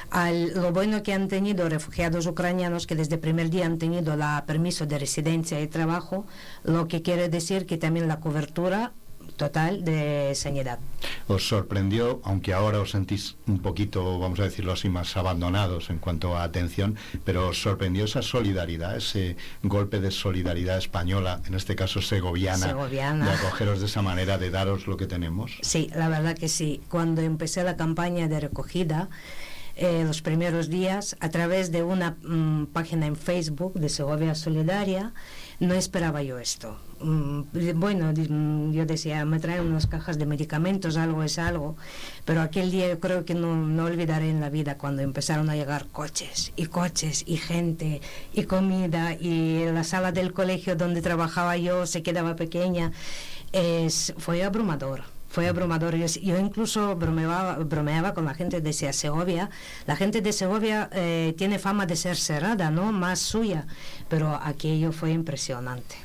Al- 0.09 0.53
lo 0.53 0.73
bueno 0.73 1.03
que 1.03 1.13
han 1.13 1.29
tenido 1.29 1.69
refugiados 1.69 2.25
ucranianos 2.27 2.85
que 2.85 2.95
desde 2.95 3.15
el 3.15 3.21
primer 3.21 3.49
día 3.49 3.65
han 3.65 3.77
tenido 3.77 4.17
la 4.17 4.43
permiso 4.45 4.85
de 4.85 4.99
residencia 4.99 5.61
y 5.61 5.67
trabajo, 5.67 6.25
lo 6.65 6.89
que 6.89 7.01
quiere 7.01 7.29
decir 7.29 7.65
que 7.65 7.77
también 7.77 8.09
la 8.09 8.19
cobertura 8.19 8.91
total 9.41 9.83
de 9.83 10.33
sanidad. 10.35 10.77
¿Os 11.27 11.47
sorprendió, 11.47 12.21
aunque 12.23 12.53
ahora 12.53 12.79
os 12.79 12.91
sentís 12.91 13.37
un 13.47 13.57
poquito, 13.57 14.19
vamos 14.19 14.39
a 14.39 14.43
decirlo 14.43 14.71
así, 14.71 14.87
más 14.87 15.17
abandonados 15.17 15.89
en 15.89 15.97
cuanto 15.97 16.37
a 16.37 16.43
atención, 16.43 16.95
pero 17.25 17.49
os 17.49 17.59
sorprendió 17.59 18.05
esa 18.05 18.21
solidaridad, 18.21 18.95
ese 18.95 19.37
golpe 19.63 19.99
de 19.99 20.11
solidaridad 20.11 20.77
española, 20.77 21.41
en 21.47 21.55
este 21.55 21.75
caso 21.75 22.03
segoviana, 22.03 22.67
Segoviana. 22.67 23.25
de 23.25 23.31
acogeros 23.31 23.79
de 23.79 23.87
esa 23.87 24.03
manera, 24.03 24.37
de 24.37 24.51
daros 24.51 24.85
lo 24.85 24.95
que 24.95 25.07
tenemos? 25.07 25.57
Sí, 25.63 25.89
la 25.95 26.07
verdad 26.07 26.37
que 26.37 26.47
sí. 26.47 26.81
Cuando 26.87 27.21
empecé 27.21 27.63
la 27.63 27.75
campaña 27.77 28.27
de 28.27 28.41
recogida, 28.41 29.09
eh, 29.75 30.03
los 30.05 30.21
primeros 30.21 30.69
días, 30.69 31.15
a 31.19 31.29
través 31.29 31.71
de 31.71 31.81
una 31.81 32.17
mm, 32.21 32.67
página 32.67 33.07
en 33.07 33.15
Facebook 33.15 33.73
de 33.73 33.89
Segovia 33.89 34.35
Solidaria, 34.35 35.13
no 35.59 35.73
esperaba 35.73 36.21
yo 36.21 36.37
esto. 36.37 36.77
Mm, 37.03 37.41
bueno, 37.75 38.11
mm, 38.13 38.71
yo 38.73 38.85
decía, 38.85 39.25
me 39.25 39.39
traen 39.39 39.65
unas 39.65 39.87
cajas 39.87 40.17
de 40.19 40.25
medicamentos, 40.25 40.97
algo 40.97 41.23
es 41.23 41.39
algo, 41.39 41.75
pero 42.25 42.41
aquel 42.41 42.71
día 42.71 42.87
yo 42.89 42.99
creo 42.99 43.25
que 43.25 43.33
no, 43.33 43.55
no 43.55 43.85
olvidaré 43.85 44.29
en 44.29 44.39
la 44.39 44.49
vida 44.49 44.77
cuando 44.77 45.01
empezaron 45.01 45.49
a 45.49 45.55
llegar 45.55 45.87
coches 45.91 46.53
y 46.55 46.67
coches 46.67 47.23
y 47.27 47.37
gente 47.37 48.01
y 48.33 48.43
comida 48.43 49.13
y 49.13 49.65
la 49.71 49.83
sala 49.83 50.11
del 50.11 50.33
colegio 50.33 50.75
donde 50.75 51.01
trabajaba 51.01 51.57
yo 51.57 51.85
se 51.85 52.03
quedaba 52.03 52.35
pequeña. 52.35 52.91
Es, 53.51 54.13
fue 54.17 54.43
abrumador. 54.43 55.01
Fue 55.29 55.47
abrumador. 55.47 55.95
Yo, 55.95 56.37
incluso 56.37 56.95
bromeaba, 56.97 57.55
bromeaba 57.59 58.13
con 58.13 58.25
la 58.25 58.33
gente 58.33 58.59
de 58.59 58.73
Se- 58.73 58.91
Segovia. 58.91 59.49
La 59.87 59.95
gente 59.95 60.19
de 60.21 60.33
Segovia 60.33 60.89
eh, 60.91 61.33
tiene 61.37 61.57
fama 61.57 61.85
de 61.85 61.95
ser 61.95 62.17
cerrada, 62.17 62.69
¿no? 62.69 62.91
Más 62.91 63.19
suya. 63.19 63.65
Pero 64.09 64.35
aquello 64.35 64.91
fue 64.91 65.11
impresionante. 65.11 65.95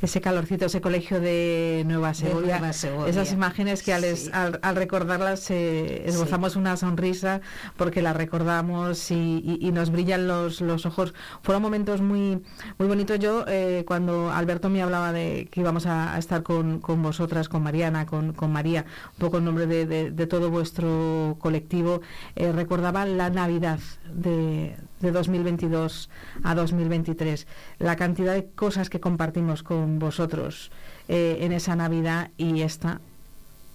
Ese 0.00 0.20
calorcito, 0.20 0.66
ese 0.66 0.80
colegio 0.80 1.20
de 1.20 1.84
Nueva 1.86 2.14
Segovia, 2.14 2.58
Nueva 2.58 2.72
Segovia. 2.72 3.10
esas 3.10 3.32
imágenes 3.32 3.82
que 3.82 3.92
al, 3.92 4.04
es- 4.04 4.30
al- 4.32 4.58
al 4.62 4.76
recordarlas 4.76 5.50
eh, 5.50 6.02
esbozamos 6.06 6.56
una 6.56 6.76
sonrisa 6.76 7.40
porque 7.76 8.02
las 8.02 8.16
recordamos 8.16 9.10
y, 9.10 9.14
y- 9.44 9.58
y 9.66 9.72
nos 9.72 9.90
brillan 9.90 10.26
los, 10.26 10.60
los 10.60 10.86
ojos. 10.86 11.14
Fueron 11.42 11.62
momentos 11.62 12.00
muy 12.00 12.42
muy 12.78 12.88
bonitos. 12.88 13.18
Yo, 13.18 13.44
eh, 13.48 13.84
cuando 13.86 14.30
Alberto 14.32 14.68
me 14.68 14.82
hablaba 14.82 15.12
de 15.12 15.48
que 15.50 15.60
íbamos 15.60 15.86
a, 15.86 16.14
a 16.14 16.18
estar 16.18 16.42
con, 16.42 16.80
con 16.80 17.02
vosotras, 17.02 17.48
con 17.48 17.62
Mariana, 17.62 18.06
con, 18.06 18.32
con 18.32 18.52
María, 18.52 18.84
un 19.14 19.18
poco 19.18 19.38
en 19.38 19.44
nombre 19.44 19.66
de, 19.66 19.86
de- 19.86 20.10
de 20.10 20.26
todo 20.26 20.50
vuestro 20.50 21.36
colectivo, 21.40 22.00
eh, 22.36 22.52
recordaba 22.52 23.04
la 23.06 23.30
Navidad 23.30 23.78
de, 24.12 24.76
de 25.02 25.12
2022 25.12 26.08
a 26.42 26.54
2023, 26.54 27.46
la 27.78 27.96
cantidad 27.96 28.34
de 28.34 28.46
cosas 28.46 28.88
que 28.88 29.00
compartimos 29.00 29.62
con 29.62 29.98
vosotros 29.98 30.70
eh, 31.08 31.38
en 31.40 31.52
esa 31.52 31.76
Navidad 31.76 32.30
y 32.38 32.62
esta 32.62 33.00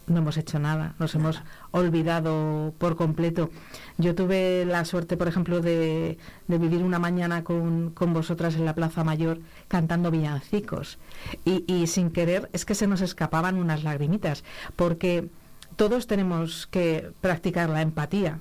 no 0.08 0.20
hemos 0.20 0.38
hecho 0.38 0.58
nada, 0.58 0.96
nos 1.00 1.14
hemos 1.16 1.42
olvidado 1.72 2.74
por 2.78 2.96
completo. 2.96 3.50
Yo 3.98 4.16
tuve 4.16 4.66
la 4.66 4.86
suerte, 4.86 5.18
por 5.18 5.28
ejemplo, 5.28 5.60
de, 5.60 6.18
de 6.48 6.58
vivir 6.58 6.82
una 6.84 6.98
mañana 6.98 7.44
con, 7.44 7.92
con 7.92 8.14
vosotras 8.14 8.56
en 8.56 8.64
la 8.64 8.74
Plaza 8.74 9.04
Mayor 9.04 9.40
cantando 9.68 10.10
villancicos. 10.10 10.98
Y, 11.44 11.66
y 11.68 11.88
sin 11.88 12.12
querer 12.12 12.50
es 12.54 12.64
que 12.64 12.74
se 12.74 12.88
nos 12.88 13.02
escapaban 13.02 13.58
unas 13.58 13.84
lagrimitas, 13.84 14.46
porque 14.78 15.28
todos 15.76 16.08
tenemos 16.08 16.68
que 16.68 17.12
practicar 17.20 17.70
la 17.70 17.82
empatía 17.82 18.40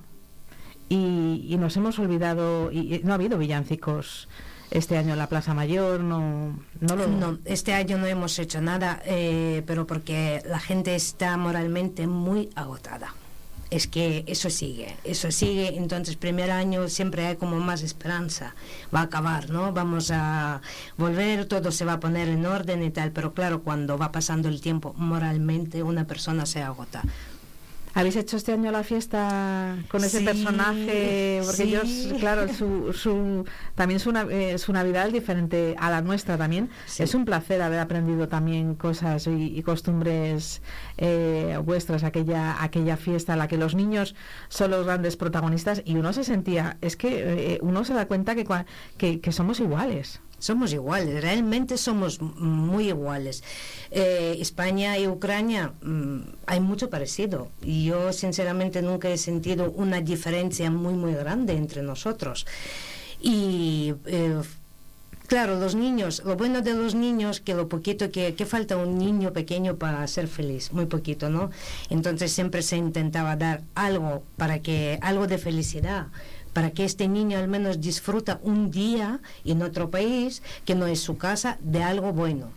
y, 0.89 1.45
y 1.49 1.57
nos 1.57 1.75
hemos 1.77 1.99
olvidado, 1.99 2.71
y, 2.71 3.01
no 3.03 3.11
ha 3.11 3.15
habido 3.15 3.37
villancicos 3.37 4.27
este 4.71 4.97
año 4.97 5.13
en 5.13 5.19
la 5.19 5.27
Plaza 5.27 5.53
Mayor, 5.53 6.01
no, 6.01 6.59
no 6.81 6.95
lo... 6.95 7.39
Este 7.45 7.73
año 7.73 7.97
no 7.97 8.05
hemos 8.05 8.37
hecho 8.39 8.61
nada, 8.61 9.01
eh, 9.05 9.63
pero 9.65 9.87
porque 9.87 10.41
la 10.45 10.59
gente 10.59 10.95
está 10.95 11.37
moralmente 11.37 12.07
muy 12.07 12.49
agotada. 12.55 13.13
Es 13.69 13.87
que 13.87 14.23
eso 14.27 14.49
sigue, 14.49 14.95
eso 15.03 15.29
sigue, 15.29 15.75
entonces 15.75 16.15
primer 16.15 16.51
año 16.51 16.87
siempre 16.87 17.25
hay 17.25 17.35
como 17.35 17.59
más 17.59 17.81
esperanza, 17.81 18.55
va 18.95 19.01
a 19.01 19.03
acabar, 19.03 19.49
¿no? 19.49 19.73
Vamos 19.73 20.09
a 20.09 20.61
volver, 20.97 21.45
todo 21.47 21.73
se 21.73 21.83
va 21.83 21.93
a 21.93 21.99
poner 21.99 22.29
en 22.29 22.45
orden 22.45 22.81
y 22.81 22.91
tal, 22.91 23.11
pero 23.11 23.33
claro, 23.33 23.63
cuando 23.63 23.97
va 23.97 24.13
pasando 24.13 24.47
el 24.47 24.61
tiempo, 24.61 24.93
moralmente 24.95 25.83
una 25.83 26.07
persona 26.07 26.45
se 26.45 26.61
agota. 26.61 27.03
¿Habéis 27.99 28.15
hecho 28.15 28.37
este 28.37 28.51
año 28.53 28.71
la 28.71 28.83
fiesta 28.83 29.75
con 29.89 30.03
ese 30.03 30.19
Sí, 30.19 30.25
personaje? 30.25 31.41
Porque 31.43 31.63
sí. 31.63 31.63
ellos, 31.63 32.13
claro, 32.19 32.47
su, 32.53 32.93
su, 32.93 33.43
también 33.73 33.99
su, 33.99 34.11
eh, 34.29 34.57
su 34.59 34.71
Navidad 34.71 35.07
es 35.07 35.13
diferente 35.13 35.75
a 35.79 35.89
la 35.89 36.01
nuestra 36.01 36.37
también. 36.37 36.69
Sí. 36.85 37.01
Es 37.01 37.15
un 37.15 37.25
placer 37.25 37.59
haber 37.61 37.79
aprendido 37.79 38.27
también 38.27 38.75
cosas 38.75 39.25
y, 39.25 39.57
y 39.57 39.63
costumbres 39.63 40.61
eh, 40.97 41.57
vuestras, 41.65 42.03
aquella, 42.03 42.61
aquella 42.61 42.97
fiesta 42.97 43.33
en 43.33 43.39
la 43.39 43.47
que 43.47 43.57
los 43.57 43.73
niños 43.73 44.13
son 44.47 44.69
los 44.71 44.85
grandes 44.85 45.17
protagonistas 45.17 45.81
y 45.83 45.95
uno 45.95 46.13
se 46.13 46.23
sentía, 46.23 46.77
es 46.81 46.97
que 46.97 47.55
eh, 47.55 47.59
uno 47.63 47.83
se 47.83 47.95
da 47.95 48.05
cuenta 48.07 48.35
que, 48.35 48.45
que, 48.97 49.21
que 49.21 49.31
somos 49.31 49.59
iguales. 49.59 50.21
Somos 50.39 50.71
iguales, 50.71 51.21
realmente 51.21 51.77
somos 51.77 52.21
muy 52.21 52.89
iguales. 52.89 53.43
Eh, 53.89 54.37
España 54.39 54.97
y 54.97 55.07
Ucrania 55.07 55.73
mm, 55.81 56.19
hay 56.45 56.59
mucho 56.59 56.89
parecido. 56.89 57.49
Y 57.63 57.85
yo 57.85 58.13
sinceramente 58.13 58.81
nunca 58.81 59.09
he 59.09 59.17
sentido 59.17 59.71
una 59.71 59.99
diferencia 60.01 60.69
muy 60.69 60.93
muy 60.93 61.13
grande 61.13 61.53
entre 61.53 61.81
nosotros. 61.81 62.45
Y 63.19 63.95
eh, 64.05 64.39
claro, 65.25 65.59
los 65.59 65.73
niños, 65.73 66.21
lo 66.23 66.35
bueno 66.35 66.61
de 66.61 66.73
los 66.73 66.93
niños 66.93 67.39
que 67.41 67.55
lo 67.55 67.67
poquito 67.67 68.11
que, 68.11 68.35
que 68.35 68.45
falta 68.45 68.77
un 68.77 68.99
niño 68.99 69.33
pequeño 69.33 69.77
para 69.77 70.05
ser 70.07 70.27
feliz, 70.27 70.71
muy 70.71 70.85
poquito, 70.85 71.29
¿no? 71.29 71.49
Entonces 71.89 72.31
siempre 72.31 72.61
se 72.61 72.77
intentaba 72.77 73.35
dar 73.35 73.61
algo 73.73 74.23
para 74.37 74.59
que 74.59 74.99
algo 75.01 75.25
de 75.25 75.39
felicidad 75.39 76.07
para 76.57 76.71
que 76.71 76.85
este 76.85 77.07
niño 77.07 77.37
al 77.37 77.47
menos 77.47 77.79
disfruta 77.81 78.39
un 78.41 78.71
día 78.71 79.19
en 79.45 79.61
otro 79.61 79.91
país 79.91 80.41
que 80.65 80.73
no 80.73 80.87
es 80.87 80.99
su 80.99 81.15
casa 81.15 81.59
de 81.61 81.83
algo 81.83 82.13
bueno. 82.13 82.49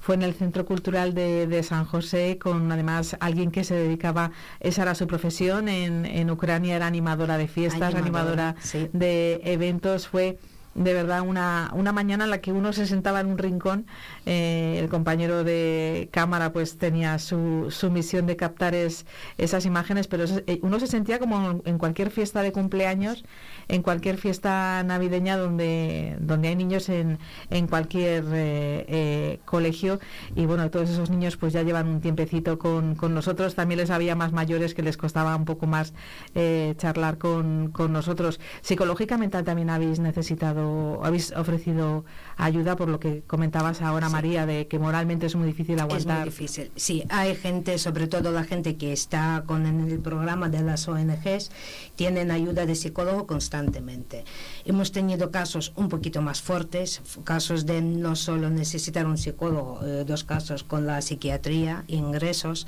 Fue 0.00 0.16
en 0.16 0.22
el 0.22 0.34
Centro 0.34 0.66
Cultural 0.66 1.14
de, 1.14 1.46
de 1.46 1.62
San 1.62 1.84
José 1.84 2.38
con 2.42 2.72
además 2.72 3.16
alguien 3.20 3.52
que 3.52 3.62
se 3.62 3.76
dedicaba, 3.76 4.32
esa 4.58 4.82
era 4.82 4.96
su 4.96 5.06
profesión, 5.06 5.68
en, 5.68 6.06
en 6.06 6.28
Ucrania 6.28 6.74
era 6.74 6.88
animadora 6.88 7.38
de 7.38 7.46
fiestas, 7.46 7.94
Animadora, 7.94 8.48
animadora 8.48 8.56
sí. 8.60 8.90
de 8.92 9.40
eventos, 9.44 10.08
fue 10.08 10.40
de 10.74 10.92
verdad 10.94 11.20
una, 11.22 11.70
una 11.74 11.92
mañana 11.92 12.24
en 12.24 12.30
la 12.30 12.38
que 12.40 12.52
uno 12.52 12.72
se 12.72 12.86
sentaba 12.86 13.20
en 13.20 13.26
un 13.28 13.38
rincón, 13.38 13.86
eh, 14.26 14.78
el 14.80 14.88
compañero 14.88 15.44
de 15.44 16.08
cámara 16.12 16.52
pues 16.52 16.78
tenía 16.78 17.18
su, 17.18 17.68
su 17.70 17.90
misión 17.90 18.26
de 18.26 18.36
captar 18.36 18.74
es- 18.74 19.06
esas 19.38 19.66
imágenes, 19.66 20.06
pero 20.08 20.24
eso- 20.24 20.40
eh, 20.46 20.58
uno 20.62 20.80
se 20.80 20.86
sentía 20.86 21.18
como 21.18 21.60
en 21.64 21.78
cualquier 21.78 22.10
fiesta 22.10 22.42
de 22.42 22.52
cumpleaños, 22.52 23.24
en 23.68 23.82
cualquier 23.82 24.16
fiesta 24.18 24.82
navideña 24.84 25.36
donde, 25.36 26.16
donde 26.20 26.48
hay 26.48 26.56
niños 26.56 26.88
en, 26.88 27.18
en 27.50 27.66
cualquier 27.66 28.24
eh, 28.32 28.84
eh, 28.88 29.38
colegio 29.44 30.00
y 30.34 30.46
bueno, 30.46 30.70
todos 30.70 30.90
esos 30.90 31.10
niños 31.10 31.36
pues 31.36 31.52
ya 31.52 31.62
llevan 31.62 31.88
un 31.88 32.00
tiempecito 32.00 32.58
con, 32.58 32.94
con 32.94 33.14
nosotros, 33.14 33.54
también 33.54 33.78
les 33.80 33.90
había 33.90 34.14
más 34.16 34.32
mayores 34.32 34.74
que 34.74 34.82
les 34.82 34.96
costaba 34.96 35.36
un 35.36 35.44
poco 35.44 35.66
más 35.66 35.94
eh, 36.34 36.74
charlar 36.78 37.18
con, 37.18 37.70
con 37.70 37.92
nosotros. 37.92 38.40
Psicológicamente 38.62 39.42
también 39.42 39.70
habéis 39.70 39.98
necesitado, 40.00 40.63
habéis 41.02 41.32
ofrecido 41.32 42.04
ayuda 42.36 42.76
por 42.76 42.88
lo 42.88 42.98
que 42.98 43.22
comentabas 43.26 43.80
ahora 43.82 44.08
María, 44.08 44.46
de 44.46 44.66
que 44.66 44.78
moralmente 44.78 45.26
es 45.26 45.34
muy 45.36 45.46
difícil 45.46 45.76
Es 45.76 45.82
aguantar. 45.82 46.20
muy 46.20 46.30
difícil. 46.30 46.70
Sí, 46.76 47.04
hay 47.08 47.34
gente, 47.36 47.78
sobre 47.78 48.06
todo 48.06 48.32
la 48.32 48.44
gente 48.44 48.76
que 48.76 48.92
está 48.92 49.44
con 49.46 49.66
en 49.66 49.88
el 49.90 50.00
programa 50.00 50.48
de 50.48 50.62
las 50.62 50.88
ONGs, 50.88 51.50
tienen 51.96 52.30
ayuda 52.30 52.66
de 52.66 52.74
psicólogo 52.74 53.26
constantemente. 53.26 54.24
Hemos 54.64 54.92
tenido 54.92 55.30
casos 55.30 55.72
un 55.76 55.88
poquito 55.88 56.22
más 56.22 56.42
fuertes, 56.42 57.00
casos 57.24 57.66
de 57.66 57.82
no 57.82 58.16
solo 58.16 58.50
necesitar 58.50 59.06
un 59.06 59.18
psicólogo, 59.18 59.80
eh, 59.84 60.04
dos 60.06 60.24
casos 60.24 60.64
con 60.64 60.86
la 60.86 61.00
psiquiatría, 61.02 61.84
ingresos. 61.88 62.66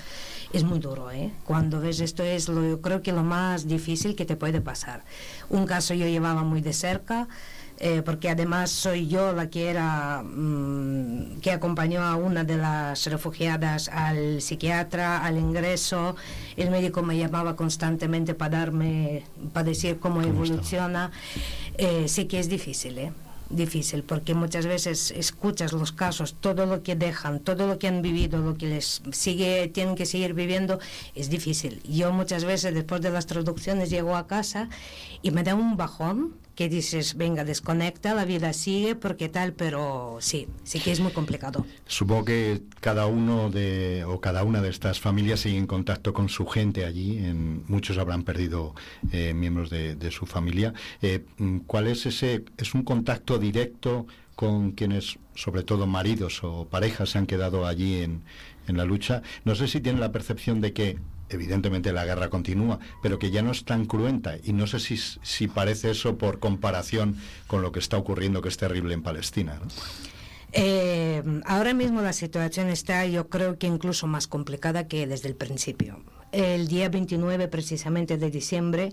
Es 0.53 0.65
muy 0.65 0.79
duro, 0.79 1.11
¿eh? 1.11 1.33
Cuando 1.45 1.81
ves 1.81 2.01
esto 2.01 2.23
es 2.23 2.49
lo, 2.49 2.65
yo 2.67 2.81
creo 2.81 3.03
que 3.03 3.13
lo 3.13 3.23
más 3.23 3.67
difícil 3.67 4.15
que 4.15 4.25
te 4.25 4.37
puede 4.37 4.61
pasar. 4.61 5.03
Un 5.49 5.67
caso 5.67 5.95
yo 5.95 6.07
llevaba 6.07 6.43
muy 6.45 6.61
de 6.61 6.73
cerca. 6.73 7.29
Eh, 7.79 8.03
porque 8.05 8.31
además 8.31 8.71
soy 8.71 9.07
yo 9.07 9.33
la 9.33 9.51
que 9.51 9.69
era 9.69 10.23
mm, 10.23 11.41
que 11.41 11.51
acompañó 11.51 12.03
a 12.03 12.17
una 12.17 12.43
de 12.45 12.57
las 12.57 13.07
refugiadas 13.07 13.89
al 13.89 14.41
psiquiatra, 14.41 15.25
al 15.25 15.37
ingreso. 15.37 16.17
El 16.57 16.71
médico 16.71 17.03
me 17.03 17.19
llamaba 17.19 17.55
constantemente 17.55 18.35
para 18.35 18.59
darme, 18.59 19.25
para 19.53 19.65
decir 19.65 19.99
cómo, 19.99 20.23
evoluciona. 20.23 21.11
Eh, 21.77 22.09
sí 22.09 22.25
que 22.25 22.39
es 22.39 22.49
difícil, 22.49 22.99
¿eh? 22.99 23.13
difícil 23.51 24.03
porque 24.03 24.35
muchas 24.35 24.67
veces 24.67 25.13
escuchas 25.13 25.73
los 25.73 25.93
casos, 25.93 26.35
todo 26.41 26.67
lo 26.67 26.83
que 26.83 26.97
dejan, 26.97 27.41
todo 27.41 27.67
lo 27.67 27.79
que 27.79 27.87
han 27.87 28.03
vivido, 28.03 28.41
lo 28.41 28.57
que 28.57 28.67
les 28.67 29.03
sigue, 29.13 29.69
tienen 29.69 29.95
que 29.95 30.07
seguir 30.07 30.35
viviendo, 30.35 30.81
es 31.15 31.31
difícil. 31.31 31.81
Yo 31.85 32.13
muchas 32.13 32.45
veces 32.45 32.75
después 32.75 33.01
de 33.03 33.11
las 33.11 33.27
traducciones 33.27 33.91
llego 33.91 34.17
a 34.17 34.27
casa 34.27 34.69
y 35.23 35.31
me 35.31 35.43
da 35.43 35.55
un 35.55 35.77
bajón 35.77 36.35
que 36.57 36.71
dices, 36.71 37.17
venga, 37.17 37.45
desconecta, 37.45 38.15
la 38.15 38.25
vida 38.25 38.55
sigue 38.55 38.97
porque 38.97 39.29
tal, 39.29 39.53
pero 39.53 40.17
sí, 40.21 40.49
sí 40.65 40.81
que 40.81 40.91
es 40.91 41.01
muy 41.01 41.13
complicado. 41.13 41.67
Supongo 41.87 42.25
que 42.25 42.63
cada 42.81 43.07
uno 43.07 43.51
de 43.51 44.05
o 44.07 44.21
cada 44.23 44.43
una 44.43 44.63
de 44.63 44.71
estas 44.71 44.99
familias 44.99 45.41
sigue 45.41 45.59
en 45.59 45.67
contacto 45.67 46.15
con 46.15 46.31
su 46.31 46.47
gente 46.47 46.87
allí. 46.87 47.19
En, 47.19 47.63
muchos 47.69 47.99
habrán 47.99 48.23
perdido 48.23 48.75
eh, 49.13 49.35
miembros 49.35 49.69
de, 49.69 50.11
su 50.11 50.25
familia. 50.25 50.73
Eh, 51.03 51.25
¿Cuál 51.67 51.89
es 51.89 52.07
ese? 52.07 52.45
¿Es 52.57 52.75
un 52.75 52.85
contacto 52.85 53.39
directo 53.39 54.07
con 54.35 54.73
quienes, 54.73 55.19
sobre 55.35 55.63
todo 55.63 55.87
maridos 55.87 56.43
o 56.43 56.67
parejas, 56.67 57.11
se 57.11 57.19
han 57.19 57.27
quedado 57.27 57.67
allí 57.67 58.03
en, 58.03 58.23
en 58.67 58.79
la 58.79 58.87
lucha? 58.87 59.21
No 59.45 59.55
sé 59.55 59.69
si 59.69 59.83
tienen 59.83 60.01
la 60.01 60.13
percepción 60.13 60.63
de 60.63 60.73
que 60.73 60.97
evidentemente 61.29 61.93
la 61.93 62.05
guerra 62.05 62.31
continúa, 62.31 62.79
pero 63.03 63.19
que 63.19 63.31
ya 63.31 63.43
no 63.43 63.51
es 63.51 63.65
tan 63.65 63.87
cruenta. 63.87 64.37
Y 64.43 64.53
no 64.53 64.67
sé 64.67 64.81
si, 64.81 64.97
si 64.97 65.49
parece 65.49 65.91
eso 65.91 66.17
por 66.17 66.39
comparación 66.39 67.17
con 67.47 67.63
lo 67.63 67.73
que 67.73 67.79
está 67.79 67.97
ocurriendo, 67.97 68.43
que 68.43 68.49
es 68.49 68.57
terrible 68.57 68.95
en 68.95 69.03
Palestina. 69.03 69.59
¿no? 69.63 69.69
Eh, 70.53 71.23
ahora 71.45 71.75
mismo 71.75 72.01
la 72.01 72.13
situación 72.13 72.69
está, 72.69 73.05
yo 73.07 73.29
creo 73.29 73.59
que 73.59 73.67
incluso 73.67 74.07
más 74.07 74.27
complicada 74.27 74.89
que 74.89 75.07
desde 75.07 75.29
el 75.29 75.37
principio. 75.37 76.01
El 76.33 76.69
día 76.69 76.89
29 76.89 77.49
precisamente 77.49 78.17
de 78.17 78.31
diciembre 78.31 78.93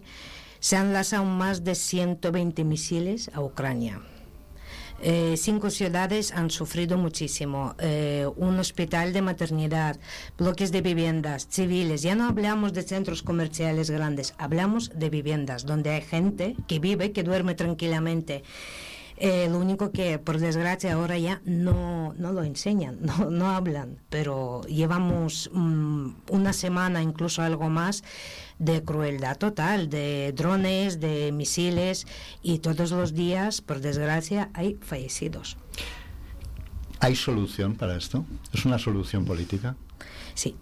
se 0.59 0.75
han 0.75 0.93
lanzado 0.93 1.25
más 1.25 1.63
de 1.63 1.75
120 1.75 2.63
misiles 2.63 3.31
a 3.33 3.41
Ucrania. 3.41 4.01
Eh, 5.05 5.35
cinco 5.35 5.69
ciudades 5.69 6.31
han 6.31 6.49
sufrido 6.49 6.97
muchísimo. 6.97 7.75
Eh, 7.79 8.25
un 8.37 8.57
hospital 8.57 9.11
de 9.11 9.21
maternidad, 9.21 9.99
bloques 10.37 10.71
de 10.71 10.81
viviendas 10.81 11.47
civiles. 11.49 12.03
Ya 12.03 12.15
no 12.15 12.25
hablamos 12.25 12.71
de 12.71 12.83
centros 12.83 13.21
comerciales 13.21 13.89
grandes, 13.89 14.33
hablamos 14.37 14.91
de 14.95 15.09
viviendas 15.09 15.65
donde 15.65 15.89
hay 15.89 16.01
gente 16.03 16.55
que 16.69 16.79
vive, 16.79 17.11
que 17.11 17.23
duerme 17.23 17.53
tranquilamente. 17.53 18.43
Eh, 19.17 19.47
lo 19.49 19.59
único 19.59 19.91
que, 19.91 20.19
por 20.19 20.39
desgracia, 20.39 20.93
ahora 20.93 21.17
ya 21.17 21.41
no, 21.45 22.13
no 22.17 22.31
lo 22.31 22.43
enseñan, 22.43 22.99
no, 23.01 23.29
no 23.29 23.51
hablan, 23.51 23.97
pero 24.09 24.61
llevamos 24.63 25.49
mm, 25.53 26.09
una 26.29 26.53
semana, 26.53 27.03
incluso 27.03 27.41
algo 27.41 27.69
más, 27.69 28.03
de 28.59 28.83
crueldad 28.83 29.37
total, 29.37 29.89
de 29.89 30.33
drones, 30.35 30.99
de 30.99 31.31
misiles, 31.31 32.05
y 32.41 32.59
todos 32.59 32.91
los 32.91 33.13
días, 33.13 33.61
por 33.61 33.79
desgracia, 33.79 34.49
hay 34.53 34.77
fallecidos. 34.81 35.57
¿Hay 36.99 37.15
solución 37.15 37.75
para 37.75 37.97
esto? 37.97 38.25
¿Es 38.53 38.65
una 38.65 38.79
solución 38.79 39.25
política? 39.25 39.75
Sí, 40.35 40.55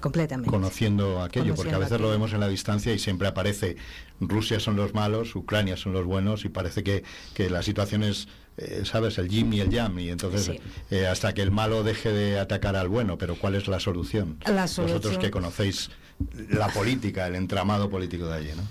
completamente. 0.00 0.50
Conociendo 0.50 1.22
aquello, 1.22 1.54
porque 1.54 1.74
a 1.74 1.78
veces 1.78 2.00
lo 2.00 2.08
vemos 2.08 2.32
en 2.32 2.40
la 2.40 2.48
distancia 2.48 2.92
y 2.94 2.98
siempre 2.98 3.28
aparece 3.28 3.76
Rusia 4.20 4.58
son 4.58 4.76
los 4.76 4.94
malos, 4.94 5.36
Ucrania 5.36 5.76
son 5.76 5.92
los 5.92 6.04
buenos 6.04 6.44
y 6.44 6.48
parece 6.48 6.82
que, 6.82 7.04
que 7.34 7.50
la 7.50 7.62
situación 7.62 8.02
es 8.02 8.28
eh, 8.58 8.82
¿sabes? 8.84 9.18
El 9.18 9.28
Jim 9.28 9.52
y 9.52 9.60
el 9.60 9.72
Jam, 9.74 9.98
y 9.98 10.10
entonces 10.10 10.44
Sí. 10.46 10.60
eh, 10.90 11.06
hasta 11.06 11.32
que 11.34 11.42
el 11.42 11.50
malo 11.50 11.82
deje 11.84 12.12
de 12.12 12.38
atacar 12.38 12.76
al 12.76 12.88
bueno, 12.88 13.16
pero 13.18 13.36
¿cuál 13.36 13.54
es 13.54 13.68
la 13.68 13.80
solución? 13.80 14.38
La 14.46 14.62
Vosotros 14.62 15.00
solución- 15.02 15.20
que 15.20 15.30
conocéis 15.30 15.90
la 16.50 16.68
política, 16.68 17.26
el 17.26 17.36
entramado 17.36 17.88
político 17.88 18.26
de 18.26 18.34
allí, 18.36 18.50
¿no? 18.56 18.62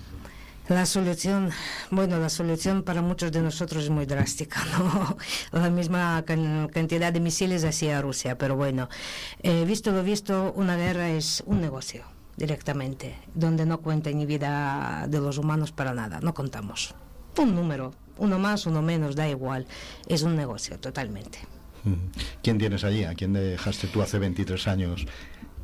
La 0.74 0.84
solución, 0.84 1.50
bueno, 1.90 2.18
la 2.18 2.28
solución 2.28 2.82
para 2.82 3.00
muchos 3.00 3.32
de 3.32 3.40
nosotros 3.40 3.84
es 3.84 3.90
muy 3.90 4.04
drástica, 4.04 4.60
¿no? 4.78 5.16
La 5.52 5.70
misma 5.70 6.22
can- 6.26 6.68
cantidad 6.68 7.10
de 7.10 7.20
misiles 7.20 7.64
hacia 7.64 8.02
Rusia, 8.02 8.36
pero 8.36 8.54
bueno, 8.54 8.90
eh, 9.42 9.64
visto 9.66 9.92
lo 9.92 10.02
visto, 10.02 10.52
una 10.56 10.76
guerra 10.76 11.08
es 11.08 11.42
un 11.46 11.62
negocio 11.62 12.04
directamente, 12.36 13.16
donde 13.34 13.64
no 13.64 13.78
cuenta 13.78 14.10
ni 14.10 14.26
vida 14.26 15.06
de 15.08 15.18
los 15.20 15.38
humanos 15.38 15.72
para 15.72 15.94
nada, 15.94 16.20
no 16.20 16.34
contamos. 16.34 16.94
Un 17.38 17.54
número, 17.54 17.92
uno 18.18 18.38
más, 18.38 18.66
uno 18.66 18.82
menos, 18.82 19.14
da 19.14 19.28
igual, 19.28 19.66
es 20.08 20.22
un 20.22 20.34
negocio 20.36 20.78
totalmente. 20.78 21.38
¿Quién 22.42 22.58
tienes 22.58 22.84
allí? 22.84 23.04
¿A 23.04 23.14
quién 23.14 23.32
dejaste 23.32 23.86
tú 23.86 24.02
hace 24.02 24.18
23 24.18 24.66
años 24.68 25.06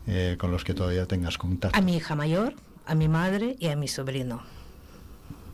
eh, 0.07 0.37
con 0.39 0.51
los 0.53 0.65
que 0.65 0.73
todavía 0.73 1.07
tengas 1.07 1.37
contacto? 1.37 1.77
A 1.77 1.83
mi 1.83 1.97
hija 1.97 2.15
mayor, 2.15 2.55
a 2.87 2.95
mi 2.95 3.09
madre 3.09 3.57
y 3.59 3.69
a 3.69 3.77
mi 3.77 3.89
sobrino. 3.89 4.43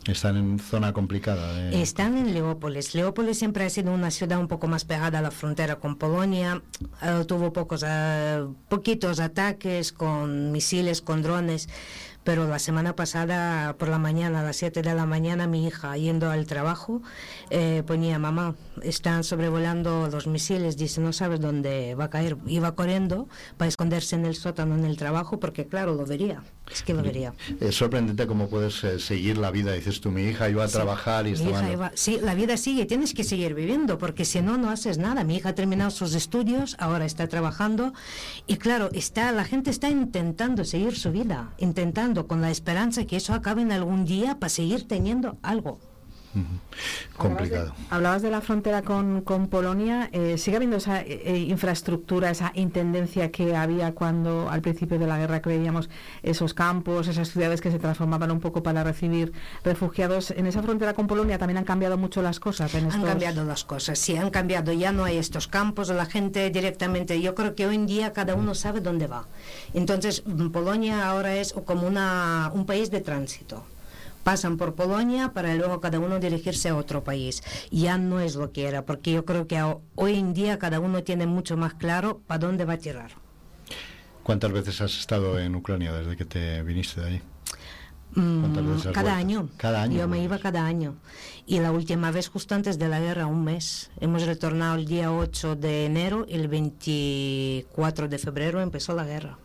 Están 0.06 0.36
en 0.36 0.58
zona 0.58 0.92
complicada. 0.92 1.52
de- 1.54 1.82
Están 1.82 2.16
en 2.16 2.32
Leópolis. 2.32 2.94
Leópolis 2.94 3.38
siempre 3.38 3.64
ha 3.64 3.70
sido 3.70 3.92
una 3.92 4.10
ciudad 4.10 4.38
un 4.40 4.48
poco 4.48 4.66
más 4.66 4.84
pegada 4.84 5.18
a 5.18 5.22
la 5.22 5.30
frontera 5.30 5.76
con 5.76 5.96
Polonia. 5.96 6.62
Eh, 7.02 7.24
tuvo 7.28 7.52
pocos, 7.52 7.84
eh, 7.86 8.44
poquitos 8.68 9.20
ataques 9.20 9.92
con 9.92 10.52
misiles, 10.52 11.02
con 11.02 11.22
drones. 11.22 11.68
Pero 12.22 12.46
la 12.46 12.58
semana 12.58 12.94
pasada, 12.94 13.74
por 13.78 13.88
la 13.88 13.98
mañana, 13.98 14.40
a 14.40 14.42
las 14.42 14.56
7 14.56 14.82
de 14.82 14.94
la 14.94 15.06
mañana, 15.06 15.46
mi 15.46 15.66
hija, 15.66 15.96
yendo 15.96 16.30
al 16.30 16.46
trabajo, 16.46 17.00
eh, 17.48 17.82
ponía, 17.86 18.18
mamá, 18.18 18.54
están 18.82 19.24
sobrevolando 19.24 20.08
los 20.08 20.26
misiles, 20.26 20.76
dice, 20.76 21.00
no 21.00 21.12
sabes 21.14 21.40
dónde 21.40 21.94
va 21.94 22.04
a 22.04 22.10
caer. 22.10 22.36
Iba 22.46 22.74
corriendo 22.74 23.26
para 23.56 23.68
esconderse 23.68 24.16
en 24.16 24.26
el 24.26 24.34
sótano 24.34 24.74
en 24.74 24.84
el 24.84 24.98
trabajo, 24.98 25.40
porque 25.40 25.66
claro, 25.66 25.94
lo 25.94 26.04
vería. 26.04 26.42
Es 26.72 26.82
que 26.82 26.94
lo 26.94 27.02
vería. 27.02 27.34
Es 27.60 27.74
sorprendente 27.76 28.26
cómo 28.26 28.48
puedes 28.48 28.82
eh, 28.84 28.98
seguir 28.98 29.38
la 29.38 29.50
vida. 29.50 29.72
Dices 29.72 30.00
tú, 30.00 30.10
mi 30.10 30.22
hija 30.22 30.48
iba 30.48 30.64
a 30.64 30.68
Sí, 30.68 30.74
trabajar 30.74 31.26
y 31.26 31.32
estaba... 31.32 31.70
iba- 31.70 31.92
sí, 31.94 32.18
la 32.22 32.34
vida 32.34 32.56
sigue, 32.56 32.86
tienes 32.86 33.12
que 33.14 33.24
seguir 33.24 33.54
viviendo, 33.54 33.98
porque 33.98 34.24
si 34.24 34.40
no, 34.40 34.56
no 34.56 34.70
haces 34.70 34.98
nada. 34.98 35.24
Mi 35.24 35.36
hija 35.36 35.50
ha 35.50 35.54
terminado 35.54 35.90
sus 35.90 36.14
estudios, 36.14 36.76
ahora 36.78 37.04
está 37.04 37.26
trabajando, 37.28 37.92
y 38.46 38.56
claro, 38.56 38.88
está, 38.92 39.32
la 39.32 39.44
gente 39.44 39.70
está 39.70 39.88
intentando 39.90 40.64
seguir 40.64 40.96
su 40.96 41.10
vida, 41.12 41.52
intentando 41.58 42.26
con 42.26 42.40
la 42.40 42.50
esperanza 42.50 43.04
que 43.04 43.16
eso 43.16 43.34
acabe 43.34 43.62
en 43.62 43.72
algún 43.72 44.04
día 44.04 44.38
para 44.38 44.50
seguir 44.50 44.86
teniendo 44.86 45.38
algo. 45.42 45.80
Complicado. 47.16 47.74
Hablabas 47.90 48.22
de 48.22 48.30
la 48.30 48.40
frontera 48.40 48.82
con, 48.82 49.20
con 49.22 49.48
Polonia. 49.48 50.08
eh, 50.12 50.38
¿Sigue 50.38 50.56
habiendo 50.56 50.76
esa 50.78 51.00
eh, 51.02 51.22
eh, 51.24 51.38
infraestructura, 51.38 52.30
esa 52.30 52.52
intendencia 52.54 53.30
que 53.30 53.54
había 53.54 53.92
cuando 53.94 54.48
al 54.48 54.62
principio 54.62 54.98
de 54.98 55.06
la 55.06 55.18
guerra 55.18 55.42
creíamos 55.42 55.90
esos 56.22 56.54
campos, 56.54 57.08
esas 57.08 57.30
ciudades 57.30 57.60
que 57.60 57.70
se 57.70 57.78
transformaban 57.78 58.30
un 58.30 58.40
poco 58.40 58.62
para 58.62 58.82
recibir 58.84 59.32
refugiados? 59.64 60.30
¿En 60.30 60.46
esa 60.46 60.62
frontera 60.62 60.94
con 60.94 61.06
Polonia 61.06 61.36
también 61.38 61.58
han 61.58 61.64
cambiado 61.64 61.98
mucho 61.98 62.22
las 62.22 62.40
cosas? 62.40 62.72
En 62.74 62.84
Han 62.84 62.90
estos- 62.90 63.04
cambiado 63.04 63.44
las 63.44 63.64
cosas, 63.64 63.98
sí, 63.98 64.16
han 64.16 64.30
cambiado. 64.30 64.72
Ya 64.72 64.92
no 64.92 65.04
hay 65.04 65.18
estos 65.18 65.48
campos, 65.48 65.88
la 65.90 66.06
gente 66.06 66.48
directamente. 66.50 67.20
Yo 67.20 67.34
creo 67.34 67.54
que 67.54 67.66
hoy 67.66 67.74
en 67.74 67.86
día 67.86 68.12
cada 68.12 68.34
uno 68.34 68.54
sabe 68.54 68.80
dónde 68.80 69.06
va. 69.06 69.26
Entonces, 69.74 70.22
mm, 70.24 70.48
Polonia 70.50 71.08
ahora 71.08 71.34
es 71.34 71.52
como 71.52 71.86
una, 71.86 72.50
un 72.54 72.64
país 72.66 72.90
de 72.90 73.00
tránsito. 73.00 73.64
Pasan 74.24 74.56
por 74.56 74.74
Polonia 74.74 75.32
para 75.32 75.54
luego 75.54 75.80
cada 75.80 75.98
uno 75.98 76.18
dirigirse 76.18 76.68
a 76.68 76.76
otro 76.76 77.02
país. 77.02 77.42
Ya 77.70 77.98
no 77.98 78.20
es 78.20 78.34
lo 78.34 78.52
que 78.52 78.66
era, 78.66 78.84
porque 78.84 79.12
yo 79.12 79.24
creo 79.24 79.46
que 79.46 79.62
hoy 79.94 80.18
en 80.18 80.34
día 80.34 80.58
cada 80.58 80.80
uno 80.80 81.02
tiene 81.02 81.26
mucho 81.26 81.56
más 81.56 81.74
claro 81.74 82.20
para 82.26 82.38
dónde 82.38 82.64
va 82.64 82.74
a 82.74 82.78
tirar. 82.78 83.12
¿Cuántas 84.22 84.52
veces 84.52 84.80
has 84.80 84.98
estado 84.98 85.38
en 85.38 85.54
Ucrania 85.54 85.92
desde 85.92 86.16
que 86.16 86.24
te 86.24 86.62
viniste 86.62 87.00
de 87.00 87.06
allí? 87.06 87.22
Mm, 88.14 88.40
¿Cuántas 88.40 88.66
veces 88.66 88.86
has 88.86 88.92
cada 88.92 89.16
año. 89.16 89.48
Cada 89.56 89.82
año 89.82 89.98
Yo 89.98 90.08
me 90.08 90.22
iba 90.22 90.38
cada 90.38 90.64
año. 90.64 90.96
Y 91.46 91.58
la 91.60 91.72
última 91.72 92.10
vez, 92.10 92.28
justo 92.28 92.54
antes 92.54 92.78
de 92.78 92.88
la 92.88 93.00
guerra, 93.00 93.26
un 93.26 93.44
mes. 93.44 93.90
Hemos 94.00 94.22
retornado 94.26 94.76
el 94.76 94.86
día 94.86 95.12
8 95.12 95.56
de 95.56 95.86
enero 95.86 96.26
y 96.28 96.34
el 96.34 96.48
24 96.48 98.08
de 98.08 98.18
febrero 98.18 98.60
empezó 98.60 98.94
la 98.94 99.04
guerra. 99.04 99.38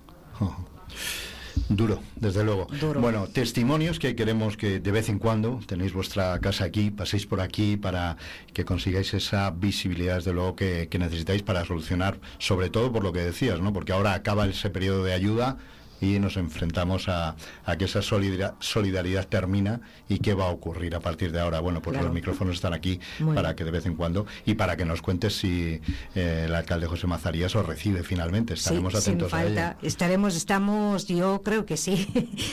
Duro, 1.69 1.99
desde 2.15 2.43
luego. 2.43 2.67
Duro. 2.79 3.01
Bueno, 3.01 3.27
testimonios 3.27 3.97
que 3.97 4.15
queremos 4.15 4.55
que 4.55 4.79
de 4.79 4.91
vez 4.91 5.09
en 5.09 5.17
cuando 5.17 5.59
tenéis 5.65 5.93
vuestra 5.93 6.39
casa 6.39 6.65
aquí, 6.65 6.91
paséis 6.91 7.25
por 7.25 7.41
aquí 7.41 7.75
para 7.75 8.17
que 8.53 8.65
consigáis 8.65 9.13
esa 9.13 9.49
visibilidad, 9.49 10.15
desde 10.15 10.33
luego, 10.33 10.55
que, 10.55 10.87
que 10.89 10.99
necesitáis 10.99 11.41
para 11.41 11.65
solucionar, 11.65 12.19
sobre 12.37 12.69
todo 12.69 12.91
por 12.91 13.03
lo 13.03 13.11
que 13.11 13.21
decías, 13.21 13.61
¿no? 13.61 13.73
Porque 13.73 13.93
ahora 13.93 14.13
acaba 14.13 14.45
ese 14.45 14.69
periodo 14.69 15.03
de 15.03 15.13
ayuda 15.13 15.57
y 16.01 16.19
nos 16.19 16.37
enfrentamos 16.37 17.07
a, 17.09 17.35
a 17.65 17.77
que 17.77 17.85
esa 17.85 18.01
solidar- 18.01 18.55
solidaridad 18.59 19.27
termina 19.27 19.81
y 20.09 20.19
qué 20.19 20.33
va 20.33 20.45
a 20.45 20.49
ocurrir 20.49 20.95
a 20.95 20.99
partir 20.99 21.31
de 21.31 21.39
ahora. 21.39 21.59
Bueno, 21.59 21.81
pues 21.81 21.93
Claro. 21.95 22.07
los 22.07 22.13
micrófonos 22.15 22.55
están 22.55 22.73
aquí 22.73 22.99
Muy 23.19 23.35
para 23.35 23.55
que 23.55 23.63
de 23.63 23.71
vez 23.71 23.85
en 23.85 23.95
cuando 23.95 24.25
y 24.45 24.55
para 24.55 24.75
que 24.77 24.85
nos 24.85 25.01
cuentes 25.01 25.37
si 25.37 25.79
eh, 26.15 26.43
el 26.45 26.53
alcalde 26.55 26.87
José 26.87 27.07
Mazarías 27.07 27.55
os 27.55 27.65
recibe 27.65 28.03
finalmente. 28.03 28.53
Estaremos 28.55 28.93
Sí, 28.93 29.01
sin 29.01 29.13
atentos 29.13 29.33
a 29.33 29.43
ello. 29.45 29.55
falta. 29.55 29.77
Estaremos, 29.81 30.35
estamos, 30.35 31.07
yo 31.07 31.41
creo 31.43 31.65
que 31.65 31.77
sí. 31.77 32.07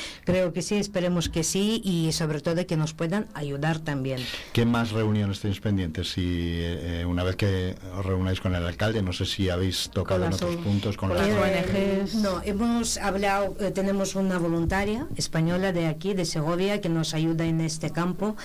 creo 0.25 0.53
que 0.53 0.63
sí, 0.63 0.77
esperemos 0.77 1.29
que 1.29 1.43
sí 1.45 1.81
y 1.85 2.13
sobre 2.13 2.41
todo 2.41 2.65
que 2.67 2.77
nos 2.77 2.95
puedan 2.95 3.27
ayudar 3.35 3.79
también. 3.81 4.21
¿Qué 4.53 4.65
más 4.65 4.91
reuniones 4.93 5.41
tenéis 5.41 5.61
pendientes? 5.61 6.13
Si 6.13 6.23
eh, 6.25 7.05
una 7.07 7.25
vez 7.25 7.37
que 7.37 7.75
os 7.97 8.05
reunáis 8.07 8.41
con 8.41 8.55
el 8.55 8.65
alcalde, 8.67 9.03
no 9.03 9.13
sé 9.13 9.27
si 9.27 9.51
habéis 9.51 9.91
tocado 9.93 10.25
en 10.27 10.33
otros 10.33 10.57
puntos 10.57 10.97
con 10.97 11.09
con 11.09 11.19
las 11.19 11.27
Eh, 11.29 12.03
ONGs. 12.05 12.15
No, 12.17 12.41
hemos 12.45 12.97
hablado, 12.99 13.32
eh, 13.61 13.71
tenemos 13.71 14.15
una 14.15 14.39
voluntaria 14.39 15.07
española 15.17 15.73
de 15.73 15.87
aquí, 15.87 16.15
de 16.15 16.25
Segovia, 16.25 16.81
que 16.81 16.89
nos 16.89 17.15
ayuda 17.15 17.45
en 17.45 17.61
este 17.61 17.91
campo. 17.91 18.37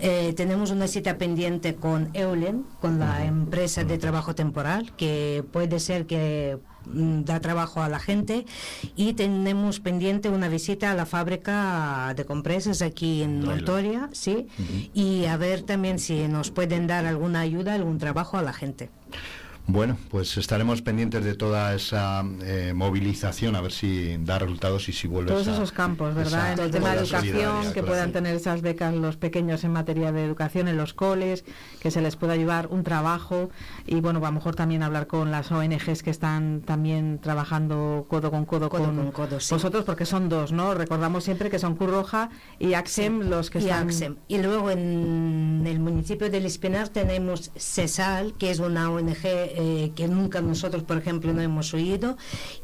Eh, 0.00 0.32
tenemos 0.36 0.70
una 0.70 0.86
cita 0.86 1.18
pendiente 1.18 1.74
con 1.74 2.10
Eulen, 2.14 2.64
con 2.80 2.98
la 2.98 3.24
empresa 3.24 3.84
de 3.84 3.98
trabajo 3.98 4.34
temporal, 4.34 4.92
que 4.96 5.44
puede 5.52 5.80
ser 5.80 6.06
que 6.06 6.58
mm, 6.86 7.22
da 7.24 7.40
trabajo 7.40 7.82
a 7.82 7.88
la 7.88 7.98
gente 7.98 8.46
y 8.96 9.14
tenemos 9.14 9.80
pendiente 9.80 10.28
una 10.28 10.48
visita 10.48 10.90
a 10.90 10.94
la 10.94 11.06
fábrica 11.06 12.12
de 12.16 12.24
compresas 12.24 12.82
aquí 12.82 13.22
en. 13.22 13.44
Montoria, 13.44 14.08
sí, 14.12 14.48
y 14.94 15.24
a 15.24 15.36
ver 15.36 15.62
también 15.62 15.98
si 15.98 16.28
nos 16.28 16.50
pueden 16.50 16.86
dar 16.86 17.06
alguna 17.06 17.40
ayuda, 17.40 17.74
algún 17.74 17.98
trabajo 17.98 18.36
a 18.36 18.42
la 18.42 18.52
gente. 18.52 18.90
Bueno, 19.66 19.96
pues 20.10 20.36
estaremos 20.36 20.82
pendientes 20.82 21.22
de 21.24 21.34
toda 21.34 21.72
esa 21.74 22.24
eh, 22.42 22.72
movilización, 22.74 23.54
a 23.54 23.60
ver 23.60 23.70
si 23.70 24.16
da 24.18 24.36
resultados 24.40 24.88
y 24.88 24.92
si 24.92 25.06
vuelve 25.06 25.30
Todos 25.30 25.42
esa- 25.42 25.52
esos 25.52 25.70
campos, 25.70 26.12
¿verdad? 26.16 26.52
esa 26.52 26.52
en 26.54 26.58
el 26.58 26.70
tema 26.72 26.90
de 26.90 26.98
educación, 27.02 27.62
que 27.68 27.72
claro. 27.74 27.86
puedan 27.86 28.10
tener 28.12 28.34
esas 28.34 28.62
becas 28.62 28.92
los 28.94 29.16
pequeños 29.16 29.62
en 29.62 29.72
materia 29.72 30.10
de 30.10 30.24
educación 30.24 30.66
en 30.66 30.76
los 30.76 30.92
coles, 30.92 31.44
que 31.78 31.92
se 31.92 32.00
les 32.00 32.16
pueda 32.16 32.32
ayudar 32.32 32.66
un 32.66 32.82
trabajo 32.82 33.50
y 33.86 34.00
bueno, 34.00 34.18
a 34.18 34.30
lo 34.30 34.32
mejor 34.32 34.56
también 34.56 34.82
hablar 34.82 35.06
con 35.06 35.30
las 35.30 35.52
ONGs 35.52 36.02
que 36.02 36.10
están 36.10 36.62
también 36.62 37.20
trabajando 37.20 38.06
codo 38.08 38.32
con 38.32 38.46
codo, 38.46 38.70
Codo 38.70 38.86
con, 38.86 38.96
con 38.96 39.12
codo, 39.12 39.38
sí. 39.38 39.54
vosotros, 39.54 39.84
porque 39.84 40.04
son 40.04 40.28
dos, 40.28 40.50
¿no? 40.50 40.74
Recordamos 40.74 41.22
siempre 41.22 41.48
que 41.48 41.60
son 41.60 41.76
Cruz 41.76 41.90
Roja 41.90 42.30
y 42.58 42.74
AXEM 42.74 43.28
los 43.30 43.50
que 43.50 43.60
y 43.60 43.64
están... 43.66 43.86
AXEM. 43.86 44.16
Y 44.26 44.38
luego 44.38 44.70
en 44.72 45.62
el 45.64 45.78
municipio 45.78 46.28
del 46.28 46.44
Espinar 46.46 46.88
tenemos 46.88 47.52
CESAL, 47.56 48.34
que 48.36 48.50
es 48.50 48.58
una 48.58 48.90
ONG 48.90 49.18
eh, 49.56 49.92
que 49.94 50.08
nunca 50.08 50.40
nosotros, 50.40 50.82
por 50.82 50.96
ejemplo, 50.96 51.32
no 51.32 51.40
hemos 51.40 51.74
oído. 51.74 52.16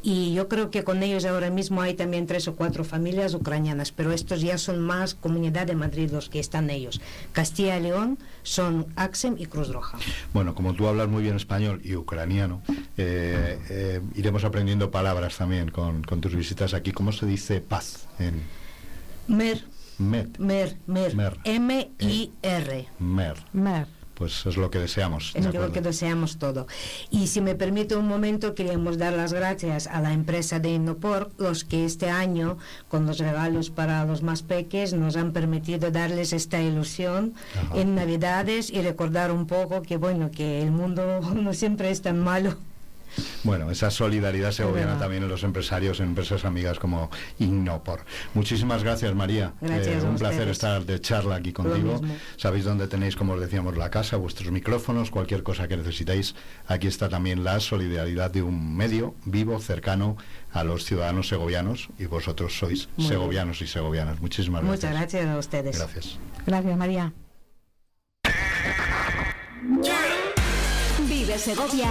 Y 0.02 0.34
yo 0.34 0.48
creo 0.48 0.70
que 0.70 0.84
con 0.84 1.02
ellos 1.02 1.24
ahora 1.24 1.50
mismo 1.50 1.82
hay 1.82 1.94
también 1.94 2.26
tres 2.26 2.48
o 2.48 2.54
cuatro 2.54 2.84
familias 2.84 3.34
ucranianas, 3.34 3.92
pero 3.92 4.12
estos 4.12 4.40
ya 4.40 4.58
son 4.58 4.80
más 4.80 5.14
Comunidad 5.14 5.66
de 5.66 5.74
Madrid 5.74 6.10
los 6.10 6.28
que 6.28 6.40
están 6.40 6.70
ellos. 6.70 7.00
Castilla 7.32 7.78
y 7.78 7.82
León 7.82 8.18
son 8.42 8.86
AXEM 8.96 9.36
y 9.38 9.46
Cruz 9.46 9.68
Roja. 9.68 9.98
Bueno, 10.32 10.54
como 10.54 10.74
tú 10.74 10.86
hablas 10.86 11.08
muy 11.08 11.22
bien 11.22 11.36
español 11.36 11.80
y 11.84 11.96
ucraniano, 11.96 12.62
eh, 12.96 13.58
eh, 13.70 14.00
iremos 14.14 14.44
aprendiendo 14.44 14.90
palabras 14.90 15.36
también 15.36 15.70
con, 15.70 16.02
con 16.02 16.20
tus 16.20 16.34
visitas 16.34 16.74
aquí. 16.74 16.92
¿Cómo 16.92 17.12
se 17.12 17.26
dice 17.26 17.60
paz 17.60 18.08
en 18.18 18.42
MER, 19.28 19.64
Met? 19.98 20.38
MER, 20.38 20.76
MER, 20.86 21.14
Mer. 21.14 21.38
M-I-R. 21.44 22.88
Mer. 22.98 23.36
Mer. 23.52 23.95
Pues 24.16 24.46
es 24.46 24.56
lo 24.56 24.70
que 24.70 24.78
deseamos. 24.78 25.34
de 25.34 25.40
Es 25.40 25.54
lo 25.54 25.72
que 25.72 25.82
deseamos 25.82 26.38
todo. 26.38 26.66
Y 27.10 27.26
si 27.26 27.42
me 27.42 27.54
permite 27.54 27.96
un 27.96 28.08
momento, 28.08 28.54
queríamos 28.54 28.96
dar 28.96 29.12
las 29.12 29.34
gracias 29.34 29.86
a 29.86 30.00
la 30.00 30.14
empresa 30.14 30.58
de 30.58 30.70
Innopor, 30.70 31.30
los 31.36 31.64
que 31.64 31.84
este 31.84 32.08
año, 32.08 32.56
con 32.88 33.04
los 33.04 33.18
regalos 33.18 33.68
para 33.68 34.06
los 34.06 34.22
más 34.22 34.42
peques, 34.42 34.94
nos 34.94 35.16
han 35.16 35.32
permitido 35.32 35.90
darles 35.90 36.32
esta 36.32 36.62
ilusión 36.62 37.34
Ajá. 37.54 37.78
en 37.78 37.94
Navidades 37.94 38.70
y 38.70 38.80
recordar 38.80 39.30
un 39.30 39.46
poco 39.46 39.82
que, 39.82 39.98
bueno, 39.98 40.30
que 40.30 40.62
el 40.62 40.70
mundo 40.70 41.20
no 41.34 41.52
siempre 41.52 41.90
es 41.90 42.00
tan 42.00 42.18
malo. 42.18 42.56
Bueno, 43.44 43.70
esa 43.70 43.90
solidaridad 43.90 44.50
segoviana 44.52 44.98
también 44.98 45.22
en 45.22 45.28
los 45.28 45.42
empresarios, 45.42 46.00
en 46.00 46.06
empresas 46.06 46.44
amigas 46.44 46.78
como 46.78 47.10
Innopor. 47.38 48.00
Muchísimas 48.34 48.82
gracias, 48.82 49.14
María. 49.14 49.52
Eh, 49.62 49.66
Gracias 49.66 50.04
un 50.04 50.16
placer 50.16 50.48
estar 50.48 50.84
de 50.84 51.00
charla 51.00 51.36
aquí 51.36 51.52
contigo. 51.52 52.00
Sabéis 52.36 52.64
dónde 52.64 52.88
tenéis, 52.88 53.16
como 53.16 53.34
os 53.34 53.40
decíamos, 53.40 53.76
la 53.76 53.90
casa, 53.90 54.16
vuestros 54.16 54.50
micrófonos, 54.50 55.10
cualquier 55.10 55.42
cosa 55.42 55.68
que 55.68 55.76
necesitéis. 55.76 56.34
Aquí 56.66 56.86
está 56.86 57.08
también 57.08 57.44
la 57.44 57.60
solidaridad 57.60 58.30
de 58.30 58.42
un 58.42 58.76
medio 58.76 59.14
vivo, 59.24 59.58
cercano 59.60 60.16
a 60.52 60.64
los 60.64 60.84
ciudadanos 60.84 61.28
segovianos 61.28 61.88
y 61.98 62.06
vosotros 62.06 62.56
sois 62.58 62.88
Muy 62.96 63.06
bien. 63.06 63.08
segovianos 63.08 63.62
y 63.62 63.66
segovianas. 63.66 64.20
Muchísimas 64.20 64.62
gracias. 64.62 64.90
Muchas 64.92 65.00
gracias 65.00 65.28
a 65.34 65.38
ustedes. 65.38 65.78
Gracias. 65.78 66.18
Gracias, 66.46 66.76
María. 66.76 67.12
Vive 71.08 71.38
Segovia 71.38 71.90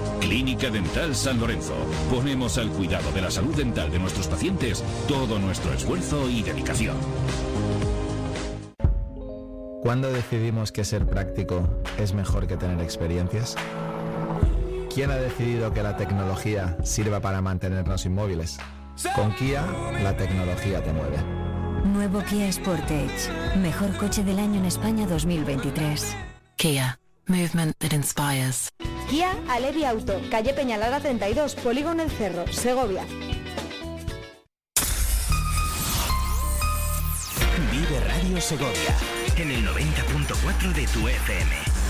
Clínica 0.21 0.69
Dental 0.69 1.15
San 1.15 1.39
Lorenzo. 1.39 1.73
Ponemos 2.09 2.57
al 2.57 2.69
cuidado 2.69 3.11
de 3.11 3.21
la 3.21 3.31
salud 3.31 3.55
dental 3.55 3.91
de 3.91 3.99
nuestros 3.99 4.27
pacientes 4.27 4.83
todo 5.07 5.39
nuestro 5.39 5.73
esfuerzo 5.73 6.29
y 6.29 6.43
dedicación. 6.43 6.95
¿Cuándo 9.81 10.11
decidimos 10.11 10.71
que 10.71 10.85
ser 10.85 11.07
práctico 11.07 11.67
es 11.97 12.13
mejor 12.13 12.47
que 12.47 12.55
tener 12.55 12.79
experiencias? 12.81 13.55
¿Quién 14.93 15.09
ha 15.09 15.15
decidido 15.15 15.73
que 15.73 15.81
la 15.81 15.97
tecnología 15.97 16.77
sirva 16.83 17.19
para 17.19 17.41
mantenernos 17.41 18.05
inmóviles? 18.05 18.59
Con 19.15 19.33
Kia, 19.35 19.65
la 20.03 20.15
tecnología 20.15 20.83
te 20.83 20.93
mueve. 20.93 21.17
Nuevo 21.83 22.21
Kia 22.29 22.51
Sportage. 22.51 23.57
Mejor 23.57 23.97
coche 23.97 24.23
del 24.23 24.37
año 24.37 24.59
en 24.59 24.65
España 24.65 25.07
2023. 25.07 26.15
Kia. 26.57 27.00
Movement 27.27 27.77
that 27.79 27.93
inspires. 27.93 28.69
Kia 29.09 29.31
Alevi 29.49 29.85
Auto, 29.85 30.21
calle 30.29 30.53
Peñalara 30.53 30.99
32, 30.99 31.55
Polígono 31.55 32.03
El 32.03 32.09
Cerro, 32.11 32.45
Segovia. 32.47 33.05
Vive 37.71 37.99
Radio 37.99 38.41
Segovia. 38.41 38.95
En 39.37 39.51
el 39.51 39.65
90.4 39.65 40.73
de 40.73 40.87
tu 40.87 41.07
FM. 41.07 41.80